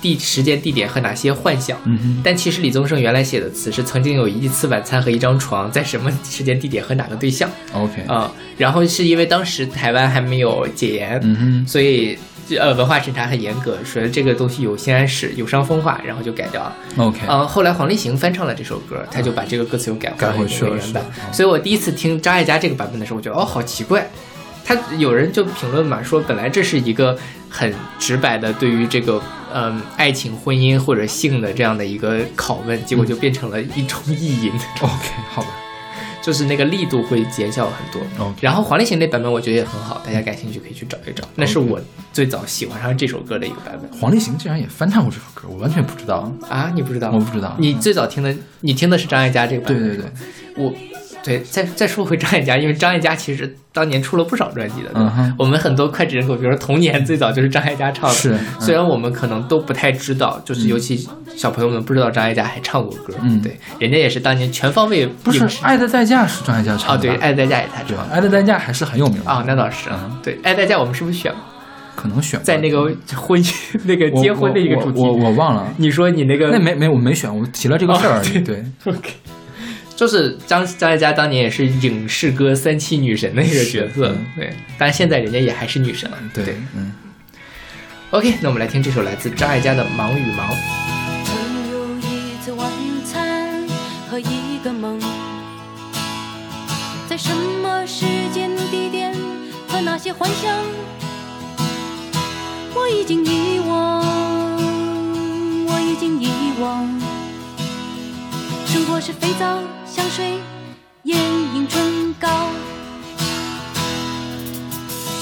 [0.00, 7.50] 地时间地点和哪些幻想”，嗯哼，但其实李宗盛原来写的词是“曾经有一次晚餐和一张床，在什么时间地点和哪个对象”。
[7.74, 12.16] OK，啊、然后是因为当时台湾还没有解严，嗯哼，所以
[12.58, 16.76] 呃文化审查很严格，说这个东西有性暗示、有伤风化，然后就改掉了。
[16.96, 21.04] OK，嗯、后来黄立行翻唱了这首歌，他就把这个歌词又改改回了回去了原版。
[21.32, 24.08] 所以我第一次听张艾嘉这个版本的时候，我觉得哦好奇怪。
[24.68, 27.18] 他有人就评论嘛，说本来这是一个
[27.48, 29.18] 很直白的对于这个
[29.54, 34.52] 嗯爱情、婚姻或者性的这样的一个拷问，结果就变成了一种意淫。
[34.82, 35.48] OK，好吧，
[36.20, 38.34] 就是那个力度会减小很多。
[38.42, 41.80] 然后黄立行那版本我觉得也很好，大家感兴趣可以去找一找，那是我
[42.12, 46.30] 最早喜欢上这首歌的一个版本黄立行竟然也翻唱过这首歌，我完全不知道。
[46.46, 46.70] 啊！
[46.74, 47.10] 你不知道？
[47.10, 49.82] 我不知道你最早听的，你听的是张艾嘉这个版本？
[49.82, 50.12] 对对对，
[50.62, 50.74] 我。
[51.28, 54.90] 对，再再说回张艾嘉，因为张艾嘉其实当年出了不少专辑的。
[54.94, 58.14] 嗯我们很多脍炙人口，比如说《童年》，最早就是张艾嘉唱的。
[58.16, 61.06] 是嗯虽然我们可能都不太知道，就是尤其
[61.36, 63.14] 小朋友们不知道张艾嘉还唱过歌。
[63.22, 69.88] 嗯对，人家也是当年全方位不是《爱的代价》是张艾嘉唱啊，的吧，对，《爱的代价》也他对吧，唱《爱的代价》还是很有名的啊，那倒是。
[69.92, 71.40] 嗯对，《爱的代价》我们是不是选过？
[71.94, 72.84] 可能选在那个
[73.16, 73.52] 婚姻
[73.84, 78.38] 那个结婚的一个主题，我我我忘了，你说你那个那没没我没选，我提了这个事儿而已。
[78.38, 79.10] 哦对，OK，
[79.98, 86.92] 就是张张艾嘉当年也是影视歌三栖女神的一个角色，嗯对，但现在人家也还是女神了，对，嗯
[88.10, 90.52] ，OK，那我们来听这首来自张艾嘉的《忙与忙》。
[91.24, 92.70] 曾有一次晚
[93.04, 93.66] 餐
[94.08, 95.00] 和一个梦，
[97.08, 99.12] 在什么时间、地点
[99.66, 100.64] 和那些幻想，
[102.72, 104.04] 我已经遗忘，
[105.66, 106.28] 我已经遗
[106.60, 106.88] 忘。
[108.64, 109.60] 生活是肥皂、
[109.98, 110.38] 香水、
[111.02, 112.28] 眼影、唇膏，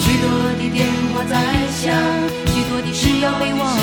[0.00, 0.28] 许多
[0.58, 1.34] 的电话在
[1.72, 1.96] 响，
[2.52, 3.74] 许多的事要备忘。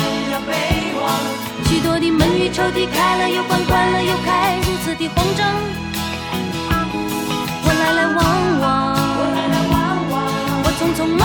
[1.64, 5.44] 许多的门与抽屉开了又关，关了又开，如此的慌张。
[7.64, 8.18] 我来来往
[8.60, 8.62] 往，
[10.62, 11.22] 我匆匆忙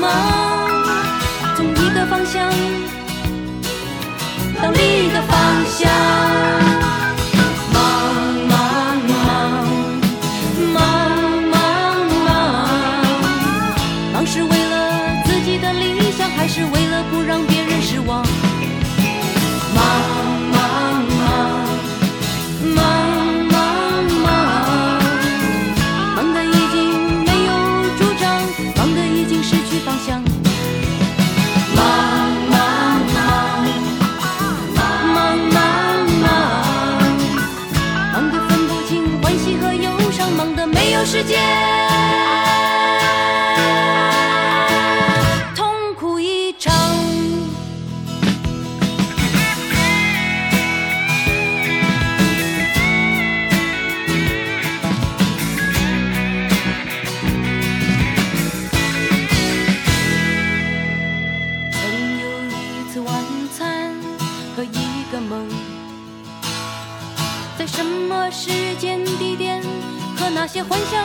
[0.00, 0.04] 忙，
[1.56, 2.50] 从一个方向
[4.60, 5.30] 到另一个方
[5.68, 6.19] 向。
[70.42, 71.04] 那些幻想，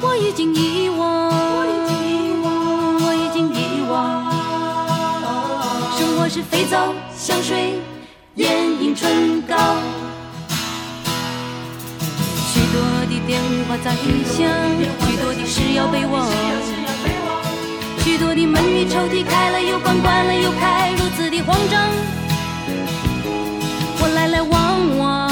[0.00, 2.50] 我已经遗忘，我已经遗忘，
[2.98, 3.58] 我已经遗
[3.88, 3.94] 忘。
[5.96, 7.78] 生活是肥皂、香水、
[8.34, 8.50] 眼
[8.82, 9.54] 影、唇膏。
[12.50, 13.94] 许多的电话在
[14.26, 14.42] 响，
[15.06, 16.26] 许多的事要备忘。
[18.02, 21.88] 许多的门与抽屉开了又关，关了又开，如此的慌张。
[24.00, 25.31] 我来来往往，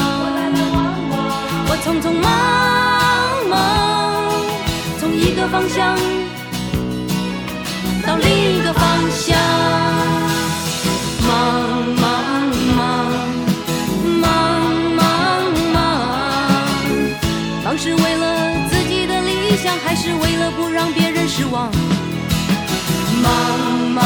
[5.51, 5.97] 方向，
[8.07, 9.37] 到另一个方向。
[11.27, 11.29] 忙
[11.97, 12.03] 忙
[12.77, 12.79] 忙
[14.21, 14.23] 忙
[14.95, 14.99] 忙
[15.73, 15.75] 忙，
[17.65, 18.23] 忙是为了
[18.69, 21.69] 自己的理想，还是为了不让别人失望？
[23.21, 23.31] 忙
[23.93, 24.05] 忙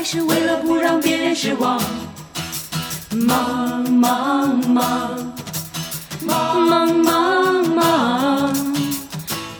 [0.00, 1.78] 还是为了不让别人失望？
[3.10, 5.34] 忙忙忙
[6.22, 8.56] 忙忙忙忙，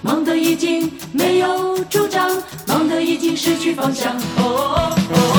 [0.01, 2.31] 忙得已经没有主张，
[2.67, 4.17] 忙得已经失去方向。
[4.39, 5.30] 哦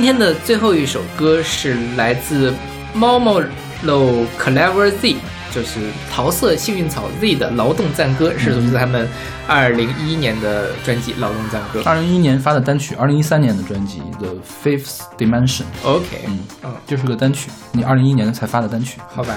[0.00, 2.54] 今天的最后一首歌是来自
[2.96, 3.44] Momo
[3.84, 5.16] Lo Clever Z，
[5.54, 9.08] 就是桃色幸运草 Z 的《劳动赞歌》，是出自他们
[9.46, 11.80] 二零一一年的专辑《劳动赞歌》。
[11.84, 19.00] 二零一一年发的单曲，二零一三年的专辑 The Fifth Dimension，OK，嗯嗯，就是个单曲，你二零一一年才发的单曲。
[19.14, 19.36] 好吧。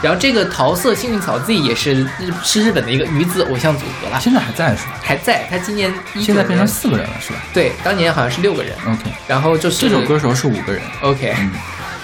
[0.00, 4.94] 然后这个桃色幸运草 Z 也是日是日本的一个女子偶像组合了，现在还在是吧？
[5.02, 5.46] 还在。
[5.50, 8.72] 他今年19现在变成年四个人了是吧对，当年好像是六个人。
[8.86, 10.80] ？OK，然后就是这首歌时候是五个人。
[11.02, 11.50] OK，、嗯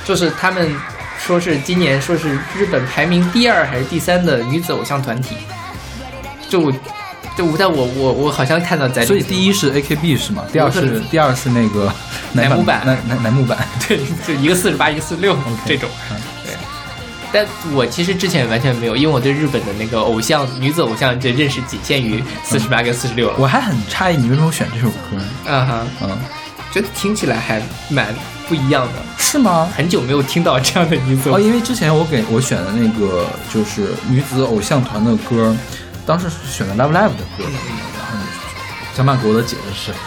[0.05, 0.71] 就是他们
[1.25, 5.37] 说是今年说是日本排名第二还是第三的女子偶像团体，
[6.51, 6.73] 就我
[7.35, 10.45] 就我在我我我好像看到在所以第一是 AKB 是吗？
[10.53, 11.91] 第二是第二是那个
[12.35, 13.57] 乃木坂乃乃乃木坂。
[13.89, 15.35] 对就一个四十八一个四十六
[15.65, 16.53] 这种，嗯对。
[17.33, 23.37] 但我其实之前完全没有，因为我对日本的那个偶像女子偶像这认识仅限于四十八跟四十六了。
[23.39, 26.19] 我还很诧异你为什么选这首歌，啊哈，嗯，
[26.71, 28.15] 觉得听起来还蛮
[28.49, 29.69] 不一样的，是吗？
[29.77, 35.55] 很久没有听到这样的女子哦，因为之前我给我选的那个就是女子偶像团的歌，
[36.07, 38.19] 当时选的 Love Live 的歌，然后
[38.95, 39.99] 小马给我的解释是，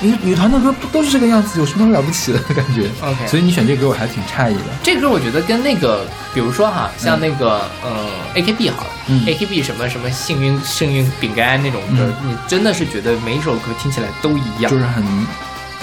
[0.00, 4.64] 女女团的歌不都是这个样子，有什么了不起的感觉？OK 所以你选这歌我还挺诧异的。
[4.82, 6.04] 这歌我觉得跟那个，
[6.34, 9.24] 比如说哈，像那个呃 AKB 好了、嗯。
[9.26, 12.30] A k b 什么什么幸运幸运饼干那种歌，嗯。
[12.30, 15.04] 你真的是觉得每一首歌听起来都一样，就是很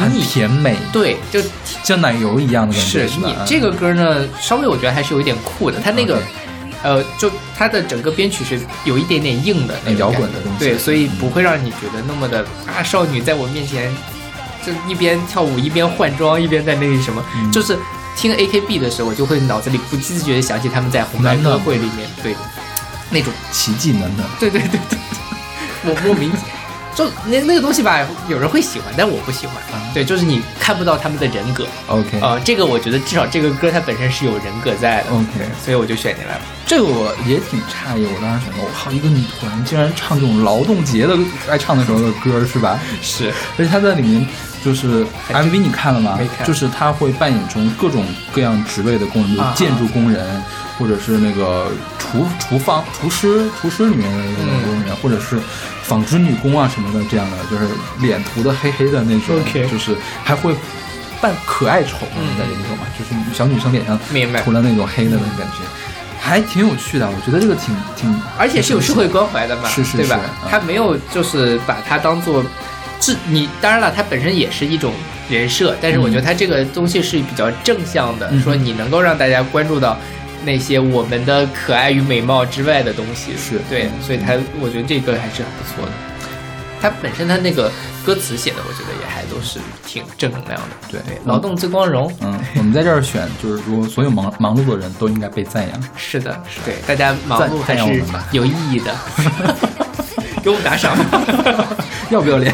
[0.02, 1.40] 很甜美，对，就
[1.84, 3.28] 像奶油一样的感觉，是吧？
[3.28, 6.22] 你这个歌呢，稍微我觉得还是有一点酷的，它那个。
[6.84, 13.96] 呃，就它的整个编曲是有一点点硬的那种摇滚的东西对，所以不会让你觉得那么的啊，少女在我面前
[14.66, 17.52] 就一边跳舞一边换装，一边在那个什么，嗯。
[17.52, 17.78] 就是
[18.18, 22.36] 听 AKB 的时候，我就会脑子里不自觉的想起他们在红白歌会里面对。
[23.12, 24.28] 那种，奇迹暖暖。
[24.40, 24.98] 对对对对，
[25.86, 26.32] 我莫名
[27.02, 29.56] 就那那个东西吧，有人会喜欢，但我不喜欢。
[29.94, 31.66] 对，就是你看不到他们的人格。
[31.88, 35.10] OK 呃，这个我觉得至少这个歌它本身是有人格在的。
[35.12, 36.42] OK，所以我就选进来了。
[36.66, 41.18] 这个我也挺诧异，我当时想到，我靠，一个女团竟然唱这种劳动节的
[41.50, 42.80] 爱唱的时候的歌是吧？
[43.02, 44.26] 是，而且她在里面
[44.64, 46.16] 就是 MV 你看了吗？
[46.18, 50.42] 没看就是她会扮演成各种各样职位的工人，建筑工人，
[50.82, 55.40] 或者是那个厨厨房厨师厨师里面的那种工人，或者是
[55.84, 60.56] 纺织女工啊什么的这样的，就是脸涂的黑黑的那种 OK 就是还会
[61.22, 62.88] 扮可爱丑，你在这里懂吗？
[62.98, 63.96] 就是小女生脸上
[64.44, 65.58] 涂了那种黑的那种感觉。
[66.20, 70.20] 还挺有趣的，我觉得这个挺挺，而且是有社会关怀的嘛，是是对吧？
[70.50, 72.44] 他没有就是把它当做，
[73.00, 74.94] 这你当然了，它本身也是一种
[75.30, 79.98] 人设，但是我觉得它这个东西是比较正向的，嗯说你能够让大家关注到
[80.44, 85.92] 那些我们的可爱与美貌之外的东西，是对，所以他我觉得这个还是很不错的。
[86.82, 87.72] 他本身他那个
[88.04, 90.68] 歌词写的，我觉得也还都是挺正能量的。
[90.90, 92.12] 对对，劳动最光荣。
[92.22, 95.84] 嗯，我们在这儿选，就是说所有忙忙碌的人都应该被赞扬。
[95.96, 98.96] 是的，是对，大家忙碌还是有意义的。
[100.42, 100.98] 给我们打赏。
[102.10, 102.52] 要不要脸？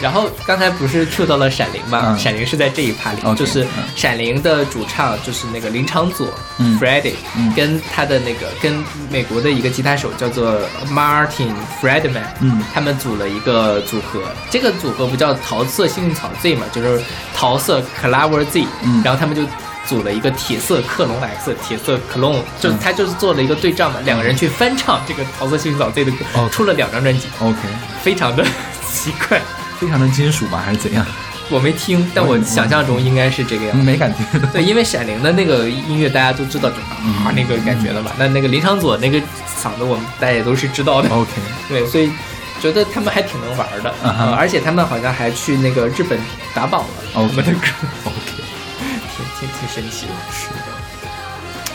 [0.00, 2.02] 然后刚才不是 Q 到了闪灵嘛？
[2.04, 2.18] 嗯。
[2.18, 3.84] 闪灵是在这一趴里就是嗯。
[3.96, 6.78] 闪灵的主唱就是那个林长佐、嗯。
[6.78, 7.52] Freddie，、嗯。
[7.54, 10.60] 跟他的那个跟美国的一个吉他手叫做
[10.90, 12.62] Martin Friedman，嗯。
[12.72, 14.20] 他们组了一个组合，
[14.50, 17.02] 这个组合不叫桃色幸运草 Z 嘛，就是
[17.34, 19.02] 桃色 Clover Z，、嗯。
[19.04, 19.42] 然后他们就。
[19.88, 22.78] 组了一个铁色克隆 X，铁色克隆，就嗯。
[22.78, 26.46] 他就是做了一个对仗嘛，两个人去翻唱这个桃色幸运草 Z 的歌，哦。
[26.52, 27.56] 出了两张专辑，OK，
[28.02, 28.44] 非常的
[28.92, 29.40] 奇怪。
[29.78, 31.04] 非常的金属吧， 还是怎样？
[31.50, 33.82] 我没听，但我想象中应该是这个样子。
[33.82, 34.18] 没感觉。
[34.52, 38.12] 对，因为闪灵的那个音乐大家都知道，就啊那个感觉的嘛。
[38.18, 39.18] 那那个林长佐那个
[39.56, 41.08] 嗓子，我们大家也都是知道的。
[41.08, 41.30] OK，
[41.66, 42.12] 对，所以
[42.60, 43.94] 觉得他们还挺能玩的，
[44.36, 46.18] 而且他们好像还去那个日本
[46.52, 46.88] 打榜了。
[47.14, 47.66] 我们的歌
[48.04, 48.42] OK，
[49.16, 50.12] 挺挺挺神奇的。
[50.30, 50.48] 是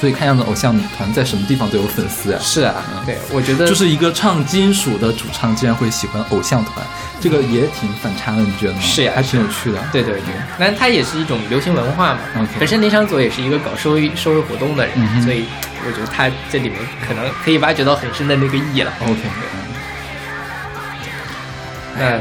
[0.03, 2.39] 所以看样子偶像团在什么地方都有粉丝啊。
[2.41, 6.85] 是啊，对，我觉得就是一个唱金属的主唱，竟然会喜欢偶像团，
[7.21, 8.81] 这个也挺反差的，你觉得吗？
[8.81, 9.79] 是呀还挺有趣的。
[9.93, 12.19] 对对对，那它也是一种流行文化嘛。
[12.59, 15.45] 本身林场佐也是一个搞社会社会活动的人，嗯所以
[15.87, 16.77] 我觉得他这里面
[17.07, 18.91] 可能可以挖掘到很深的那个意义了。
[19.03, 19.21] OK，
[21.97, 22.19] 那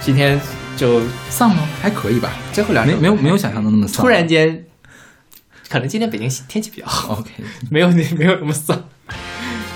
[0.00, 0.40] 今天
[0.76, 1.62] 就丧吗？
[1.80, 4.02] 还可以吧，最后两首没没有没有想象的那么丧。
[4.02, 4.64] 突然间，
[5.70, 7.30] 可能今天北京天气比较好，OK，
[7.70, 8.76] 没有你没有那么丧。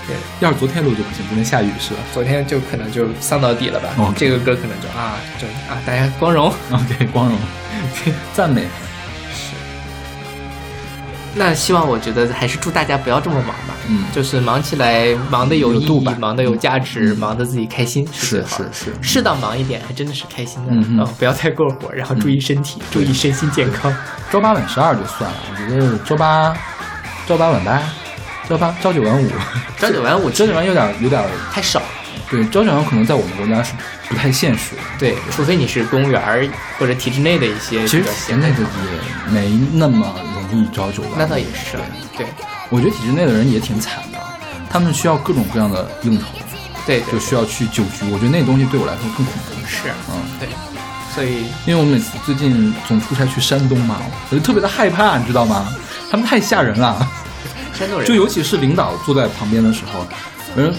[0.06, 4.12] 对要是昨天录就不行，今天下雨是吧昨天就可能就丧到底了吧。
[4.16, 6.52] 这个歌可能就啊，就啊，大家光荣。
[6.72, 7.38] ？OK，光荣，
[8.34, 8.66] 赞美。
[11.34, 13.74] 那希望我觉得还是祝大家不要这么忙吧。
[13.88, 14.04] 嗯。
[14.12, 17.18] 就是忙起来，忙的有意义度吧，忙的有价值，嗯。
[17.18, 18.68] 忙的自己开心是最好的。
[18.72, 18.84] 是。
[18.84, 20.72] 是适当忙一点，还真的是开心的。
[20.72, 21.14] 嗯哼。
[21.18, 23.94] 不要太过火，然后注意身体，注意身心健康。
[24.30, 26.54] 周八晚十二就算了，我觉得周八
[27.26, 27.82] 周八晚八，
[28.48, 29.28] 周八朝九晚五，
[29.78, 31.24] 朝九晚五 朝九晚有点有点。
[31.52, 31.82] 太少，
[32.30, 33.72] 对，朝九晚五可能在我们国家是
[34.08, 34.74] 不太现实。
[34.76, 34.82] 的。
[34.98, 41.14] 对，除非你是公务员或者体制内的一些其实比较闲的体制内的也没那么容易朝九晚五。
[41.18, 41.76] 那倒也是，
[42.16, 42.26] 对
[42.70, 44.18] 我觉得体制内的人也挺惨的，
[44.70, 46.24] 他们需要各种各样的应酬，
[46.86, 48.10] 对对就需要去酒局。
[48.10, 49.66] 我觉得那东西对我来说更恐怖。
[49.66, 50.48] 是，嗯，对，
[51.14, 55.68] 所以因为我每次最近总出差去山东嘛，我就特别的害怕，你知道吗？
[56.10, 57.06] 他们太吓人了，
[57.72, 60.06] 山东人就尤其是领导坐在旁边的时候，
[60.54, 60.72] 人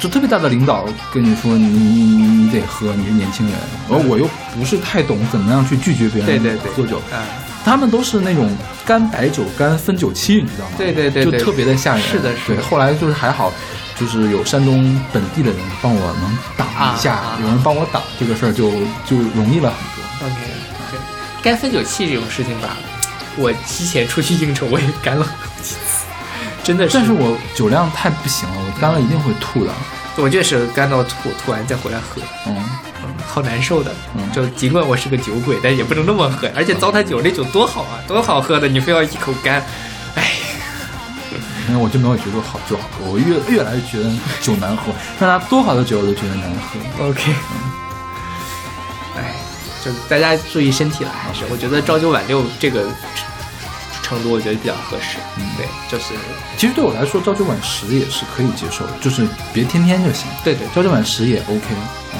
[0.00, 3.54] 就特别大的领导跟你说你你你你得喝，你是年轻人，
[3.90, 7.24] 而我又不是太懂怎么样去拒绝别人对对对喝酒，啊，
[7.64, 8.54] 他们都是那种
[8.84, 10.74] 干白酒、干汾酒器，你知道吗？
[10.76, 12.02] 对对对对就特别的吓人。
[12.02, 13.52] 是的是的对，后来就是还好，
[13.98, 18.70] 就是有山东本地的人帮我能挡一下，有人帮我挡这个事儿就
[19.06, 20.26] 就容易了很多。
[20.26, 20.36] OK，
[20.90, 21.00] 对，
[21.42, 22.76] 干分酒器这种事情吧，
[23.36, 25.32] 我之前出去应酬我也干了好
[25.62, 26.04] 几次，
[26.62, 26.94] 真的是。
[26.98, 29.72] 但是我酒量太不行了，我干了一定会吐的。
[30.16, 32.64] 我就是干到吐，吐完再回来喝，嗯，嗯，
[33.26, 33.94] 好难受的。
[34.16, 36.48] 嗯就尽管我是个酒鬼，但也不能那么喝。
[36.54, 39.64] 而且糟蹋酒那酒多好啊，多好喝的，你非要一口干，
[40.16, 40.32] 哎，
[41.68, 44.10] 那我就没有觉得好酒好喝，我越越来越觉得
[44.40, 47.06] 酒难喝， 让它多好的酒我都觉得难喝。
[47.06, 47.32] OK，
[49.16, 49.34] 哎，
[49.84, 52.86] 就大家注意身体了，还是我觉得朝九晚六这个
[54.02, 55.18] 程度，我觉得比较合适。
[55.38, 56.14] 嗯对，就是
[56.56, 60.26] 其实对我来说，朝九晚十也是可以接受的，就是别天天就行。
[60.42, 61.62] 对对朝九晚十也 OK。
[62.12, 62.18] 嗯，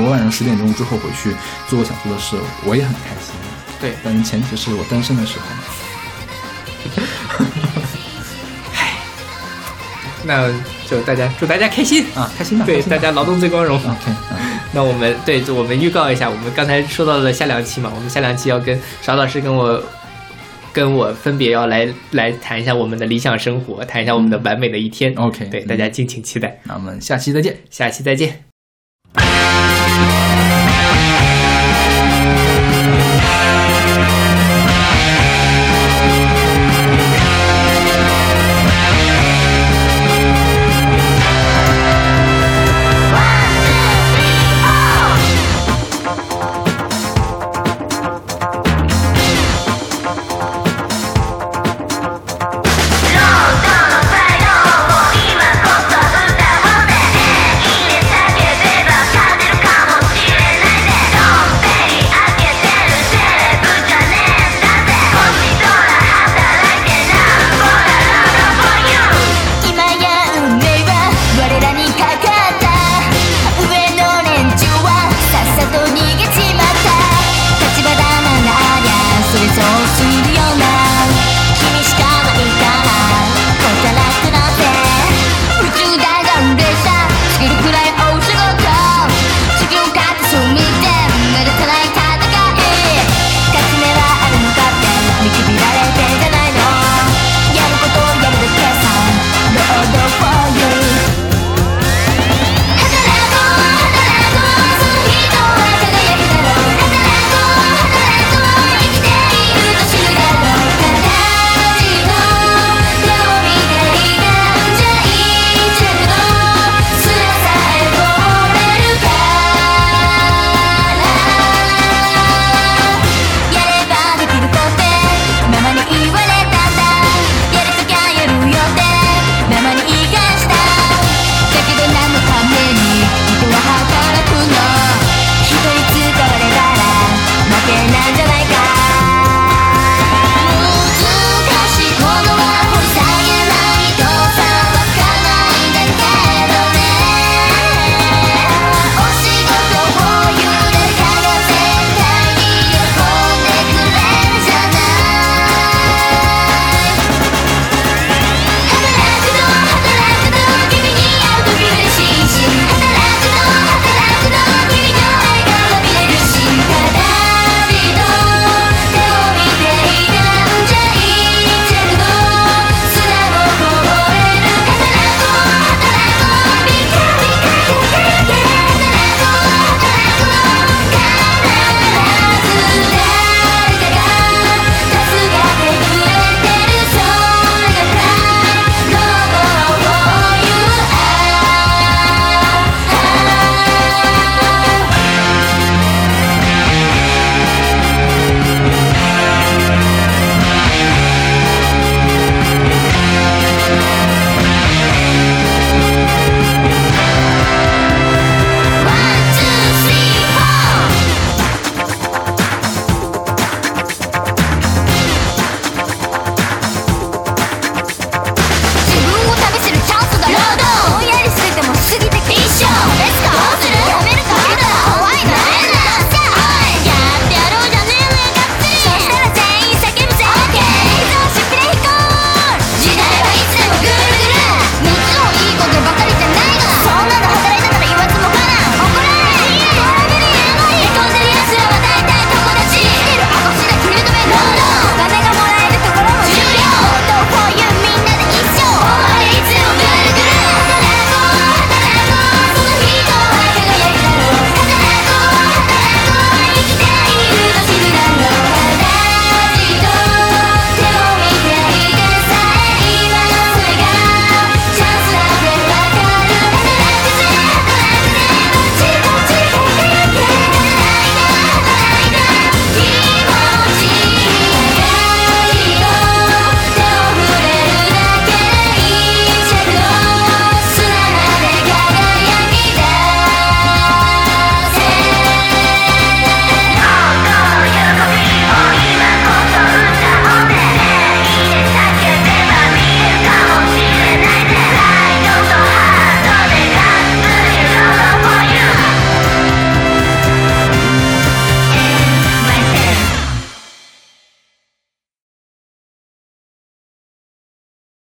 [0.00, 1.34] 我晚上十点钟之后回去
[1.68, 3.34] 做我想做的事，我也很开心。
[3.80, 5.44] 对，但是前提是我单身的时候。
[10.26, 10.50] 那
[10.88, 13.76] 就大家祝大家开心啊，开心吧，对，大家劳动最光荣。
[13.76, 19.82] OK，嗯， 那我们对，就我们预告一下，我们刚才说到了下两期嘛，我们下两期要跟邵老师跟我
[20.72, 25.12] 跟我分别要来来谈一下我们的理想生活，谈一下我们的完美的一天。
[25.14, 27.58] OK，对，嗯大家敬请期待，那我们下期再见。
[27.68, 28.53] 下期再见。